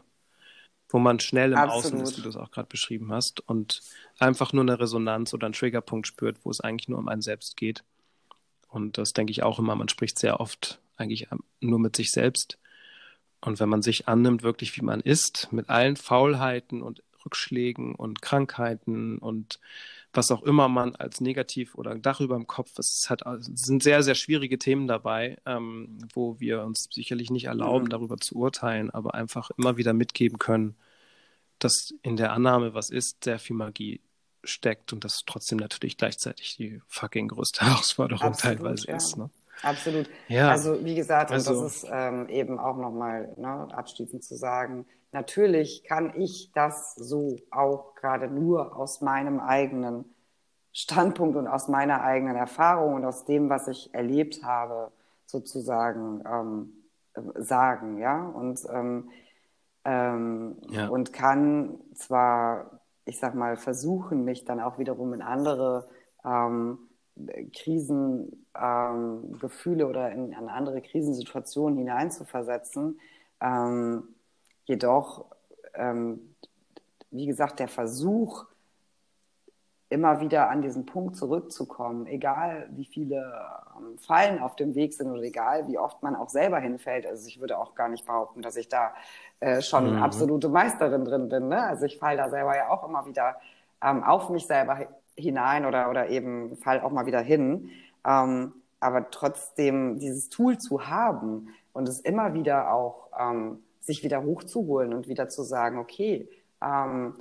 wo 0.89 0.99
man 0.99 1.19
schnell 1.19 1.53
im 1.53 1.57
Absolut. 1.57 1.85
Außen 1.85 2.01
ist, 2.01 2.17
wie 2.17 2.21
du 2.23 2.29
es 2.29 2.35
auch 2.35 2.51
gerade 2.51 2.67
beschrieben 2.67 3.11
hast, 3.11 3.39
und 3.41 3.81
einfach 4.17 4.53
nur 4.53 4.63
eine 4.63 4.79
Resonanz 4.79 5.33
oder 5.33 5.45
einen 5.45 5.53
Triggerpunkt 5.53 6.07
spürt, 6.07 6.37
wo 6.43 6.49
es 6.49 6.59
eigentlich 6.59 6.89
nur 6.89 6.99
um 6.99 7.07
einen 7.07 7.21
selbst 7.21 7.55
geht. 7.55 7.83
Und 8.67 8.97
das 8.97 9.13
denke 9.13 9.31
ich 9.31 9.43
auch 9.43 9.59
immer, 9.59 9.75
man 9.75 9.89
spricht 9.89 10.19
sehr 10.19 10.39
oft 10.39 10.79
eigentlich 10.97 11.27
nur 11.59 11.79
mit 11.79 11.95
sich 11.95 12.11
selbst. 12.11 12.57
Und 13.41 13.59
wenn 13.59 13.69
man 13.69 13.81
sich 13.81 14.07
annimmt, 14.07 14.43
wirklich 14.43 14.75
wie 14.77 14.83
man 14.83 14.99
ist, 14.99 15.47
mit 15.51 15.69
allen 15.69 15.95
Faulheiten 15.95 16.81
und 16.81 17.01
Rückschlägen 17.25 17.95
und 17.95 18.21
Krankheiten 18.21 19.17
und 19.17 19.59
was 20.13 20.31
auch 20.31 20.43
immer 20.43 20.67
man 20.67 20.95
als 20.95 21.21
negativ 21.21 21.75
oder 21.75 21.95
Dach 21.95 22.19
über 22.19 22.35
dem 22.35 22.47
Kopf, 22.47 22.77
es, 22.79 23.09
hat, 23.09 23.25
es 23.25 23.45
sind 23.65 23.83
sehr, 23.83 24.01
sehr 24.01 24.15
schwierige 24.15 24.57
Themen 24.57 24.87
dabei, 24.87 25.37
ähm, 25.45 25.99
wo 26.13 26.39
wir 26.39 26.63
uns 26.63 26.87
sicherlich 26.91 27.29
nicht 27.29 27.45
erlauben, 27.45 27.85
mhm. 27.85 27.89
darüber 27.89 28.17
zu 28.17 28.35
urteilen, 28.35 28.89
aber 28.89 29.13
einfach 29.13 29.51
immer 29.57 29.77
wieder 29.77 29.93
mitgeben 29.93 30.39
können, 30.39 30.75
dass 31.59 31.93
in 32.01 32.15
der 32.15 32.33
Annahme, 32.33 32.73
was 32.73 32.89
ist, 32.89 33.23
sehr 33.23 33.37
viel 33.37 33.55
Magie 33.55 34.01
steckt 34.43 34.93
und 34.93 35.03
das 35.03 35.23
trotzdem 35.25 35.57
natürlich 35.57 35.97
gleichzeitig 35.97 36.55
die 36.57 36.81
fucking 36.87 37.27
größte 37.27 37.61
Herausforderung 37.65 38.29
Absolut, 38.29 38.57
teilweise 38.57 38.87
ja. 38.87 38.95
ist. 38.95 39.17
Ne? 39.17 39.29
Absolut. 39.61 40.09
Ja. 40.27 40.49
Also 40.49 40.83
wie 40.83 40.95
gesagt, 40.95 41.31
also, 41.31 41.51
und 41.51 41.63
das 41.63 41.75
ist 41.75 41.87
ähm, 41.91 42.29
eben 42.29 42.59
auch 42.59 42.77
nochmal 42.77 43.33
ne, 43.37 43.67
abschließend 43.75 44.23
zu 44.23 44.35
sagen, 44.35 44.85
natürlich 45.11 45.83
kann 45.83 46.13
ich 46.15 46.51
das 46.53 46.95
so 46.95 47.37
auch 47.51 47.95
gerade 47.95 48.27
nur 48.27 48.75
aus 48.75 49.01
meinem 49.01 49.39
eigenen 49.39 50.05
Standpunkt 50.71 51.35
und 51.35 51.47
aus 51.47 51.67
meiner 51.67 52.03
eigenen 52.03 52.35
Erfahrung 52.35 52.95
und 52.95 53.05
aus 53.05 53.25
dem, 53.25 53.49
was 53.49 53.67
ich 53.67 53.93
erlebt 53.93 54.43
habe, 54.43 54.91
sozusagen 55.25 56.23
ähm, 56.25 56.73
sagen, 57.35 57.97
ja 57.97 58.27
und 58.27 58.59
ähm, 58.71 59.09
ähm, 59.85 60.57
ja. 60.69 60.87
und 60.87 61.13
kann 61.13 61.79
zwar, 61.93 62.81
ich 63.05 63.19
sag 63.19 63.35
mal, 63.35 63.57
versuchen, 63.57 64.25
mich 64.25 64.45
dann 64.45 64.59
auch 64.59 64.77
wiederum 64.77 65.13
in 65.13 65.21
andere 65.21 65.87
ähm, 66.23 66.79
Krisengefühle 67.53 69.83
ähm, 69.83 69.89
oder 69.89 70.11
in, 70.11 70.31
in, 70.31 70.49
andere 70.49 70.81
Krisensituationen 70.81 71.77
hineinzuversetzen. 71.77 72.99
Ähm, 73.41 74.15
Jedoch, 74.69 75.25
ähm, 75.73 76.35
wie 77.09 77.25
gesagt, 77.25 77.59
der 77.59 77.67
Versuch, 77.67 78.45
immer 79.89 80.21
wieder 80.21 80.51
an 80.51 80.61
diesen 80.61 80.85
Punkt 80.85 81.15
zurückzukommen, 81.15 82.05
egal 82.05 82.69
wie 82.73 82.85
viele 82.85 83.33
ähm, 83.75 83.97
Fallen 83.97 84.37
auf 84.37 84.55
dem 84.55 84.75
Weg 84.75 84.93
sind 84.93 85.09
oder 85.09 85.23
egal 85.23 85.67
wie 85.67 85.79
oft 85.79 86.03
man 86.03 86.15
auch 86.15 86.29
selber 86.29 86.59
hinfällt. 86.59 87.07
Also 87.07 87.27
ich 87.27 87.41
würde 87.41 87.57
auch 87.57 87.73
gar 87.73 87.89
nicht 87.89 88.05
behaupten, 88.05 88.43
dass 88.43 88.55
ich 88.57 88.69
da 88.69 88.93
äh, 89.39 89.63
schon 89.63 89.95
mhm. 89.95 90.03
absolute 90.03 90.49
Meisterin 90.49 91.03
drin 91.03 91.29
bin. 91.29 91.47
Ne? 91.47 91.63
Also 91.63 91.85
ich 91.85 91.97
falle 91.97 92.17
da 92.17 92.29
selber 92.29 92.55
ja 92.55 92.69
auch 92.69 92.87
immer 92.87 93.07
wieder 93.07 93.37
ähm, 93.83 94.03
auf 94.03 94.29
mich 94.29 94.45
selber 94.45 94.77
hinein 95.17 95.65
oder, 95.65 95.89
oder 95.89 96.09
eben 96.09 96.55
fall 96.57 96.81
auch 96.81 96.91
mal 96.91 97.07
wieder 97.07 97.21
hin. 97.21 97.71
Ähm, 98.05 98.53
aber 98.79 99.09
trotzdem 99.09 99.97
dieses 99.97 100.29
Tool 100.29 100.59
zu 100.59 100.87
haben 100.87 101.47
und 101.73 101.89
es 101.89 101.99
immer 101.99 102.35
wieder 102.35 102.71
auch 102.71 103.07
ähm, 103.19 103.63
sich 103.79 104.03
wieder 104.03 104.23
hochzuholen 104.23 104.93
und 104.93 105.07
wieder 105.07 105.29
zu 105.29 105.43
sagen, 105.43 105.77
okay, 105.77 106.29
ähm, 106.61 107.15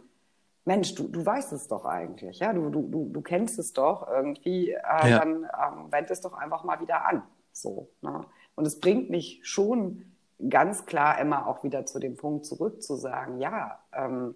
Mensch, 0.65 0.95
du, 0.95 1.09
du 1.09 1.25
weißt 1.25 1.53
es 1.53 1.69
doch 1.69 1.87
eigentlich, 1.87 2.41
ja, 2.41 2.53
du, 2.53 2.69
du, 2.69 3.09
du 3.11 3.21
kennst 3.23 3.59
es 3.59 3.73
doch 3.73 4.07
irgendwie, 4.07 4.73
äh, 4.73 5.11
ja. 5.11 5.19
dann 5.21 5.45
ähm, 5.45 5.91
wend 5.91 6.11
es 6.11 6.21
doch 6.21 6.35
einfach 6.35 6.63
mal 6.65 6.81
wieder 6.81 7.07
an. 7.07 7.23
So, 7.53 7.89
ne? 8.03 8.25
Und 8.55 8.67
es 8.67 8.79
bringt 8.79 9.09
mich 9.09 9.41
schon 9.45 10.05
ganz 10.49 10.85
klar 10.85 11.19
immer 11.21 11.47
auch 11.47 11.65
wieder 11.65 11.87
zu 11.87 11.99
dem 11.99 12.17
Punkt 12.17 12.45
zurück 12.45 12.83
zu 12.83 12.97
sagen, 12.97 13.41
ja, 13.41 13.79
ähm, 13.93 14.35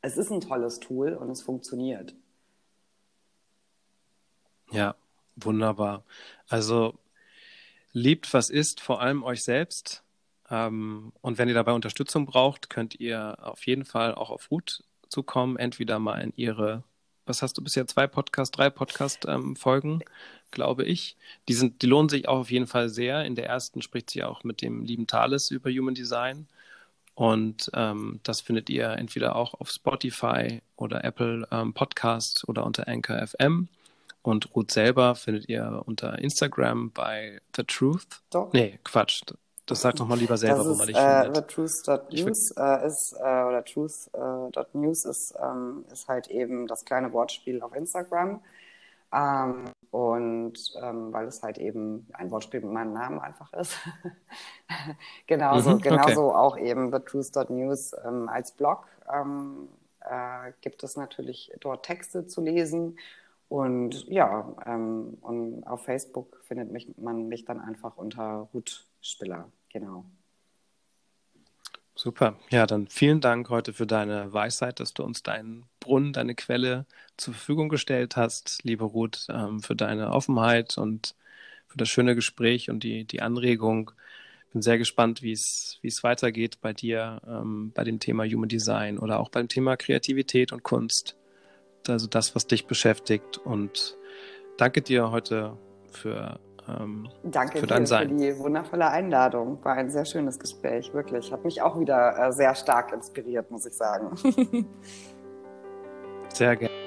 es 0.00 0.16
ist 0.16 0.30
ein 0.30 0.40
tolles 0.40 0.78
Tool 0.80 1.14
und 1.14 1.30
es 1.30 1.42
funktioniert. 1.42 2.14
Ja, 4.70 4.94
wunderbar. 5.36 6.04
Also 6.48 6.94
liebt, 7.92 8.32
was 8.32 8.50
ist, 8.50 8.80
vor 8.80 9.00
allem 9.00 9.22
euch 9.24 9.42
selbst. 9.42 10.04
Ähm, 10.50 11.12
und 11.20 11.38
wenn 11.38 11.48
ihr 11.48 11.54
dabei 11.54 11.72
Unterstützung 11.72 12.26
braucht, 12.26 12.70
könnt 12.70 12.98
ihr 13.00 13.38
auf 13.42 13.66
jeden 13.66 13.84
Fall 13.84 14.14
auch 14.14 14.30
auf 14.30 14.50
Ruth 14.50 14.84
zukommen, 15.08 15.56
entweder 15.56 15.98
mal 15.98 16.20
in 16.20 16.32
ihre, 16.36 16.82
was 17.24 17.42
hast 17.42 17.58
du 17.58 17.62
bisher, 17.62 17.86
zwei 17.86 18.06
Podcast, 18.06 18.56
drei 18.56 18.70
Podcast-Folgen, 18.70 19.92
ähm, 19.92 20.02
glaube 20.50 20.84
ich. 20.84 21.16
Die, 21.48 21.54
sind, 21.54 21.82
die 21.82 21.86
lohnen 21.86 22.08
sich 22.08 22.28
auch 22.28 22.38
auf 22.38 22.50
jeden 22.50 22.66
Fall 22.66 22.88
sehr. 22.88 23.24
In 23.24 23.34
der 23.34 23.46
ersten 23.46 23.82
spricht 23.82 24.10
sie 24.10 24.22
auch 24.22 24.44
mit 24.44 24.62
dem 24.62 24.84
lieben 24.84 25.06
Thales 25.06 25.50
über 25.50 25.70
Human 25.70 25.94
Design. 25.94 26.46
Und 27.14 27.70
ähm, 27.72 28.20
das 28.24 28.42
findet 28.42 28.68
ihr 28.68 28.90
entweder 28.90 29.36
auch 29.36 29.54
auf 29.54 29.70
Spotify 29.70 30.60
oder 30.76 31.02
Apple 31.02 31.48
ähm, 31.50 31.72
Podcasts 31.72 32.46
oder 32.46 32.64
unter 32.66 32.86
Anchor 32.86 33.26
FM. 33.26 33.68
Und 34.22 34.54
Ruth 34.54 34.70
selber 34.70 35.14
findet 35.14 35.48
ihr 35.48 35.82
unter 35.86 36.18
Instagram 36.18 36.90
bei 36.90 37.40
The 37.56 37.64
Truth. 37.64 38.20
Doch. 38.30 38.52
Nee, 38.52 38.78
Quatsch. 38.84 39.22
Das 39.66 39.80
sagt 39.80 39.98
doch 39.98 40.06
mal 40.06 40.16
lieber 40.16 40.36
selber, 40.36 40.58
das 40.58 40.68
wo 40.68 40.74
man 40.74 40.86
dich 40.86 40.96
äh, 40.96 41.24
findet. 41.24 41.48
TheTruth.news 41.48 42.50
äh, 42.56 42.86
ist, 42.86 43.12
äh, 43.18 43.22
oder 43.22 43.64
Truth.news 43.64 45.04
äh, 45.04 45.10
ist, 45.10 45.34
ähm, 45.42 45.84
ist 45.92 46.08
halt 46.08 46.28
eben 46.28 46.66
das 46.68 46.84
kleine 46.84 47.12
Wortspiel 47.12 47.60
auf 47.62 47.74
Instagram. 47.74 48.40
Ähm, 49.12 49.64
und 49.90 50.58
ähm, 50.82 51.12
weil 51.12 51.26
es 51.26 51.42
halt 51.42 51.58
eben 51.58 52.06
ein 52.12 52.30
Wortspiel 52.30 52.60
mit 52.60 52.72
meinem 52.72 52.92
Namen 52.92 53.18
einfach 53.18 53.52
ist. 53.54 53.76
genauso 55.26 55.70
mhm, 55.70 55.80
genauso 55.80 56.28
okay. 56.28 56.36
auch 56.36 56.58
eben 56.58 56.90
TheTruth.news 56.90 57.92
ähm, 58.04 58.28
als 58.28 58.52
Blog 58.52 58.86
ähm, 59.12 59.68
äh, 60.00 60.52
gibt 60.60 60.82
es 60.84 60.96
natürlich 60.96 61.52
dort 61.60 61.84
Texte 61.84 62.26
zu 62.26 62.40
lesen 62.40 62.98
und 63.48 64.06
ja, 64.08 64.52
ähm, 64.66 65.18
und 65.20 65.64
auf 65.66 65.84
Facebook 65.84 66.40
findet 66.42 66.72
mich, 66.72 66.92
man 66.98 67.28
mich 67.28 67.44
dann 67.44 67.60
einfach 67.60 67.96
unter 67.96 68.48
Ruth 68.52 68.85
Spiller, 69.06 69.50
genau. 69.72 70.06
Super. 71.94 72.38
Ja, 72.50 72.66
dann 72.66 72.88
vielen 72.88 73.20
Dank 73.20 73.48
heute 73.48 73.72
für 73.72 73.86
deine 73.86 74.32
Weisheit, 74.32 74.80
dass 74.80 74.92
du 74.92 75.02
uns 75.02 75.22
deinen 75.22 75.64
Brunnen, 75.80 76.12
deine 76.12 76.34
Quelle 76.34 76.84
zur 77.16 77.32
Verfügung 77.32 77.70
gestellt 77.70 78.16
hast. 78.16 78.60
Liebe 78.64 78.84
Ruth, 78.84 79.26
ähm, 79.30 79.60
für 79.60 79.74
deine 79.74 80.10
Offenheit 80.10 80.76
und 80.76 81.14
für 81.66 81.78
das 81.78 81.88
schöne 81.88 82.14
Gespräch 82.14 82.68
und 82.68 82.82
die, 82.84 83.04
die 83.04 83.22
Anregung. 83.22 83.92
Bin 84.52 84.60
sehr 84.60 84.76
gespannt, 84.76 85.22
wie 85.22 85.32
es, 85.32 85.78
wie 85.80 85.88
es 85.88 86.02
weitergeht 86.04 86.60
bei 86.60 86.74
dir, 86.74 87.22
ähm, 87.26 87.72
bei 87.74 87.82
dem 87.82 87.98
Thema 87.98 88.24
Human 88.24 88.48
Design 88.48 88.98
oder 88.98 89.18
auch 89.18 89.30
beim 89.30 89.48
Thema 89.48 89.76
Kreativität 89.76 90.52
und 90.52 90.62
Kunst 90.62 91.16
also 91.88 92.06
das, 92.06 92.34
was 92.34 92.46
dich 92.46 92.66
beschäftigt. 92.66 93.38
Und 93.38 93.96
danke 94.56 94.82
dir 94.82 95.10
heute 95.10 95.56
für, 95.90 96.38
ähm, 96.68 97.08
danke 97.22 97.58
für 97.58 97.66
dein 97.66 97.82
dir 97.82 97.86
Sein. 97.86 98.08
für 98.08 98.14
die 98.14 98.38
wundervolle 98.38 98.88
Einladung. 98.88 99.64
War 99.64 99.74
ein 99.74 99.90
sehr 99.90 100.04
schönes 100.04 100.38
Gespräch, 100.38 100.92
wirklich. 100.92 101.32
Hat 101.32 101.44
mich 101.44 101.62
auch 101.62 101.78
wieder 101.78 102.18
äh, 102.18 102.32
sehr 102.32 102.54
stark 102.54 102.92
inspiriert, 102.92 103.50
muss 103.50 103.66
ich 103.66 103.74
sagen. 103.74 104.16
sehr 106.32 106.56
gerne. 106.56 106.85